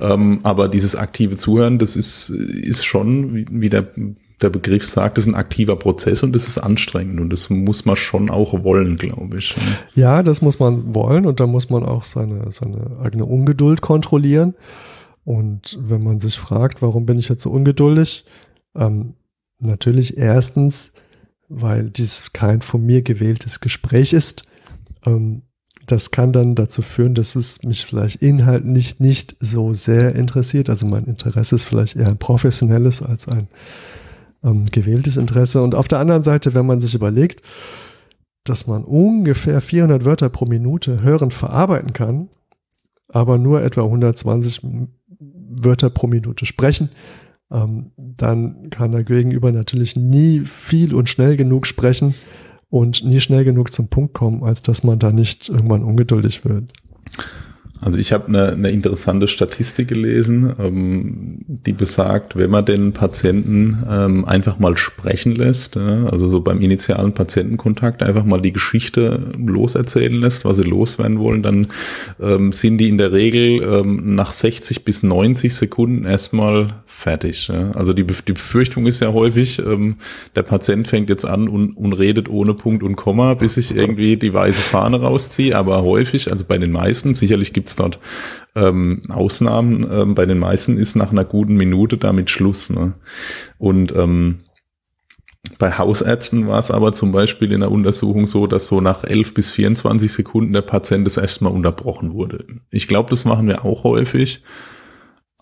Ähm, 0.01 0.41
aber 0.43 0.69
dieses 0.69 0.97
aktive 0.97 1.37
Zuhören, 1.37 1.79
das 1.79 1.95
ist, 1.95 2.31
ist 2.31 2.85
schon, 2.85 3.35
wie, 3.35 3.47
wie 3.51 3.69
der 3.69 3.87
der 4.43 4.51
Begriff 4.51 4.85
sagt, 4.85 5.19
das 5.19 5.27
ist 5.27 5.33
ein 5.33 5.37
aktiver 5.37 5.77
Prozess 5.77 6.25
und 6.25 6.35
das 6.35 6.49
ist 6.49 6.59
anstrengend 6.59 7.21
und 7.21 7.31
das 7.31 7.49
muss 7.49 7.85
man 7.85 7.95
schon 7.95 8.29
auch 8.29 8.65
wollen, 8.65 8.97
glaube 8.97 9.39
ich. 9.39 9.55
Ja, 9.95 10.25
das 10.25 10.43
muss 10.43 10.59
man 10.59 10.97
wollen 10.97 11.27
und 11.27 11.39
da 11.39 11.47
muss 11.47 11.71
man 11.71 11.85
auch 11.85 12.03
seine, 12.03 12.51
seine 12.51 12.91
eigene 13.05 13.25
Ungeduld 13.25 13.83
kontrollieren. 13.83 14.55
Und 15.25 15.79
wenn 15.81 16.03
man 16.03 16.19
sich 16.19 16.39
fragt, 16.39 16.83
warum 16.83 17.07
bin 17.07 17.19
ich 17.19 17.29
jetzt 17.29 17.43
so 17.43 17.51
ungeduldig? 17.51 18.25
Ähm, 18.75 19.15
natürlich 19.59 20.17
erstens, 20.17 20.93
weil 21.49 21.91
dies 21.91 22.33
kein 22.33 22.63
von 22.63 22.85
mir 22.85 23.03
gewähltes 23.03 23.61
Gespräch 23.61 24.13
ist. 24.13 24.43
Ähm, 25.07 25.43
das 25.87 26.11
kann 26.11 26.33
dann 26.33 26.55
dazu 26.55 26.83
führen, 26.83 27.15
dass 27.15 27.35
es 27.37 27.63
mich 27.63 27.85
vielleicht 27.85 28.23
inhaltlich 28.23 29.01
nicht 29.01 29.37
so 29.41 29.73
sehr 29.73 30.15
interessiert. 30.15 30.71
Also 30.71 30.87
mein 30.87 31.05
Interesse 31.05 31.57
ist 31.57 31.65
vielleicht 31.65 31.97
eher 31.97 32.09
ein 32.09 32.19
professionelles 32.19 33.03
als 33.03 33.29
ein 33.29 33.49
ähm, 34.45 34.65
gewähltes 34.67 35.17
Interesse. 35.17 35.63
Und 35.63 35.75
auf 35.75 35.89
der 35.89 35.99
anderen 35.99 36.23
Seite, 36.23 36.55
wenn 36.55 36.67
man 36.67 36.81
sich 36.81 36.95
überlegt, 36.95 37.43
dass 38.45 38.67
man 38.67 38.85
ungefähr 38.85 39.61
400 39.61 40.05
Wörter 40.05 40.29
pro 40.29 40.47
Minute 40.47 41.03
hörend 41.03 41.33
verarbeiten 41.35 41.93
kann, 41.93 42.29
aber 43.09 43.39
nur 43.39 43.63
etwa 43.63 43.83
120 43.83 44.63
Wörter 45.55 45.91
pro 45.91 46.07
Minute 46.07 46.47
sprechen, 46.47 46.91
ähm, 47.51 47.93
dann 47.97 48.71
kann 48.71 48.93
der 48.93 49.05
Gegenüber 49.05 49.53
natürlich 49.53 49.97
nie 49.97 50.41
viel 50.41 50.95
und 50.95 51.09
schnell 51.09 51.37
genug 51.37 51.67
sprechen 51.67 52.15
und 52.71 53.05
nie 53.05 53.21
schnell 53.21 53.45
genug 53.45 53.73
zum 53.73 53.89
Punkt 53.89 54.15
kommen, 54.15 54.43
als 54.43 54.63
dass 54.63 54.83
man 54.85 54.99
da 54.99 55.13
nicht 55.13 55.49
irgendwann 55.49 55.85
ungeduldig 55.85 56.45
wird. 56.45 56.73
Also 57.83 57.99
ich 57.99 58.13
habe 58.13 58.29
eine, 58.29 58.53
eine 58.53 58.71
interessante 58.71 59.27
Statistik 59.27 59.89
gelesen, 59.89 60.55
ähm, 60.61 61.39
die 61.49 61.73
besagt, 61.73 62.37
wenn 62.37 62.49
man 62.49 62.65
den 62.65 62.93
Patienten 62.93 63.83
ähm, 63.91 64.25
einfach 64.25 64.61
mal 64.61 64.77
sprechen 64.77 65.35
lässt, 65.35 65.75
ja, 65.75 66.07
also 66.07 66.29
so 66.29 66.41
beim 66.41 66.61
initialen 66.61 67.13
Patientenkontakt 67.13 68.05
einfach 68.05 68.25
mal 68.25 68.41
die 68.41 68.53
Geschichte 68.53 69.33
loserzählen 69.37 70.15
lässt, 70.15 70.45
was 70.45 70.59
sie 70.59 70.63
loswerden 70.63 71.19
wollen, 71.19 71.43
dann 71.43 71.67
ähm, 72.21 72.53
sind 72.53 72.79
die 72.79 72.89
in 72.89 72.99
der 72.99 73.11
Regel 73.11 73.63
ähm, 73.63 74.15
nach 74.15 74.33
60 74.33 74.85
bis 74.85 75.03
90 75.03 75.53
Sekunden 75.53 76.05
erstmal 76.05 76.75
fertig. 76.87 77.49
Ja. 77.49 77.73
Also 77.73 77.93
die, 77.93 78.05
die 78.05 78.33
Befürchtung 78.33 78.87
ist 78.87 79.01
ja 79.01 79.13
häufig, 79.13 79.59
ähm, 79.59 79.97
der 80.37 80.43
Patient 80.43 80.87
fängt 80.87 81.09
jetzt 81.09 81.25
an 81.25 81.49
und, 81.49 81.73
und 81.73 81.95
redet 81.95 82.29
ohne 82.29 82.55
Punkt 82.55 82.85
und 82.85 82.95
Komma, 82.95 83.35
bis 83.35 83.57
ich 83.57 83.75
irgendwie 83.75 84.17
die 84.17 84.33
weiße 84.33 84.63
Fahne 84.63 85.01
rausziehe, 85.01 85.57
aber 85.57 85.83
häufig, 85.83 86.31
also 86.31 86.45
bei 86.45 86.59
den 86.59 86.71
meisten, 86.71 87.15
sicherlich 87.15 87.53
gibt 87.53 87.72
es 87.73 87.77
dort 87.77 87.99
ähm, 88.55 89.03
Ausnahmen. 89.09 89.89
Ähm, 89.91 90.15
bei 90.15 90.27
den 90.27 90.39
meisten 90.39 90.79
ist 90.79 90.95
nach 90.95 91.11
einer 91.11 91.25
guten 91.25 91.57
Minute 91.57 91.97
damit 91.97 92.31
Schluss. 92.31 92.71
Ne? 92.71 92.95
Und 93.59 93.95
ähm, 93.95 94.41
bei 95.59 95.77
Hausärzten 95.77 96.47
war 96.47 96.61
es 96.61 96.71
aber 96.71 96.93
zum 96.93 97.13
Beispiel 97.13 97.53
in 97.53 97.61
der 97.61 97.73
Untersuchung 97.73 98.27
so, 98.27 98.47
dass 98.47 98.69
so 98.69 98.81
nach 98.81 99.05
11 99.05 99.35
bis 99.35 99.51
24 99.51 100.13
Sekunden 100.13 100.53
der 100.53 100.63
Patient 100.63 101.05
das 101.07 101.17
erstmal 101.17 101.53
unterbrochen 101.53 102.13
wurde. 102.15 102.45
Ich 102.71 102.87
glaube, 102.89 103.11
das 103.11 103.25
machen 103.25 103.49
wir 103.49 103.65
auch 103.65 103.85
häufig. 103.85 104.43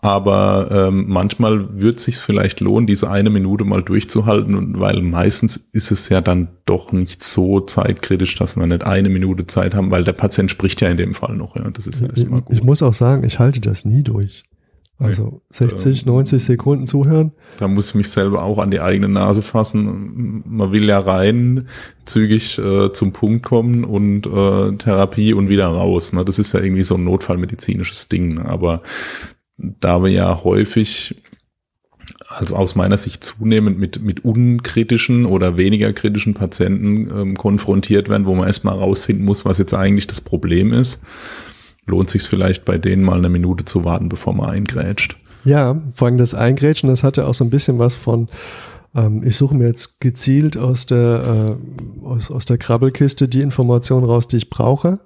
Aber 0.03 0.69
ähm, 0.71 1.05
manchmal 1.07 1.79
wird 1.79 1.97
es 1.97 2.05
sich 2.05 2.17
vielleicht 2.17 2.59
lohnen, 2.59 2.87
diese 2.87 3.11
eine 3.11 3.29
Minute 3.29 3.65
mal 3.65 3.83
durchzuhalten, 3.83 4.79
weil 4.79 5.01
meistens 5.03 5.57
ist 5.57 5.91
es 5.91 6.09
ja 6.09 6.21
dann 6.21 6.47
doch 6.65 6.91
nicht 6.91 7.23
so 7.23 7.59
zeitkritisch, 7.59 8.35
dass 8.35 8.57
wir 8.57 8.65
nicht 8.65 8.83
eine 8.83 9.09
Minute 9.09 9.45
Zeit 9.45 9.75
haben, 9.75 9.91
weil 9.91 10.03
der 10.03 10.13
Patient 10.13 10.49
spricht 10.49 10.81
ja 10.81 10.89
in 10.89 10.97
dem 10.97 11.13
Fall 11.13 11.35
noch. 11.35 11.55
Ja, 11.55 11.69
das 11.69 11.85
ist 11.85 12.01
ja 12.01 12.07
erstmal 12.07 12.41
gut. 12.41 12.55
Ich 12.55 12.63
muss 12.63 12.81
auch 12.81 12.95
sagen, 12.95 13.23
ich 13.23 13.37
halte 13.37 13.61
das 13.61 13.85
nie 13.85 14.01
durch. 14.01 14.43
Also 14.97 15.41
60, 15.49 16.05
90 16.05 16.33
ähm, 16.33 16.39
Sekunden 16.39 16.87
zuhören. 16.87 17.31
Da 17.59 17.67
muss 17.67 17.89
ich 17.89 17.95
mich 17.95 18.09
selber 18.09 18.43
auch 18.43 18.59
an 18.59 18.69
die 18.69 18.81
eigene 18.81 19.09
Nase 19.09 19.41
fassen. 19.41 20.43
Man 20.45 20.71
will 20.71 20.87
ja 20.87 20.99
rein, 20.99 21.67
zügig 22.05 22.59
äh, 22.59 22.91
zum 22.93 23.11
Punkt 23.11 23.43
kommen 23.43 23.83
und 23.83 24.27
äh, 24.27 24.77
Therapie 24.77 25.33
und 25.33 25.49
wieder 25.49 25.67
raus. 25.67 26.13
Ne? 26.13 26.23
Das 26.23 26.37
ist 26.37 26.53
ja 26.53 26.59
irgendwie 26.59 26.83
so 26.83 26.95
ein 26.95 27.03
notfallmedizinisches 27.03 28.09
Ding. 28.09 28.35
Ne? 28.35 28.45
Aber 28.45 28.83
da 29.79 30.03
wir 30.03 30.11
ja 30.11 30.43
häufig 30.43 31.15
also 32.29 32.55
aus 32.55 32.75
meiner 32.75 32.97
Sicht 32.97 33.23
zunehmend 33.23 33.77
mit, 33.77 34.01
mit 34.01 34.23
unkritischen 34.25 35.25
oder 35.25 35.57
weniger 35.57 35.93
kritischen 35.93 36.33
Patienten 36.33 37.09
ähm, 37.09 37.37
konfrontiert 37.37 38.09
werden, 38.09 38.25
wo 38.25 38.35
man 38.35 38.47
erstmal 38.47 38.75
rausfinden 38.75 39.25
muss, 39.25 39.45
was 39.45 39.57
jetzt 39.57 39.73
eigentlich 39.73 40.07
das 40.07 40.21
Problem 40.21 40.73
ist. 40.73 41.01
Lohnt 41.85 42.09
sich 42.09 42.23
vielleicht 42.23 42.63
bei 42.65 42.77
denen 42.77 43.03
mal 43.03 43.17
eine 43.17 43.29
Minute 43.29 43.65
zu 43.65 43.83
warten, 43.83 44.09
bevor 44.09 44.33
man 44.33 44.49
eingrätscht. 44.49 45.17
Ja, 45.43 45.81
vor 45.95 46.07
allem 46.07 46.17
das 46.17 46.33
Eingrätschen, 46.35 46.89
das 46.89 47.03
hat 47.03 47.17
ja 47.17 47.25
auch 47.25 47.33
so 47.33 47.43
ein 47.43 47.49
bisschen 47.49 47.79
was 47.79 47.95
von, 47.95 48.29
ähm, 48.95 49.23
ich 49.25 49.35
suche 49.35 49.55
mir 49.55 49.67
jetzt 49.67 49.99
gezielt 49.99 50.57
aus 50.57 50.85
der, 50.85 51.57
äh, 51.57 52.05
aus, 52.05 52.31
aus 52.31 52.45
der 52.45 52.57
Krabbelkiste 52.57 53.27
die 53.27 53.41
Information 53.41 54.03
raus, 54.03 54.27
die 54.27 54.37
ich 54.37 54.49
brauche 54.49 54.99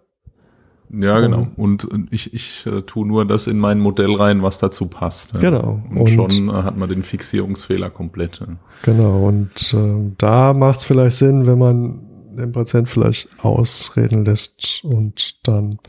ja, 0.89 1.19
genau. 1.19 1.47
Und 1.57 1.87
ich, 2.11 2.33
ich 2.33 2.65
äh, 2.65 2.81
tue 2.81 3.07
nur 3.07 3.25
das 3.25 3.47
in 3.47 3.57
mein 3.57 3.79
Modell 3.79 4.15
rein, 4.15 4.43
was 4.43 4.57
dazu 4.57 4.87
passt. 4.87 5.33
Ja. 5.35 5.39
Genau. 5.39 5.81
Und, 5.89 5.97
und 5.97 6.09
schon 6.09 6.49
äh, 6.49 6.53
hat 6.53 6.77
man 6.77 6.89
den 6.89 7.03
Fixierungsfehler 7.03 7.89
komplett. 7.89 8.39
Ja. 8.39 8.47
Genau. 8.83 9.27
Und 9.27 9.73
äh, 9.73 10.13
da 10.17 10.53
macht 10.53 10.79
es 10.79 10.85
vielleicht 10.85 11.17
Sinn, 11.17 11.45
wenn 11.47 11.57
man 11.57 12.01
den 12.35 12.51
Patient 12.51 12.89
vielleicht 12.89 13.29
ausreden 13.41 14.25
lässt 14.25 14.83
und 14.83 15.47
dann 15.47 15.79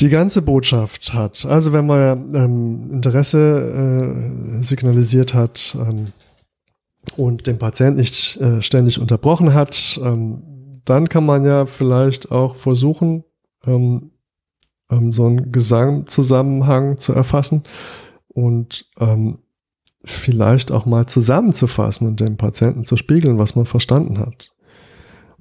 die 0.00 0.08
ganze 0.08 0.42
Botschaft 0.42 1.12
hat. 1.12 1.44
Also 1.44 1.72
wenn 1.72 1.86
man 1.86 2.34
ähm, 2.34 2.90
Interesse 2.90 4.58
äh, 4.58 4.62
signalisiert 4.62 5.34
hat 5.34 5.76
ähm, 5.78 6.12
und 7.16 7.46
den 7.46 7.58
Patient 7.58 7.96
nicht 7.96 8.40
äh, 8.40 8.62
ständig 8.62 8.98
unterbrochen 8.98 9.52
hat, 9.52 10.00
ähm, 10.02 10.42
dann 10.86 11.08
kann 11.08 11.26
man 11.26 11.44
ja 11.44 11.66
vielleicht 11.66 12.32
auch 12.32 12.56
versuchen, 12.56 13.24
ähm, 13.66 14.10
ähm, 14.90 15.12
so 15.12 15.26
einen 15.26 15.52
Gesamtzusammenhang 15.52 16.98
zu 16.98 17.12
erfassen 17.12 17.64
und 18.28 18.86
ähm, 18.98 19.38
vielleicht 20.04 20.72
auch 20.72 20.86
mal 20.86 21.06
zusammenzufassen 21.06 22.06
und 22.06 22.20
dem 22.20 22.36
Patienten 22.36 22.84
zu 22.84 22.96
spiegeln, 22.96 23.38
was 23.38 23.54
man 23.54 23.66
verstanden 23.66 24.18
hat. 24.18 24.52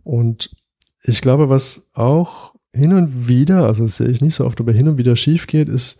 Und 0.03 0.55
ich 1.03 1.21
glaube, 1.21 1.49
was 1.49 1.89
auch 1.93 2.55
hin 2.73 2.93
und 2.93 3.27
wieder, 3.27 3.65
also 3.65 3.83
das 3.83 3.97
sehe 3.97 4.09
ich 4.09 4.21
nicht 4.21 4.35
so 4.35 4.45
oft, 4.45 4.59
aber 4.59 4.71
hin 4.71 4.87
und 4.87 4.97
wieder 4.97 5.15
schief 5.15 5.47
geht, 5.47 5.69
ist, 5.69 5.99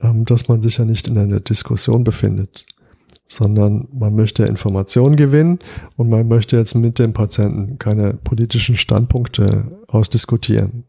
ähm, 0.00 0.24
dass 0.24 0.48
man 0.48 0.62
sich 0.62 0.78
ja 0.78 0.84
nicht 0.84 1.06
in 1.08 1.16
einer 1.16 1.40
Diskussion 1.40 2.04
befindet, 2.04 2.66
sondern 3.26 3.88
man 3.92 4.14
möchte 4.14 4.44
Informationen 4.44 5.16
gewinnen 5.16 5.60
und 5.96 6.08
man 6.08 6.26
möchte 6.26 6.56
jetzt 6.56 6.74
mit 6.74 6.98
dem 6.98 7.12
Patienten 7.12 7.78
keine 7.78 8.14
politischen 8.14 8.76
Standpunkte 8.76 9.84
ausdiskutieren. 9.86 10.84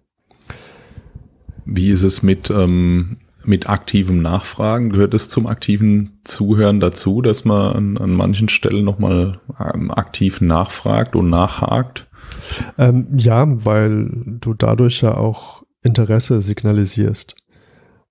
Wie 1.69 1.89
ist 1.89 2.03
es 2.03 2.23
mit, 2.23 2.49
ähm, 2.49 3.17
mit 3.43 3.69
aktivem 3.69 4.21
Nachfragen? 4.21 4.89
Gehört 4.89 5.13
es 5.13 5.29
zum 5.29 5.47
aktiven 5.47 6.19
Zuhören 6.23 6.79
dazu, 6.79 7.21
dass 7.21 7.43
man 7.43 7.73
an, 7.73 7.97
an 7.97 8.13
manchen 8.13 8.47
Stellen 8.47 8.85
nochmal 8.85 9.39
ähm, 9.59 9.91
aktiv 9.91 10.39
nachfragt 10.39 11.15
und 11.15 11.29
nachhakt? 11.29 12.07
Ähm, 12.77 13.07
ja, 13.17 13.45
weil 13.65 14.09
du 14.39 14.53
dadurch 14.53 15.01
ja 15.01 15.15
auch 15.15 15.63
Interesse 15.83 16.41
signalisierst 16.41 17.35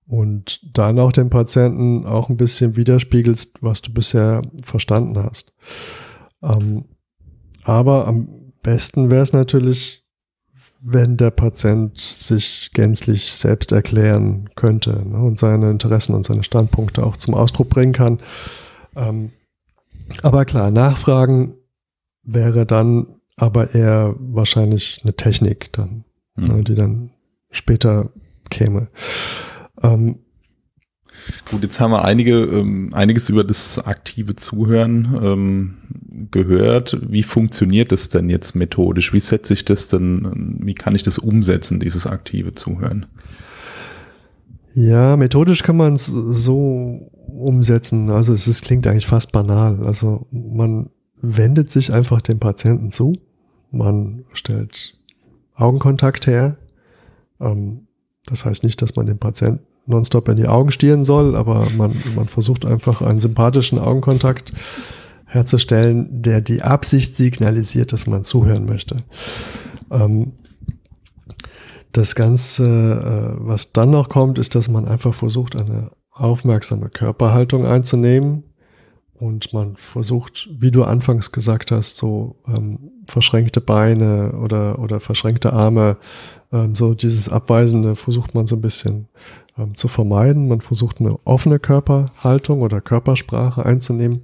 und 0.07 0.61
dann 0.77 0.99
auch 0.99 1.11
dem 1.11 1.29
Patienten 1.29 2.05
auch 2.05 2.29
ein 2.29 2.37
bisschen 2.37 2.75
widerspiegelst, 2.75 3.61
was 3.61 3.81
du 3.81 3.91
bisher 3.91 4.41
verstanden 4.63 5.17
hast. 5.17 5.53
Ähm, 6.41 6.85
aber 7.63 8.07
am 8.07 8.53
besten 8.63 9.11
wäre 9.11 9.23
es 9.23 9.33
natürlich, 9.33 10.05
wenn 10.81 11.17
der 11.17 11.31
Patient 11.31 11.97
sich 11.97 12.71
gänzlich 12.73 13.33
selbst 13.33 13.71
erklären 13.71 14.49
könnte 14.55 15.03
ne, 15.07 15.17
und 15.17 15.37
seine 15.37 15.69
Interessen 15.69 16.13
und 16.13 16.23
seine 16.23 16.43
Standpunkte 16.43 17.03
auch 17.03 17.17
zum 17.17 17.33
Ausdruck 17.33 17.69
bringen 17.69 17.93
kann. 17.93 18.19
Ähm, 18.95 19.31
aber 20.21 20.45
klar, 20.45 20.71
Nachfragen 20.71 21.55
wäre 22.23 22.65
dann 22.65 23.07
aber 23.35 23.73
eher 23.73 24.15
wahrscheinlich 24.19 25.01
eine 25.03 25.15
Technik 25.15 25.71
dann, 25.73 26.03
mhm. 26.35 26.47
ne, 26.47 26.63
die 26.63 26.75
dann 26.75 27.11
später 27.51 28.09
käme. 28.49 28.87
Ähm, 29.81 30.19
Gut, 31.49 31.63
jetzt 31.63 31.79
haben 31.79 31.91
wir 31.91 32.05
einige, 32.05 32.35
ähm, 32.43 32.93
einiges 32.93 33.29
über 33.29 33.43
das 33.43 33.79
aktive 33.79 34.35
Zuhören 34.35 35.19
ähm, 35.21 35.77
gehört. 36.31 36.97
Wie 37.07 37.23
funktioniert 37.23 37.91
das 37.91 38.09
denn 38.09 38.29
jetzt 38.29 38.55
methodisch? 38.55 39.13
Wie 39.13 39.19
setze 39.19 39.53
ich 39.53 39.65
das 39.65 39.87
denn, 39.87 40.57
wie 40.61 40.73
kann 40.73 40.95
ich 40.95 41.03
das 41.03 41.17
umsetzen, 41.17 41.79
dieses 41.79 42.07
aktive 42.07 42.53
Zuhören? 42.55 43.05
Ja, 44.73 45.17
methodisch 45.17 45.63
kann 45.63 45.77
man 45.77 45.93
es 45.93 46.05
so 46.05 47.11
umsetzen. 47.27 48.09
Also 48.09 48.33
es 48.33 48.47
ist, 48.47 48.63
klingt 48.63 48.85
eigentlich 48.87 49.07
fast 49.07 49.31
banal. 49.31 49.85
Also 49.85 50.27
man 50.31 50.89
wendet 51.21 51.69
sich 51.69 51.91
einfach 51.91 52.21
dem 52.21 52.39
Patienten 52.39 52.91
zu. 52.91 53.13
Man 53.71 54.25
stellt 54.33 54.97
Augenkontakt 55.55 56.27
her. 56.27 56.57
Ähm, 57.39 57.87
das 58.25 58.45
heißt 58.45 58.63
nicht, 58.63 58.81
dass 58.81 58.95
man 58.95 59.05
den 59.05 59.17
Patienten 59.17 59.63
nonstop 59.87 60.27
in 60.29 60.37
die 60.37 60.47
Augen 60.47 60.71
stieren 60.71 61.03
soll, 61.03 61.35
aber 61.35 61.67
man, 61.75 61.95
man 62.15 62.25
versucht 62.25 62.65
einfach 62.65 63.01
einen 63.01 63.19
sympathischen 63.19 63.79
Augenkontakt 63.79 64.51
herzustellen, 65.27 66.21
der 66.21 66.41
die 66.41 66.61
Absicht 66.61 67.15
signalisiert, 67.15 67.93
dass 67.93 68.07
man 68.07 68.23
zuhören 68.23 68.65
möchte. 68.65 69.03
Ähm, 69.91 70.33
das 71.91 72.15
Ganze, 72.15 72.65
äh, 72.65 73.45
was 73.45 73.73
dann 73.73 73.91
noch 73.91 74.09
kommt, 74.09 74.39
ist, 74.39 74.55
dass 74.55 74.69
man 74.69 74.87
einfach 74.87 75.13
versucht, 75.13 75.55
eine 75.55 75.91
aufmerksame 76.11 76.89
Körperhaltung 76.89 77.65
einzunehmen 77.65 78.43
und 79.19 79.51
man 79.51 79.75
versucht, 79.77 80.47
wie 80.51 80.71
du 80.71 80.83
anfangs 80.83 81.31
gesagt 81.31 81.71
hast, 81.71 81.97
so 81.97 82.35
ähm, 82.47 82.91
verschränkte 83.07 83.61
Beine 83.61 84.33
oder, 84.33 84.79
oder 84.79 84.99
verschränkte 84.99 85.53
Arme, 85.53 85.97
ähm, 86.51 86.75
so 86.75 86.93
dieses 86.93 87.29
Abweisende 87.29 87.95
versucht 87.95 88.35
man 88.35 88.45
so 88.45 88.55
ein 88.55 88.61
bisschen 88.61 89.07
ähm, 89.57 89.75
zu 89.75 89.87
vermeiden. 89.87 90.47
Man 90.47 90.61
versucht 90.61 90.99
eine 90.99 91.17
offene 91.25 91.57
Körperhaltung 91.59 92.61
oder 92.61 92.79
Körpersprache 92.79 93.65
einzunehmen. 93.65 94.23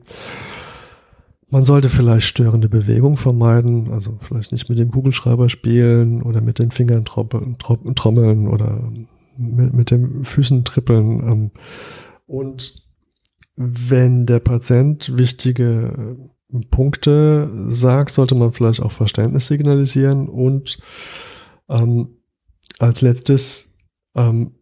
Man 1.54 1.66
sollte 1.66 1.88
vielleicht 1.88 2.26
störende 2.26 2.68
Bewegung 2.68 3.16
vermeiden, 3.16 3.92
also 3.92 4.18
vielleicht 4.20 4.52
nicht 4.52 4.70
mit 4.70 4.80
dem 4.80 4.90
Kugelschreiber 4.90 5.50
spielen 5.50 6.24
oder 6.24 6.42
mit 6.42 6.58
den 6.58 6.72
Fingern 6.72 7.06
trommeln 7.06 8.48
oder 8.48 8.92
mit, 9.38 9.72
mit 9.72 9.92
den 9.92 10.26
Füßen 10.26 10.66
trippeln. 10.66 11.20
Ähm, 11.20 11.52
und 12.26 12.88
wenn 13.56 14.26
der 14.26 14.40
Patient 14.40 15.16
wichtige 15.16 16.18
Punkte 16.72 17.52
sagt, 17.68 18.10
sollte 18.10 18.34
man 18.34 18.52
vielleicht 18.52 18.82
auch 18.82 18.92
Verständnis 18.92 19.46
signalisieren 19.46 20.28
und 20.28 20.80
ähm, 21.70 22.18
als 22.80 23.02
letztes 23.02 23.70
ähm, 24.16 24.56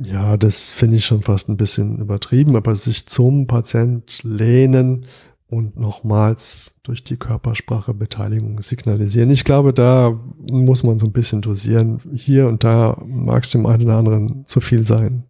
ja, 0.00 0.36
das 0.36 0.70
finde 0.70 0.98
ich 0.98 1.06
schon 1.06 1.22
fast 1.22 1.48
ein 1.48 1.56
bisschen 1.56 1.98
übertrieben, 1.98 2.54
aber 2.54 2.76
sich 2.76 3.06
zum 3.06 3.48
Patient 3.48 4.20
lehnen 4.22 5.06
und 5.50 5.78
nochmals 5.78 6.74
durch 6.82 7.04
die 7.04 7.16
Körpersprache 7.16 7.94
Beteiligung 7.94 8.60
signalisieren. 8.60 9.30
Ich 9.30 9.44
glaube, 9.44 9.72
da 9.72 10.18
muss 10.50 10.82
man 10.82 10.98
so 10.98 11.06
ein 11.06 11.12
bisschen 11.12 11.40
dosieren. 11.40 12.00
Hier 12.14 12.46
und 12.48 12.64
da 12.64 13.00
mag 13.06 13.44
es 13.44 13.50
dem 13.50 13.64
einen 13.66 13.84
oder 13.84 13.96
anderen 13.96 14.46
zu 14.46 14.60
viel 14.60 14.86
sein. 14.86 15.24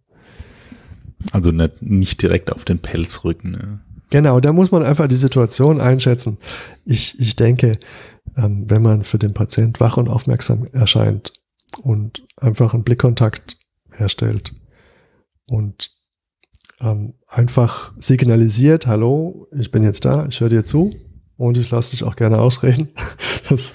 Also 1.31 1.51
nicht, 1.51 1.81
nicht 1.81 2.21
direkt 2.21 2.51
auf 2.51 2.65
den 2.65 2.79
Pelz 2.79 3.23
rücken. 3.23 3.51
Ne? 3.51 3.79
Genau, 4.09 4.39
da 4.39 4.51
muss 4.51 4.71
man 4.71 4.83
einfach 4.83 5.07
die 5.07 5.15
Situation 5.15 5.79
einschätzen. 5.79 6.37
Ich, 6.85 7.19
ich 7.19 7.35
denke, 7.35 7.73
ähm, 8.35 8.65
wenn 8.69 8.81
man 8.81 9.03
für 9.03 9.19
den 9.19 9.33
Patient 9.33 9.79
wach 9.79 9.97
und 9.97 10.09
aufmerksam 10.09 10.67
erscheint 10.73 11.33
und 11.81 12.25
einfach 12.35 12.73
einen 12.73 12.83
Blickkontakt 12.83 13.57
herstellt 13.91 14.53
und 15.45 15.91
ähm, 16.81 17.13
einfach 17.27 17.93
signalisiert, 17.97 18.87
hallo, 18.87 19.47
ich 19.57 19.71
bin 19.71 19.83
jetzt 19.83 20.05
da, 20.05 20.25
ich 20.27 20.39
höre 20.39 20.49
dir 20.49 20.63
zu 20.63 20.95
und 21.37 21.57
ich 21.57 21.71
lasse 21.71 21.91
dich 21.91 22.03
auch 22.03 22.15
gerne 22.15 22.39
ausreden. 22.39 22.89
Das 23.49 23.73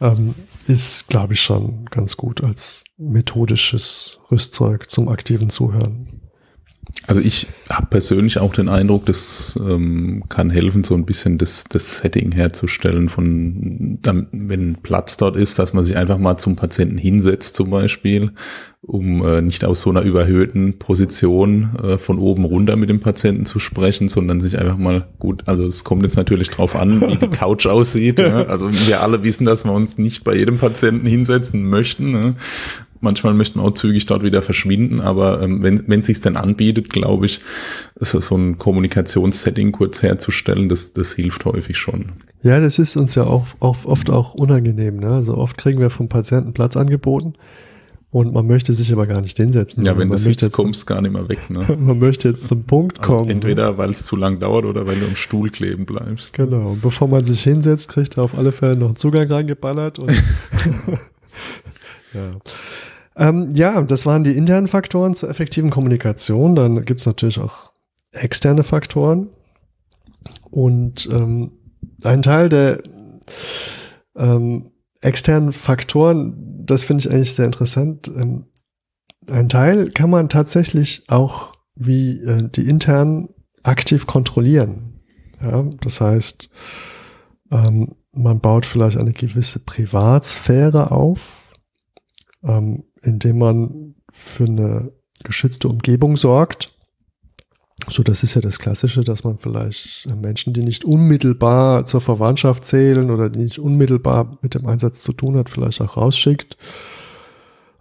ähm, 0.00 0.34
ist, 0.66 1.08
glaube 1.08 1.34
ich, 1.34 1.42
schon 1.42 1.84
ganz 1.90 2.16
gut 2.16 2.42
als 2.42 2.84
methodisches 2.96 4.18
Rüstzeug 4.30 4.88
zum 4.88 5.08
aktiven 5.08 5.50
Zuhören. 5.50 6.19
Also 7.06 7.20
ich 7.20 7.46
habe 7.68 7.86
persönlich 7.86 8.38
auch 8.38 8.52
den 8.52 8.68
Eindruck, 8.68 9.06
das 9.06 9.58
ähm, 9.60 10.24
kann 10.28 10.50
helfen, 10.50 10.84
so 10.84 10.94
ein 10.94 11.06
bisschen 11.06 11.38
das, 11.38 11.64
das 11.64 11.98
Setting 11.98 12.32
herzustellen 12.32 13.08
von, 13.08 13.98
wenn 14.32 14.76
Platz 14.82 15.16
dort 15.16 15.36
ist, 15.36 15.58
dass 15.58 15.72
man 15.72 15.82
sich 15.82 15.96
einfach 15.96 16.18
mal 16.18 16.36
zum 16.36 16.56
Patienten 16.56 16.98
hinsetzt 16.98 17.54
zum 17.54 17.70
Beispiel, 17.70 18.32
um 18.82 19.24
äh, 19.24 19.40
nicht 19.40 19.64
aus 19.64 19.80
so 19.80 19.90
einer 19.90 20.02
überhöhten 20.02 20.78
Position 20.78 21.70
äh, 21.82 21.98
von 21.98 22.18
oben 22.18 22.44
runter 22.44 22.76
mit 22.76 22.90
dem 22.90 23.00
Patienten 23.00 23.44
zu 23.44 23.58
sprechen, 23.58 24.08
sondern 24.08 24.40
sich 24.40 24.58
einfach 24.58 24.78
mal 24.78 25.08
gut, 25.18 25.42
also 25.46 25.66
es 25.66 25.84
kommt 25.84 26.02
jetzt 26.02 26.16
natürlich 26.16 26.50
drauf 26.50 26.76
an, 26.76 27.00
wie 27.00 27.16
die 27.16 27.28
Couch 27.28 27.66
aussieht. 27.66 28.20
ja? 28.20 28.44
Also 28.46 28.70
wir 28.72 29.02
alle 29.02 29.22
wissen, 29.22 29.44
dass 29.44 29.64
wir 29.64 29.72
uns 29.72 29.98
nicht 29.98 30.24
bei 30.24 30.34
jedem 30.34 30.58
Patienten 30.58 31.06
hinsetzen 31.06 31.68
möchten. 31.68 32.10
Ne? 32.10 32.34
Manchmal 33.00 33.34
möchte 33.34 33.58
man 33.58 33.66
auch 33.66 33.74
zügig 33.74 34.06
dort 34.06 34.22
wieder 34.22 34.42
verschwinden, 34.42 35.00
aber 35.00 35.42
ähm, 35.42 35.62
wenn 35.62 35.84
wenn 35.86 36.02
sich's 36.02 36.20
denn 36.20 36.36
anbietet, 36.36 36.90
glaube 36.90 37.26
ich, 37.26 37.40
ist 37.96 38.12
so 38.12 38.36
ein 38.36 38.58
Kommunikationssetting 38.58 39.72
kurz 39.72 40.02
herzustellen, 40.02 40.68
das 40.68 40.92
das 40.92 41.12
hilft 41.12 41.44
häufig 41.44 41.78
schon. 41.78 42.12
Ja, 42.42 42.60
das 42.60 42.78
ist 42.78 42.96
uns 42.96 43.14
ja 43.14 43.24
auch, 43.24 43.46
auch 43.60 43.84
oft 43.84 44.10
auch 44.10 44.34
unangenehm. 44.34 44.96
Ne? 44.96 45.14
Also 45.14 45.36
oft 45.36 45.58
kriegen 45.58 45.80
wir 45.80 45.90
vom 45.90 46.08
Patienten 46.08 46.52
Platz 46.52 46.76
angeboten 46.76 47.34
und 48.12 48.34
man 48.34 48.46
möchte 48.46 48.72
sich 48.72 48.92
aber 48.92 49.06
gar 49.06 49.20
nicht 49.20 49.36
hinsetzen. 49.36 49.84
Ja, 49.84 49.96
wenn 49.96 50.10
du 50.10 50.16
sitzt, 50.16 50.52
kommst 50.52 50.86
gar 50.86 51.00
nicht 51.00 51.12
mehr 51.12 51.28
weg. 51.28 51.48
Ne? 51.48 51.64
man 51.78 51.98
möchte 51.98 52.28
jetzt 52.28 52.48
zum 52.48 52.64
Punkt 52.64 53.00
Also 53.00 53.12
kommen. 53.12 53.28
ne? 53.28 53.34
entweder 53.34 53.78
weil 53.78 53.90
es 53.90 54.04
zu 54.04 54.16
lang 54.16 54.40
dauert 54.40 54.64
oder 54.64 54.86
weil 54.86 54.98
du 54.98 55.06
am 55.06 55.16
Stuhl 55.16 55.50
kleben 55.50 55.86
bleibst. 55.86 56.32
Genau. 56.32 56.72
Und 56.72 56.82
bevor 56.82 57.08
man 57.08 57.22
sich 57.22 57.42
hinsetzt, 57.42 57.88
kriegt 57.88 58.16
er 58.16 58.24
auf 58.24 58.36
alle 58.36 58.52
Fälle 58.52 58.76
noch 58.76 58.88
einen 58.88 58.96
Zugang 58.96 59.30
reingeballert. 59.30 60.00
Und 60.00 60.10
ja. 62.14 62.32
Ähm, 63.16 63.54
ja, 63.54 63.82
das 63.82 64.06
waren 64.06 64.24
die 64.24 64.36
internen 64.36 64.68
Faktoren 64.68 65.14
zur 65.14 65.28
effektiven 65.30 65.70
Kommunikation. 65.70 66.54
Dann 66.54 66.84
gibt's 66.84 67.06
natürlich 67.06 67.40
auch 67.40 67.72
externe 68.12 68.62
Faktoren. 68.62 69.28
Und 70.50 71.08
ähm, 71.12 71.52
ein 72.04 72.22
Teil 72.22 72.48
der 72.48 72.82
ähm, 74.16 74.70
externen 75.00 75.52
Faktoren, 75.52 76.64
das 76.64 76.84
finde 76.84 77.02
ich 77.02 77.10
eigentlich 77.10 77.34
sehr 77.34 77.46
interessant. 77.46 78.08
Ähm, 78.08 78.46
ein 79.28 79.48
Teil 79.48 79.90
kann 79.90 80.10
man 80.10 80.28
tatsächlich 80.28 81.04
auch 81.08 81.52
wie 81.74 82.20
äh, 82.20 82.48
die 82.48 82.68
internen 82.68 83.28
aktiv 83.62 84.06
kontrollieren. 84.06 85.00
Ja, 85.40 85.62
das 85.80 86.00
heißt, 86.00 86.50
ähm, 87.50 87.94
man 88.12 88.40
baut 88.40 88.66
vielleicht 88.66 88.98
eine 88.98 89.12
gewisse 89.12 89.60
Privatsphäre 89.60 90.90
auf, 90.90 91.54
ähm, 92.42 92.84
indem 93.02 93.38
man 93.38 93.94
für 94.10 94.44
eine 94.44 94.92
geschützte 95.24 95.68
Umgebung 95.68 96.16
sorgt. 96.16 96.74
So, 97.88 98.02
das 98.02 98.22
ist 98.22 98.34
ja 98.34 98.40
das 98.40 98.58
Klassische, 98.58 99.02
dass 99.02 99.24
man 99.24 99.38
vielleicht 99.38 100.06
Menschen, 100.14 100.52
die 100.52 100.62
nicht 100.62 100.84
unmittelbar 100.84 101.84
zur 101.86 102.00
Verwandtschaft 102.00 102.64
zählen 102.64 103.10
oder 103.10 103.30
die 103.30 103.40
nicht 103.40 103.58
unmittelbar 103.58 104.38
mit 104.42 104.54
dem 104.54 104.66
Einsatz 104.66 105.02
zu 105.02 105.12
tun 105.12 105.36
hat, 105.36 105.48
vielleicht 105.48 105.80
auch 105.80 105.96
rausschickt. 105.96 106.56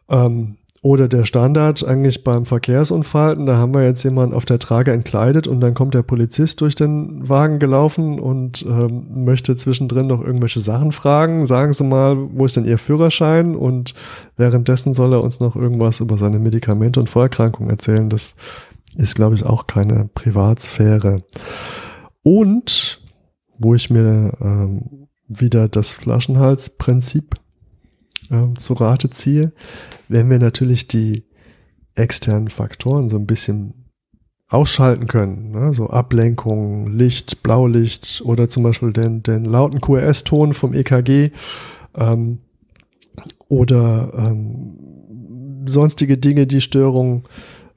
Ähm, 0.09 0.57
oder 0.81 1.09
der 1.09 1.25
Standard 1.25 1.83
eigentlich 1.83 2.23
beim 2.23 2.45
Verkehrsunfall, 2.45 3.35
da 3.45 3.57
haben 3.57 3.73
wir 3.73 3.83
jetzt 3.83 4.03
jemanden 4.03 4.33
auf 4.33 4.45
der 4.45 4.59
Trage 4.59 4.93
entkleidet 4.93 5.45
und 5.45 5.59
dann 5.59 5.73
kommt 5.73 5.93
der 5.93 6.03
Polizist 6.03 6.61
durch 6.61 6.75
den 6.75 7.27
Wagen 7.27 7.59
gelaufen 7.59 8.17
und 8.17 8.65
ähm, 8.65 9.25
möchte 9.25 9.57
zwischendrin 9.57 10.07
noch 10.07 10.21
irgendwelche 10.21 10.61
Sachen 10.61 10.93
fragen. 10.93 11.45
Sagen 11.45 11.73
Sie 11.73 11.83
mal, 11.83 12.15
wo 12.31 12.45
ist 12.45 12.55
denn 12.55 12.63
Ihr 12.63 12.77
Führerschein? 12.77 13.55
Und 13.55 13.93
währenddessen 14.37 14.93
soll 14.93 15.13
er 15.13 15.23
uns 15.23 15.41
noch 15.41 15.57
irgendwas 15.57 15.99
über 15.99 16.17
seine 16.17 16.39
Medikamente 16.39 17.01
und 17.01 17.09
Vorerkrankungen 17.09 17.69
erzählen. 17.69 18.09
Das 18.09 18.35
ist, 18.95 19.15
glaube 19.15 19.35
ich, 19.35 19.45
auch 19.45 19.67
keine 19.67 20.09
Privatsphäre. 20.13 21.23
Und 22.23 23.01
wo 23.57 23.75
ich 23.75 23.89
mir 23.89 24.31
ähm, 24.39 25.07
wieder 25.27 25.67
das 25.67 25.93
Flaschenhalsprinzip 25.93 27.35
ähm, 28.31 28.57
zu 28.57 28.73
Rate 28.73 29.09
ziehe, 29.09 29.51
wenn 30.09 30.29
wir 30.29 30.39
natürlich 30.39 30.87
die 30.87 31.23
externen 31.95 32.49
Faktoren 32.49 33.07
so 33.07 33.17
ein 33.17 33.25
bisschen 33.25 33.73
ausschalten 34.49 35.07
können, 35.07 35.51
ne? 35.51 35.73
so 35.73 35.89
Ablenkung, 35.89 36.87
Licht, 36.87 37.43
Blaulicht 37.43 38.23
oder 38.25 38.49
zum 38.49 38.63
Beispiel 38.63 38.91
den, 38.91 39.21
den 39.21 39.45
lauten 39.45 39.79
QRS-Ton 39.79 40.53
vom 40.53 40.73
EKG 40.73 41.29
ähm, 41.95 42.39
oder 43.47 44.11
ähm, 44.17 45.65
sonstige 45.65 46.17
Dinge, 46.17 46.47
die 46.47 46.61
Störungen 46.61 47.23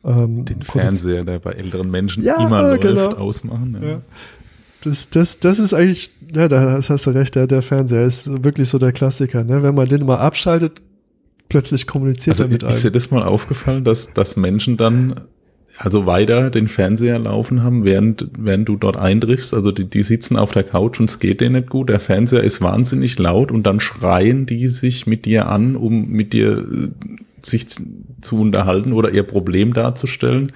ähm, 0.03 0.47
Den. 0.47 0.63
Fernseher, 0.63 1.25
der 1.25 1.39
bei 1.39 1.53
älteren 1.53 1.91
Menschen 1.91 2.25
Ja, 2.25 2.45
immer 2.45 2.63
läuft, 2.63 2.83
genau. 2.83 3.09
ausmachen. 3.11 3.79
Ja. 3.81 3.89
Ja. 3.89 4.01
Das, 4.83 5.11
das, 5.11 5.39
das 5.41 5.59
ist 5.59 5.75
eigentlich, 5.75 6.11
ja, 6.35 6.49
da 6.49 6.81
hast 6.83 7.07
du 7.07 7.11
recht, 7.11 7.35
der, 7.35 7.47
der 7.47 7.63
Fernseher 7.63 8.05
ist 8.05 8.43
wirklich 8.43 8.69
so 8.69 8.79
der 8.79 8.93
Klassiker. 8.93 9.45
Ne? 9.45 9.63
Wenn 9.63 9.75
man 9.75 9.89
den 9.89 10.07
mal 10.07 10.17
abschaltet, 10.17 10.81
plötzlich 11.53 11.87
kommuniziert 11.87 12.35
Also 12.35 12.45
er 12.45 12.49
mit 12.49 12.63
ist 12.63 12.83
dir 12.83 12.89
einem. 12.89 12.95
das 12.95 13.11
mal 13.11 13.23
aufgefallen, 13.23 13.85
dass, 13.85 14.13
dass 14.13 14.37
Menschen 14.37 14.77
dann 14.77 15.21
also 15.79 16.07
weiter 16.07 16.51
den 16.51 16.69
Fernseher 16.69 17.19
laufen 17.19 17.63
haben, 17.63 17.85
während, 17.85 18.29
während 18.37 18.69
du 18.69 18.77
dort 18.77 18.97
eintriffst? 18.97 19.55
Also 19.55 19.73
die, 19.73 19.85
die 19.85 20.03
sitzen 20.03 20.37
auf 20.37 20.53
der 20.53 20.65
Couch 20.65 21.01
und 21.01 21.09
es 21.09 21.19
geht 21.19 21.41
denen 21.41 21.55
nicht 21.55 21.71
gut. 21.71 21.89
Der 21.89 22.01
Fernseher 22.01 22.43
ist 22.43 22.61
wahnsinnig 22.61 23.19
laut 23.19 23.51
und 23.51 23.65
dann 23.65 23.81
schreien 23.81 24.47
die 24.47 24.69
sich 24.69 25.07
mit 25.07 25.25
dir 25.25 25.49
an, 25.49 25.77
um 25.77 26.09
mit 26.09 26.33
dir 26.33 26.59
äh, 26.59 26.89
sich 27.43 27.67
zu 27.69 28.41
unterhalten 28.41 28.93
oder 28.93 29.13
ihr 29.13 29.23
Problem 29.23 29.73
darzustellen. 29.73 30.53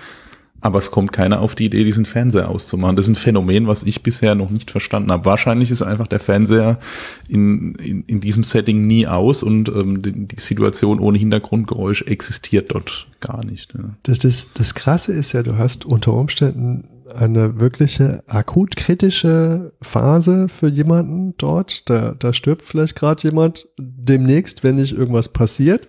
Aber 0.66 0.78
es 0.78 0.90
kommt 0.90 1.12
keiner 1.12 1.42
auf 1.42 1.54
die 1.54 1.66
Idee, 1.66 1.84
diesen 1.84 2.06
Fernseher 2.06 2.50
auszumachen. 2.50 2.96
Das 2.96 3.04
ist 3.04 3.10
ein 3.10 3.14
Phänomen, 3.14 3.68
was 3.68 3.84
ich 3.84 4.02
bisher 4.02 4.34
noch 4.34 4.50
nicht 4.50 4.72
verstanden 4.72 5.12
habe. 5.12 5.24
Wahrscheinlich 5.24 5.70
ist 5.70 5.82
einfach 5.82 6.08
der 6.08 6.18
Fernseher 6.18 6.80
in, 7.28 7.76
in, 7.76 8.02
in 8.08 8.20
diesem 8.20 8.42
Setting 8.42 8.84
nie 8.84 9.06
aus 9.06 9.44
und 9.44 9.68
ähm, 9.68 10.02
die, 10.02 10.26
die 10.26 10.40
Situation 10.40 10.98
ohne 10.98 11.18
Hintergrundgeräusch 11.18 12.02
existiert 12.02 12.74
dort 12.74 13.06
gar 13.20 13.44
nicht. 13.44 13.74
Ja. 13.74 13.90
Das, 14.02 14.18
das, 14.18 14.54
das 14.54 14.74
Krasse 14.74 15.12
ist 15.12 15.34
ja, 15.34 15.44
du 15.44 15.56
hast 15.56 15.84
unter 15.84 16.12
Umständen 16.14 16.88
eine 17.14 17.60
wirkliche 17.60 18.24
akut 18.26 18.74
kritische 18.74 19.72
Phase 19.80 20.48
für 20.48 20.66
jemanden 20.66 21.34
dort. 21.38 21.88
Da, 21.88 22.16
da 22.18 22.32
stirbt 22.32 22.62
vielleicht 22.62 22.96
gerade 22.96 23.22
jemand 23.22 23.68
demnächst, 23.78 24.64
wenn 24.64 24.74
nicht 24.74 24.96
irgendwas 24.96 25.28
passiert. 25.28 25.86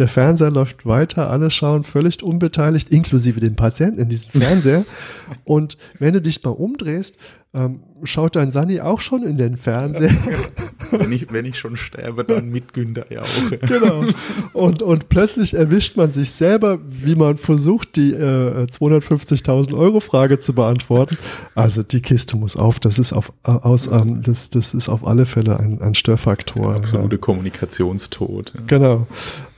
Der 0.00 0.08
Fernseher 0.08 0.50
läuft 0.50 0.86
weiter, 0.86 1.28
alle 1.28 1.50
schauen 1.50 1.84
völlig 1.84 2.22
unbeteiligt, 2.22 2.88
inklusive 2.88 3.38
den 3.38 3.54
Patienten 3.54 4.00
in 4.00 4.08
diesem 4.08 4.30
Fernseher. 4.30 4.86
Und 5.44 5.76
wenn 5.98 6.14
du 6.14 6.22
dich 6.22 6.42
mal 6.42 6.52
umdrehst, 6.52 7.18
ähm, 7.52 7.80
schaut 8.04 8.36
dein 8.36 8.50
Sani 8.50 8.80
auch 8.80 9.00
schon 9.00 9.24
in 9.24 9.36
den 9.36 9.56
Fernseher. 9.56 10.12
Wenn, 10.92 11.12
ich, 11.12 11.32
wenn 11.32 11.44
ich 11.44 11.56
schon 11.56 11.76
sterbe, 11.76 12.24
dann 12.24 12.50
mit 12.50 12.72
Günther 12.72 13.06
ja 13.10 13.20
auch. 13.20 13.50
Ja. 13.52 13.56
genau. 13.60 14.04
Und, 14.52 14.82
und 14.82 15.08
plötzlich 15.08 15.54
erwischt 15.54 15.96
man 15.96 16.10
sich 16.10 16.32
selber, 16.32 16.80
wie 16.84 17.14
man 17.14 17.36
versucht, 17.36 17.94
die 17.94 18.12
äh, 18.12 18.64
250.000 18.64 19.76
Euro 19.76 20.00
Frage 20.00 20.40
zu 20.40 20.52
beantworten. 20.52 21.16
Also 21.54 21.84
die 21.84 22.02
Kiste 22.02 22.36
muss 22.36 22.56
auf. 22.56 22.80
Das 22.80 22.98
ist 22.98 23.12
auf, 23.12 23.32
äh, 23.44 23.52
aus, 23.52 23.86
ähm, 23.86 24.22
das, 24.22 24.50
das 24.50 24.74
ist 24.74 24.88
auf 24.88 25.06
alle 25.06 25.26
Fälle 25.26 25.60
ein, 25.60 25.80
ein 25.80 25.94
Störfaktor. 25.94 26.74
Absolute 26.74 27.18
Kommunikationstod. 27.18 28.52
Ja. 28.56 28.60
Genau. 28.66 29.06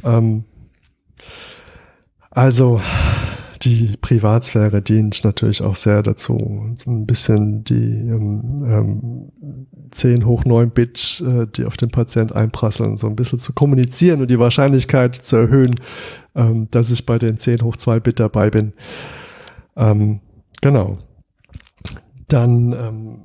Ähm, 0.05 0.32
also 2.31 2.81
die 3.62 3.97
Privatsphäre 4.01 4.83
dient 4.83 5.23
natürlich 5.25 5.62
auch 5.62 5.77
sehr 5.77 6.03
dazu, 6.03 6.75
ein 6.87 7.07
bisschen 7.07 7.62
die 7.64 8.09
ähm, 8.09 8.64
ähm, 8.66 9.33
10 9.93 10.27
hoch 10.27 10.45
9 10.45 10.70
Bit, 10.70 11.23
äh, 11.27 11.47
die 11.47 11.64
auf 11.64 11.77
den 11.77 11.91
Patient 11.91 12.35
einprasseln, 12.35 12.97
so 12.97 13.07
ein 13.07 13.16
bisschen 13.16 13.39
zu 13.39 13.53
kommunizieren 13.53 14.20
und 14.20 14.31
die 14.31 14.39
Wahrscheinlichkeit 14.39 15.14
zu 15.14 15.37
erhöhen, 15.37 15.77
ähm, 16.35 16.68
dass 16.70 16.91
ich 16.91 17.07
bei 17.07 17.18
den 17.18 17.39
10 17.39 17.62
hoch 17.62 17.77
2 17.77 18.01
Bit 18.01 18.20
dabei 18.20 18.51
bin. 18.51 18.73
Ähm, 19.77 20.20
genau. 20.61 20.99
Dann 22.29 22.73
ähm, 22.73 23.18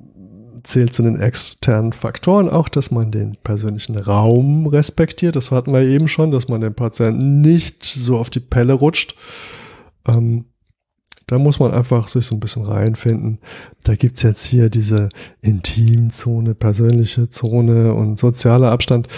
zählt 0.68 0.92
zu 0.92 1.02
den 1.02 1.18
externen 1.20 1.92
Faktoren 1.92 2.48
auch, 2.48 2.68
dass 2.68 2.90
man 2.90 3.10
den 3.10 3.36
persönlichen 3.42 3.96
Raum 3.96 4.66
respektiert. 4.66 5.36
Das 5.36 5.50
hatten 5.50 5.72
wir 5.72 5.80
eben 5.82 6.08
schon, 6.08 6.30
dass 6.30 6.48
man 6.48 6.60
den 6.60 6.74
Patienten 6.74 7.40
nicht 7.40 7.84
so 7.84 8.18
auf 8.18 8.30
die 8.30 8.40
Pelle 8.40 8.74
rutscht. 8.74 9.16
Ähm, 10.06 10.44
da 11.26 11.38
muss 11.38 11.58
man 11.58 11.72
einfach 11.72 12.08
sich 12.08 12.26
so 12.26 12.34
ein 12.34 12.40
bisschen 12.40 12.64
reinfinden. 12.64 13.38
Da 13.84 13.96
gibt's 13.96 14.22
jetzt 14.22 14.44
hier 14.44 14.70
diese 14.70 15.08
Intimzone, 15.40 16.54
persönliche 16.54 17.28
Zone 17.28 17.92
und 17.94 18.18
sozialer 18.18 18.70
Abstand. 18.70 19.08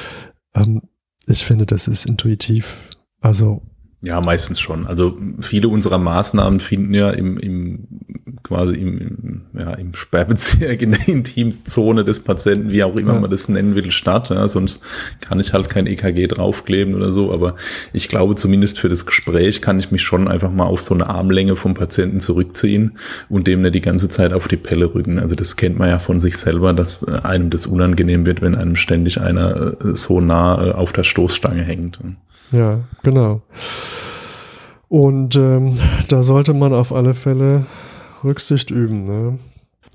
Ähm, 0.54 0.82
ich 1.26 1.44
finde, 1.44 1.66
das 1.66 1.88
ist 1.88 2.06
intuitiv. 2.06 2.90
Also 3.20 3.62
Ja, 4.02 4.20
meistens 4.22 4.58
schon. 4.58 4.86
Also 4.86 5.18
viele 5.40 5.68
unserer 5.68 5.98
Maßnahmen 5.98 6.60
finden 6.60 6.94
ja 6.94 7.10
im, 7.10 7.36
im 7.38 7.86
quasi 8.42 8.76
im, 8.76 8.98
im, 8.98 9.40
ja, 9.58 9.72
im 9.74 9.92
Sperrbezirk, 9.92 10.80
in 10.80 10.92
der 10.92 11.06
Intimzone 11.06 12.02
des 12.04 12.20
Patienten, 12.20 12.70
wie 12.70 12.82
auch 12.82 12.96
immer 12.96 13.12
Ja. 13.14 13.20
man 13.20 13.30
das 13.30 13.50
nennen 13.50 13.74
will, 13.74 13.90
statt. 13.90 14.30
Ja, 14.30 14.48
sonst 14.48 14.82
kann 15.20 15.38
ich 15.38 15.52
halt 15.52 15.68
kein 15.68 15.86
EKG 15.86 16.28
draufkleben 16.28 16.94
oder 16.94 17.12
so. 17.12 17.30
Aber 17.30 17.56
ich 17.92 18.08
glaube, 18.08 18.36
zumindest 18.36 18.78
für 18.78 18.88
das 18.88 19.04
Gespräch 19.04 19.60
kann 19.60 19.78
ich 19.78 19.90
mich 19.90 20.02
schon 20.02 20.28
einfach 20.28 20.50
mal 20.50 20.64
auf 20.64 20.80
so 20.80 20.94
eine 20.94 21.08
Armlänge 21.10 21.56
vom 21.56 21.74
Patienten 21.74 22.20
zurückziehen 22.20 22.92
und 23.28 23.46
dem 23.46 23.60
nicht 23.60 23.74
die 23.74 23.82
ganze 23.82 24.08
Zeit 24.08 24.32
auf 24.32 24.48
die 24.48 24.56
Pelle 24.56 24.94
rücken. 24.94 25.18
Also 25.18 25.34
das 25.34 25.56
kennt 25.56 25.78
man 25.78 25.90
ja 25.90 25.98
von 25.98 26.20
sich 26.20 26.38
selber, 26.38 26.72
dass 26.72 27.02
äh, 27.02 27.20
einem 27.22 27.50
das 27.50 27.66
unangenehm 27.66 28.24
wird, 28.24 28.40
wenn 28.40 28.54
einem 28.54 28.76
ständig 28.76 29.20
einer 29.20 29.74
äh, 29.84 29.94
so 29.94 30.22
nah 30.22 30.68
äh, 30.68 30.72
auf 30.72 30.92
der 30.94 31.04
Stoßstange 31.04 31.62
hängt. 31.62 32.00
Ja, 32.52 32.80
genau. 33.02 33.42
Und 34.88 35.36
ähm, 35.36 35.78
da 36.08 36.22
sollte 36.22 36.52
man 36.52 36.72
auf 36.72 36.92
alle 36.92 37.14
Fälle 37.14 37.66
Rücksicht 38.24 38.70
üben. 38.70 39.04
Ne? 39.04 39.38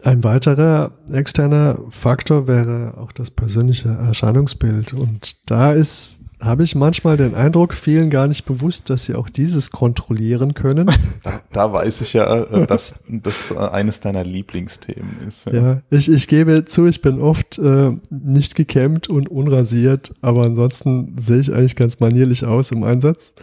Ein 0.04 0.24
weiterer 0.24 0.92
externer 1.12 1.80
Faktor 1.90 2.48
wäre 2.48 2.94
auch 2.98 3.12
das 3.12 3.32
persönliche 3.32 3.90
Erscheinungsbild. 3.90 4.94
Und 4.94 5.50
da 5.50 5.74
ist 5.74 6.22
habe 6.46 6.64
ich 6.64 6.76
manchmal 6.76 7.18
den 7.18 7.36
Eindruck, 7.36 7.74
vielen 7.74 8.10
gar 8.10 8.28
nicht 8.28 8.46
bewusst, 8.46 8.90
dass 8.90 9.06
sie 9.06 9.16
auch 9.16 9.30
dieses 9.30 9.72
kontrollieren 9.72 10.54
können. 10.54 10.90
Da, 11.24 11.42
da 11.52 11.74
weiß 11.74 12.02
ich 12.02 12.14
ja, 12.14 12.44
äh, 12.44 12.68
dass 12.68 12.96
das 13.08 13.50
äh, 13.50 13.58
eines 13.58 14.00
deiner 14.00 14.24
Lieblingsthemen 14.24 15.18
ist. 15.28 15.48
Ja, 15.48 15.54
ja 15.54 15.82
ich, 15.90 16.10
ich 16.10 16.28
gebe 16.28 16.66
zu, 16.66 16.86
ich 16.86 17.02
bin 17.02 17.20
oft 17.20 17.58
äh, 17.58 17.94
nicht 18.12 18.54
gekämmt 18.54 19.08
und 19.08 19.28
unrasiert, 19.28 20.14
aber 20.22 20.44
ansonsten 20.44 21.16
sehe 21.18 21.40
ich 21.40 21.52
eigentlich 21.52 21.76
ganz 21.76 22.00
manierlich 22.00 22.46
aus 22.46 22.72
im 22.72 22.84
Einsatz. 22.84 23.34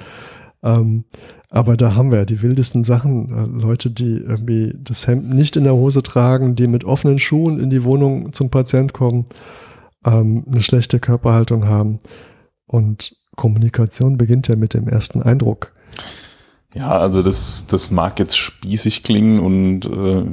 Ähm, 0.63 1.05
aber 1.51 1.77
da 1.77 1.95
haben 1.95 2.11
wir 2.11 2.19
ja 2.19 2.25
die 2.25 2.41
wildesten 2.41 2.85
Sachen. 2.85 3.31
Äh, 3.31 3.63
Leute, 3.63 3.91
die 3.91 4.17
irgendwie 4.17 4.75
das 4.79 5.07
Hemd 5.07 5.29
nicht 5.29 5.57
in 5.57 5.65
der 5.65 5.75
Hose 5.75 6.03
tragen, 6.03 6.55
die 6.55 6.67
mit 6.67 6.85
offenen 6.85 7.19
Schuhen 7.19 7.61
in 7.61 7.69
die 7.69 7.85
Wohnung 7.85 8.33
zum 8.33 8.49
Patient 8.49 8.93
kommen, 8.93 9.27
ähm, 10.05 10.45
eine 10.51 10.63
schlechte 10.63 10.99
Körperhaltung 10.99 11.67
haben. 11.67 11.99
Und 12.73 13.15
Kommunikation 13.37 14.17
beginnt 14.17 14.49
ja 14.49 14.57
mit 14.57 14.73
dem 14.73 14.89
ersten 14.89 15.23
Eindruck. 15.23 15.73
Ja, 16.75 16.89
also 16.93 17.23
das, 17.23 17.67
das 17.67 17.91
mag 17.91 18.19
jetzt 18.19 18.39
spießig 18.39 19.03
klingen 19.03 19.41
und 19.41 19.85
äh, 19.85 20.25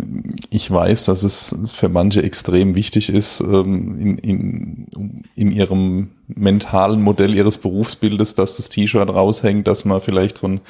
ich 0.50 0.72
weiß, 0.72 1.04
dass 1.06 1.24
es 1.24 1.54
für 1.74 1.90
manche 1.90 2.24
extrem 2.24 2.76
wichtig 2.76 3.10
ist, 3.10 3.42
ähm, 3.42 4.00
in, 4.00 4.18
in, 4.20 5.24
in 5.36 5.52
ihrem 5.52 6.12
mentalen 6.30 7.02
Modell 7.02 7.36
ihres 7.36 7.58
Berufsbildes, 7.58 8.36
dass 8.36 8.56
das 8.56 8.70
T-Shirt 8.70 9.10
raushängt, 9.10 9.68
dass 9.68 9.84
man 9.84 10.00
vielleicht 10.00 10.38
so 10.38 10.48
ein 10.48 10.62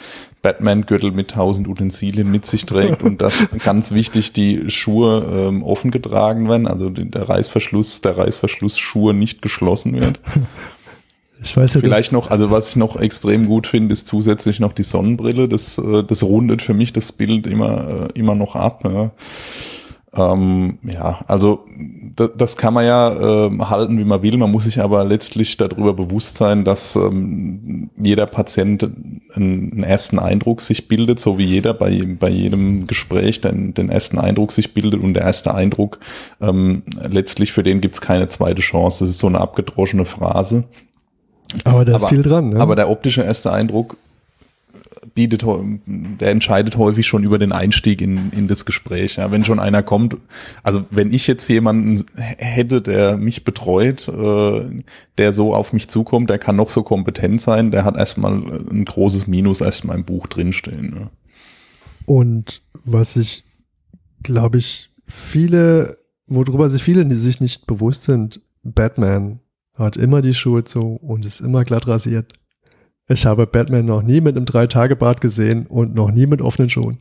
Batman-Gürtel 0.41 1.11
mit 1.11 1.31
tausend 1.31 1.67
Utensilien 1.67 2.31
mit 2.31 2.47
sich 2.47 2.65
trägt 2.65 3.03
und 3.03 3.21
dass 3.21 3.47
ganz 3.63 3.91
wichtig 3.91 4.33
die 4.33 4.71
Schuhe 4.71 5.23
ähm, 5.31 5.61
offen 5.61 5.91
getragen 5.91 6.49
werden, 6.49 6.65
also 6.65 6.89
der 6.89 7.29
Reißverschluss, 7.29 8.01
der 8.01 8.17
Reißverschlussschuhe 8.17 9.13
nicht 9.13 9.43
geschlossen 9.43 9.93
wird. 9.99 10.19
Ich 11.41 11.55
weiß 11.55 11.75
ja, 11.75 11.81
Vielleicht 11.81 12.11
noch, 12.11 12.29
also 12.29 12.51
was 12.51 12.69
ich 12.69 12.75
noch 12.75 12.97
extrem 12.97 13.47
gut 13.47 13.67
finde, 13.67 13.93
ist 13.93 14.07
zusätzlich 14.07 14.59
noch 14.59 14.73
die 14.73 14.83
Sonnenbrille. 14.83 15.47
Das, 15.47 15.77
äh, 15.77 16.03
das 16.03 16.23
rundet 16.23 16.61
für 16.61 16.73
mich 16.73 16.91
das 16.93 17.11
Bild 17.11 17.47
immer, 17.47 18.09
äh, 18.15 18.19
immer 18.19 18.35
noch 18.35 18.55
ab. 18.55 18.83
Ja. 18.83 19.11
Ähm, 20.11 20.79
ja, 20.83 21.19
also 21.27 21.65
das, 22.15 22.31
das 22.35 22.57
kann 22.57 22.73
man 22.73 22.85
ja 22.85 23.11
äh, 23.45 23.59
halten, 23.59 23.99
wie 23.99 24.03
man 24.03 24.21
will. 24.23 24.35
Man 24.37 24.51
muss 24.51 24.63
sich 24.63 24.81
aber 24.81 25.05
letztlich 25.05 25.55
darüber 25.55 25.93
bewusst 25.93 26.35
sein, 26.37 26.63
dass 26.63 26.95
ähm, 26.95 27.91
jeder 27.95 28.25
Patient 28.25 28.83
einen, 28.83 29.71
einen 29.71 29.83
ersten 29.83 30.17
Eindruck 30.17 30.61
sich 30.61 30.87
bildet, 30.87 31.19
so 31.19 31.37
wie 31.37 31.45
jeder 31.45 31.73
bei, 31.75 32.05
bei 32.19 32.29
jedem 32.29 32.87
Gespräch 32.87 33.39
den, 33.41 33.75
den 33.75 33.89
ersten 33.89 34.17
Eindruck 34.17 34.51
sich 34.51 34.73
bildet 34.73 35.01
und 35.01 35.13
der 35.13 35.23
erste 35.23 35.53
Eindruck 35.53 35.99
ähm, 36.41 36.83
letztlich 37.09 37.51
für 37.51 37.63
den 37.63 37.79
gibt's 37.79 38.01
keine 38.01 38.27
zweite 38.29 38.61
Chance. 38.61 39.03
Das 39.03 39.11
ist 39.11 39.19
so 39.19 39.27
eine 39.27 39.39
abgedroschene 39.39 40.05
Phrase. 40.05 40.65
Aber 41.63 41.85
da 41.85 41.95
ist 41.95 42.03
aber, 42.03 42.09
viel 42.09 42.21
dran. 42.21 42.49
Ne? 42.49 42.59
Aber 42.59 42.75
der 42.75 42.89
optische 42.89 43.23
erste 43.23 43.51
Eindruck 43.51 43.97
bietet, 45.13 45.43
der 45.85 46.31
entscheidet 46.31 46.77
häufig 46.77 47.07
schon 47.07 47.23
über 47.23 47.37
den 47.37 47.51
Einstieg 47.51 48.01
in, 48.01 48.31
in 48.31 48.47
das 48.47 48.65
Gespräch. 48.65 49.15
Ja, 49.17 49.31
wenn 49.31 49.43
schon 49.43 49.59
einer 49.59 49.83
kommt, 49.83 50.17
also 50.63 50.85
wenn 50.91 51.13
ich 51.13 51.27
jetzt 51.27 51.47
jemanden 51.49 52.03
hätte, 52.15 52.81
der 52.81 53.17
mich 53.17 53.43
betreut, 53.43 54.07
äh, 54.07 54.83
der 55.17 55.33
so 55.33 55.53
auf 55.53 55.73
mich 55.73 55.89
zukommt, 55.89 56.29
der 56.29 56.39
kann 56.39 56.55
noch 56.55 56.69
so 56.69 56.83
kompetent 56.83 57.41
sein, 57.41 57.71
der 57.71 57.85
hat 57.85 57.97
erstmal 57.97 58.33
ein 58.33 58.85
großes 58.85 59.27
Minus 59.27 59.61
erstmal 59.61 59.97
im 59.97 60.05
Buch 60.05 60.27
drinstehen. 60.27 60.95
Ja. 60.99 61.09
Und 62.05 62.61
was 62.85 63.15
ich, 63.15 63.43
glaube 64.23 64.57
ich, 64.57 64.91
viele, 65.05 65.97
worüber 66.27 66.69
sich 66.69 66.83
viele 66.83 67.05
die 67.05 67.15
sich 67.15 67.39
nicht 67.39 67.67
bewusst 67.67 68.03
sind, 68.03 68.41
Batman 68.63 69.39
hat 69.79 69.97
immer 69.97 70.21
die 70.21 70.33
Schuhe 70.33 70.63
zu 70.63 70.81
und 71.01 71.25
ist 71.25 71.39
immer 71.39 71.63
glatt 71.63 71.87
rasiert. 71.87 72.33
Ich 73.07 73.25
habe 73.25 73.47
Batman 73.47 73.85
noch 73.85 74.03
nie 74.03 74.21
mit 74.21 74.35
einem 74.35 74.45
Drei-Tage-Bart 74.45 75.19
gesehen 75.19 75.65
und 75.65 75.95
noch 75.95 76.11
nie 76.11 76.27
mit 76.27 76.41
offenen 76.41 76.69
Schuhen. 76.69 76.99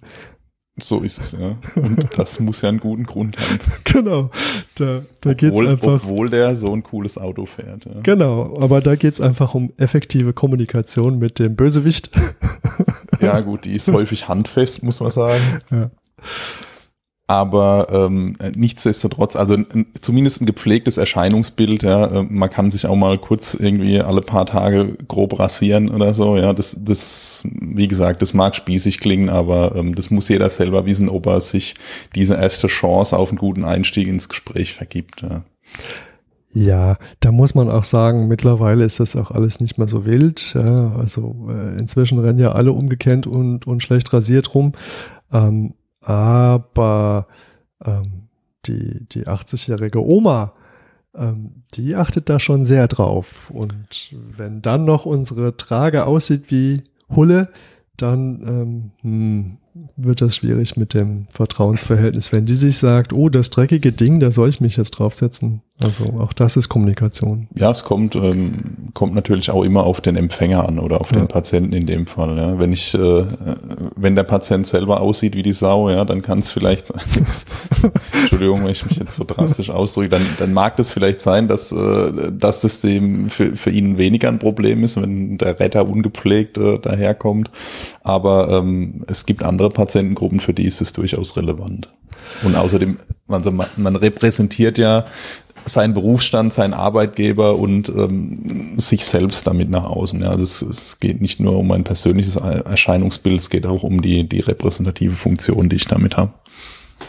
So 0.80 1.00
ist 1.00 1.18
es, 1.18 1.32
ja. 1.32 1.56
Und 1.74 2.08
das 2.16 2.38
muss 2.38 2.62
ja 2.62 2.68
einen 2.68 2.78
guten 2.78 3.04
Grund 3.04 3.36
haben. 3.36 3.58
Genau. 3.84 4.30
Da, 4.76 5.02
da 5.22 5.34
geht 5.34 5.52
es 5.52 5.60
einfach. 5.60 5.94
Obwohl 6.04 6.30
der 6.30 6.54
so 6.54 6.72
ein 6.72 6.82
cooles 6.84 7.18
Auto 7.18 7.46
fährt. 7.46 7.86
Ja. 7.86 8.00
Genau, 8.02 8.56
aber 8.60 8.80
da 8.80 8.94
geht 8.94 9.14
es 9.14 9.20
einfach 9.20 9.54
um 9.54 9.72
effektive 9.76 10.32
Kommunikation 10.32 11.18
mit 11.18 11.38
dem 11.38 11.56
Bösewicht. 11.56 12.10
Ja, 13.20 13.40
gut, 13.40 13.64
die 13.64 13.72
ist 13.72 13.88
häufig 13.88 14.28
handfest, 14.28 14.84
muss 14.84 15.00
man 15.00 15.10
sagen. 15.10 15.42
Ja. 15.70 15.90
Aber 17.30 17.88
ähm, 17.90 18.36
nichtsdestotrotz, 18.56 19.36
also 19.36 19.58
zumindest 20.00 20.40
ein 20.40 20.46
gepflegtes 20.46 20.96
Erscheinungsbild, 20.96 21.82
ja, 21.82 22.06
äh, 22.06 22.22
man 22.22 22.48
kann 22.48 22.70
sich 22.70 22.86
auch 22.86 22.96
mal 22.96 23.18
kurz 23.18 23.52
irgendwie 23.52 24.00
alle 24.00 24.22
paar 24.22 24.46
Tage 24.46 24.96
grob 25.06 25.38
rasieren 25.38 25.90
oder 25.90 26.14
so, 26.14 26.38
ja, 26.38 26.54
das, 26.54 26.74
das, 26.80 27.44
wie 27.44 27.86
gesagt, 27.86 28.22
das 28.22 28.32
mag 28.32 28.56
spießig 28.56 28.98
klingen, 28.98 29.28
aber 29.28 29.76
ähm, 29.76 29.94
das 29.94 30.10
muss 30.10 30.30
jeder 30.30 30.48
selber 30.48 30.86
wissen, 30.86 31.10
ob 31.10 31.26
er 31.26 31.40
sich 31.40 31.74
diese 32.14 32.34
erste 32.34 32.66
Chance 32.66 33.18
auf 33.18 33.28
einen 33.28 33.38
guten 33.38 33.62
Einstieg 33.62 34.08
ins 34.08 34.30
Gespräch 34.30 34.72
vergibt. 34.72 35.20
Ja. 35.20 35.42
Ja, 36.50 36.96
da 37.20 37.30
muss 37.30 37.54
man 37.54 37.68
auch 37.68 37.84
sagen, 37.84 38.26
mittlerweile 38.26 38.84
ist 38.84 39.00
das 39.00 39.16
auch 39.16 39.30
alles 39.30 39.60
nicht 39.60 39.76
mehr 39.76 39.86
so 39.86 40.06
wild. 40.06 40.54
Ja, 40.54 40.94
also 40.96 41.46
äh, 41.50 41.78
inzwischen 41.78 42.18
rennen 42.20 42.38
ja 42.38 42.52
alle 42.52 42.72
umgekennt 42.72 43.26
und, 43.26 43.66
und 43.66 43.82
schlecht 43.82 44.14
rasiert 44.14 44.54
rum. 44.54 44.72
Ähm, 45.30 45.74
aber 46.08 47.26
ähm, 47.84 48.28
die, 48.64 49.06
die 49.10 49.26
80-jährige 49.26 50.02
Oma, 50.02 50.54
ähm, 51.14 51.64
die 51.74 51.96
achtet 51.96 52.30
da 52.30 52.38
schon 52.38 52.64
sehr 52.64 52.88
drauf. 52.88 53.50
Und 53.50 54.16
wenn 54.36 54.62
dann 54.62 54.86
noch 54.86 55.04
unsere 55.04 55.58
Trage 55.58 56.06
aussieht 56.06 56.44
wie 56.50 56.82
Hulle, 57.14 57.50
dann 57.98 58.42
ähm, 58.46 58.90
hm, 59.02 59.58
wird 59.96 60.22
das 60.22 60.34
schwierig 60.34 60.78
mit 60.78 60.94
dem 60.94 61.26
Vertrauensverhältnis. 61.28 62.32
Wenn 62.32 62.46
die 62.46 62.54
sich 62.54 62.78
sagt, 62.78 63.12
oh, 63.12 63.28
das 63.28 63.50
dreckige 63.50 63.92
Ding, 63.92 64.18
da 64.18 64.30
soll 64.30 64.48
ich 64.48 64.62
mich 64.62 64.78
jetzt 64.78 64.92
draufsetzen. 64.92 65.60
Also 65.80 66.06
auch 66.18 66.32
das 66.32 66.56
ist 66.56 66.68
Kommunikation. 66.68 67.46
Ja, 67.54 67.70
es 67.70 67.84
kommt, 67.84 68.16
ähm, 68.16 68.90
kommt 68.94 69.14
natürlich 69.14 69.52
auch 69.52 69.62
immer 69.62 69.84
auf 69.84 70.00
den 70.00 70.16
Empfänger 70.16 70.66
an 70.66 70.80
oder 70.80 71.00
auf 71.00 71.12
ja. 71.12 71.18
den 71.18 71.28
Patienten 71.28 71.72
in 71.72 71.86
dem 71.86 72.08
Fall. 72.08 72.36
Ja. 72.36 72.58
Wenn 72.58 72.72
ich, 72.72 72.94
äh, 72.94 73.24
wenn 73.94 74.16
der 74.16 74.24
Patient 74.24 74.66
selber 74.66 75.00
aussieht 75.00 75.36
wie 75.36 75.44
die 75.44 75.52
Sau, 75.52 75.88
ja, 75.88 76.04
dann 76.04 76.20
kann 76.20 76.40
es 76.40 76.50
vielleicht 76.50 76.86
sein, 76.86 77.00
dass, 77.24 77.46
Entschuldigung, 78.12 78.64
wenn 78.64 78.72
ich 78.72 78.84
mich 78.86 78.98
jetzt 78.98 79.14
so 79.14 79.22
drastisch 79.24 79.70
ausdrücke, 79.70 80.08
dann, 80.08 80.22
dann 80.40 80.52
mag 80.52 80.76
das 80.76 80.90
vielleicht 80.90 81.20
sein, 81.20 81.46
dass, 81.46 81.70
äh, 81.70 82.32
dass 82.32 82.62
das 82.62 82.80
dem 82.80 83.30
für, 83.30 83.54
für 83.54 83.70
ihn 83.70 83.98
weniger 83.98 84.28
ein 84.28 84.40
Problem 84.40 84.82
ist, 84.82 85.00
wenn 85.00 85.38
der 85.38 85.60
Retter 85.60 85.86
ungepflegt 85.86 86.58
äh, 86.58 86.80
daherkommt. 86.80 87.52
Aber 88.02 88.48
ähm, 88.48 89.04
es 89.06 89.26
gibt 89.26 89.44
andere 89.44 89.70
Patientengruppen, 89.70 90.40
für 90.40 90.54
die 90.54 90.64
ist 90.64 90.80
es 90.80 90.92
durchaus 90.92 91.36
relevant. 91.36 91.88
Und 92.42 92.56
außerdem, 92.56 92.98
also 93.28 93.50
man, 93.50 93.68
man 93.76 93.96
repräsentiert 93.96 94.78
ja 94.78 95.04
seinen 95.68 95.94
Berufsstand, 95.94 96.52
seinen 96.52 96.74
Arbeitgeber 96.74 97.56
und 97.56 97.88
ähm, 97.88 98.78
sich 98.78 99.04
selbst 99.04 99.46
damit 99.46 99.70
nach 99.70 99.84
außen. 99.84 100.20
Ja, 100.20 100.34
es, 100.34 100.62
es 100.62 101.00
geht 101.00 101.20
nicht 101.20 101.40
nur 101.40 101.58
um 101.58 101.70
ein 101.72 101.84
persönliches 101.84 102.36
Erscheinungsbild, 102.36 103.38
es 103.38 103.50
geht 103.50 103.66
auch 103.66 103.82
um 103.82 104.02
die, 104.02 104.28
die 104.28 104.40
repräsentative 104.40 105.16
Funktion, 105.16 105.68
die 105.68 105.76
ich 105.76 105.86
damit 105.86 106.16
habe. 106.16 106.32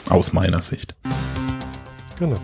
Aus 0.10 0.34
meiner 0.34 0.62
Sicht. 0.62 0.96
Genau. 2.20 2.38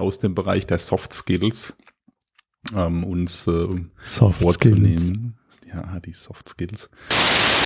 Aus 0.00 0.18
dem 0.18 0.34
Bereich 0.34 0.66
der 0.66 0.78
Soft 0.78 1.12
Skills 1.12 1.76
ähm, 2.74 3.04
uns 3.04 3.46
äh, 3.46 3.68
Soft 4.02 4.42
vorzunehmen. 4.42 5.36
Skills. 5.50 5.74
Ja, 5.74 6.00
die 6.00 6.12
Soft 6.12 6.48
Skills. 6.48 6.90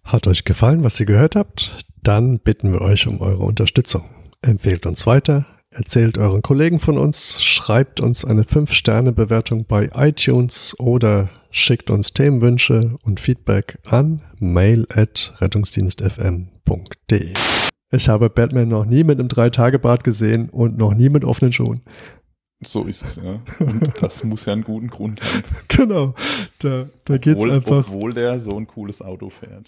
Hat 0.05 0.27
euch 0.27 0.45
gefallen, 0.45 0.85
was 0.85 0.99
ihr 1.01 1.07
gehört 1.07 1.37
habt? 1.37 1.79
Dann 2.03 2.41
bitten 2.41 2.73
wir 2.73 2.81
euch 2.81 3.07
um 3.07 3.21
eure 3.21 3.45
Unterstützung. 3.45 4.05
Empfehlt 4.43 4.87
uns 4.87 5.07
weiter, 5.07 5.47
erzählt 5.71 6.19
euren 6.19 6.43
Kollegen 6.43 6.81
von 6.81 6.99
uns, 6.99 7.41
schreibt 7.43 8.01
uns 8.01 8.25
eine 8.25 8.43
5-Sterne-Bewertung 8.43 9.67
bei 9.67 9.91
iTunes 9.95 10.79
oder 10.81 11.31
schickt 11.51 11.91
uns 11.91 12.13
Themenwünsche 12.13 12.99
und 13.03 13.21
Feedback 13.21 13.79
an 13.87 14.23
mail 14.41 14.87
at 14.91 15.35
rettungsdienstfm.de. 15.39 17.35
Ich 17.95 18.09
habe 18.09 18.31
Batman 18.31 18.69
noch 18.69 18.87
nie 18.87 19.05
mit 19.05 19.21
einem 19.21 19.29
Drei-Tage-Bart 19.29 20.03
gesehen 20.03 20.49
und 20.49 20.79
noch 20.79 20.95
nie 20.95 21.11
mit 21.11 21.25
offenen 21.25 21.53
Schuhen. 21.53 21.83
So 22.65 22.85
ist 22.85 23.03
es, 23.03 23.17
ja. 23.17 23.41
Und 23.59 23.93
das 24.01 24.23
muss 24.25 24.47
ja 24.47 24.53
einen 24.53 24.65
guten 24.65 24.89
Grund 24.89 25.21
haben. 25.21 25.43
Genau. 25.69 26.15
Da, 26.59 26.87
da 27.05 27.15
obwohl, 27.15 27.19
geht's 27.19 27.45
einfach. 27.45 27.79
Obwohl 27.89 28.13
der 28.15 28.39
so 28.41 28.57
ein 28.57 28.67
cooles 28.67 29.03
Auto 29.03 29.31
fährt. 29.31 29.67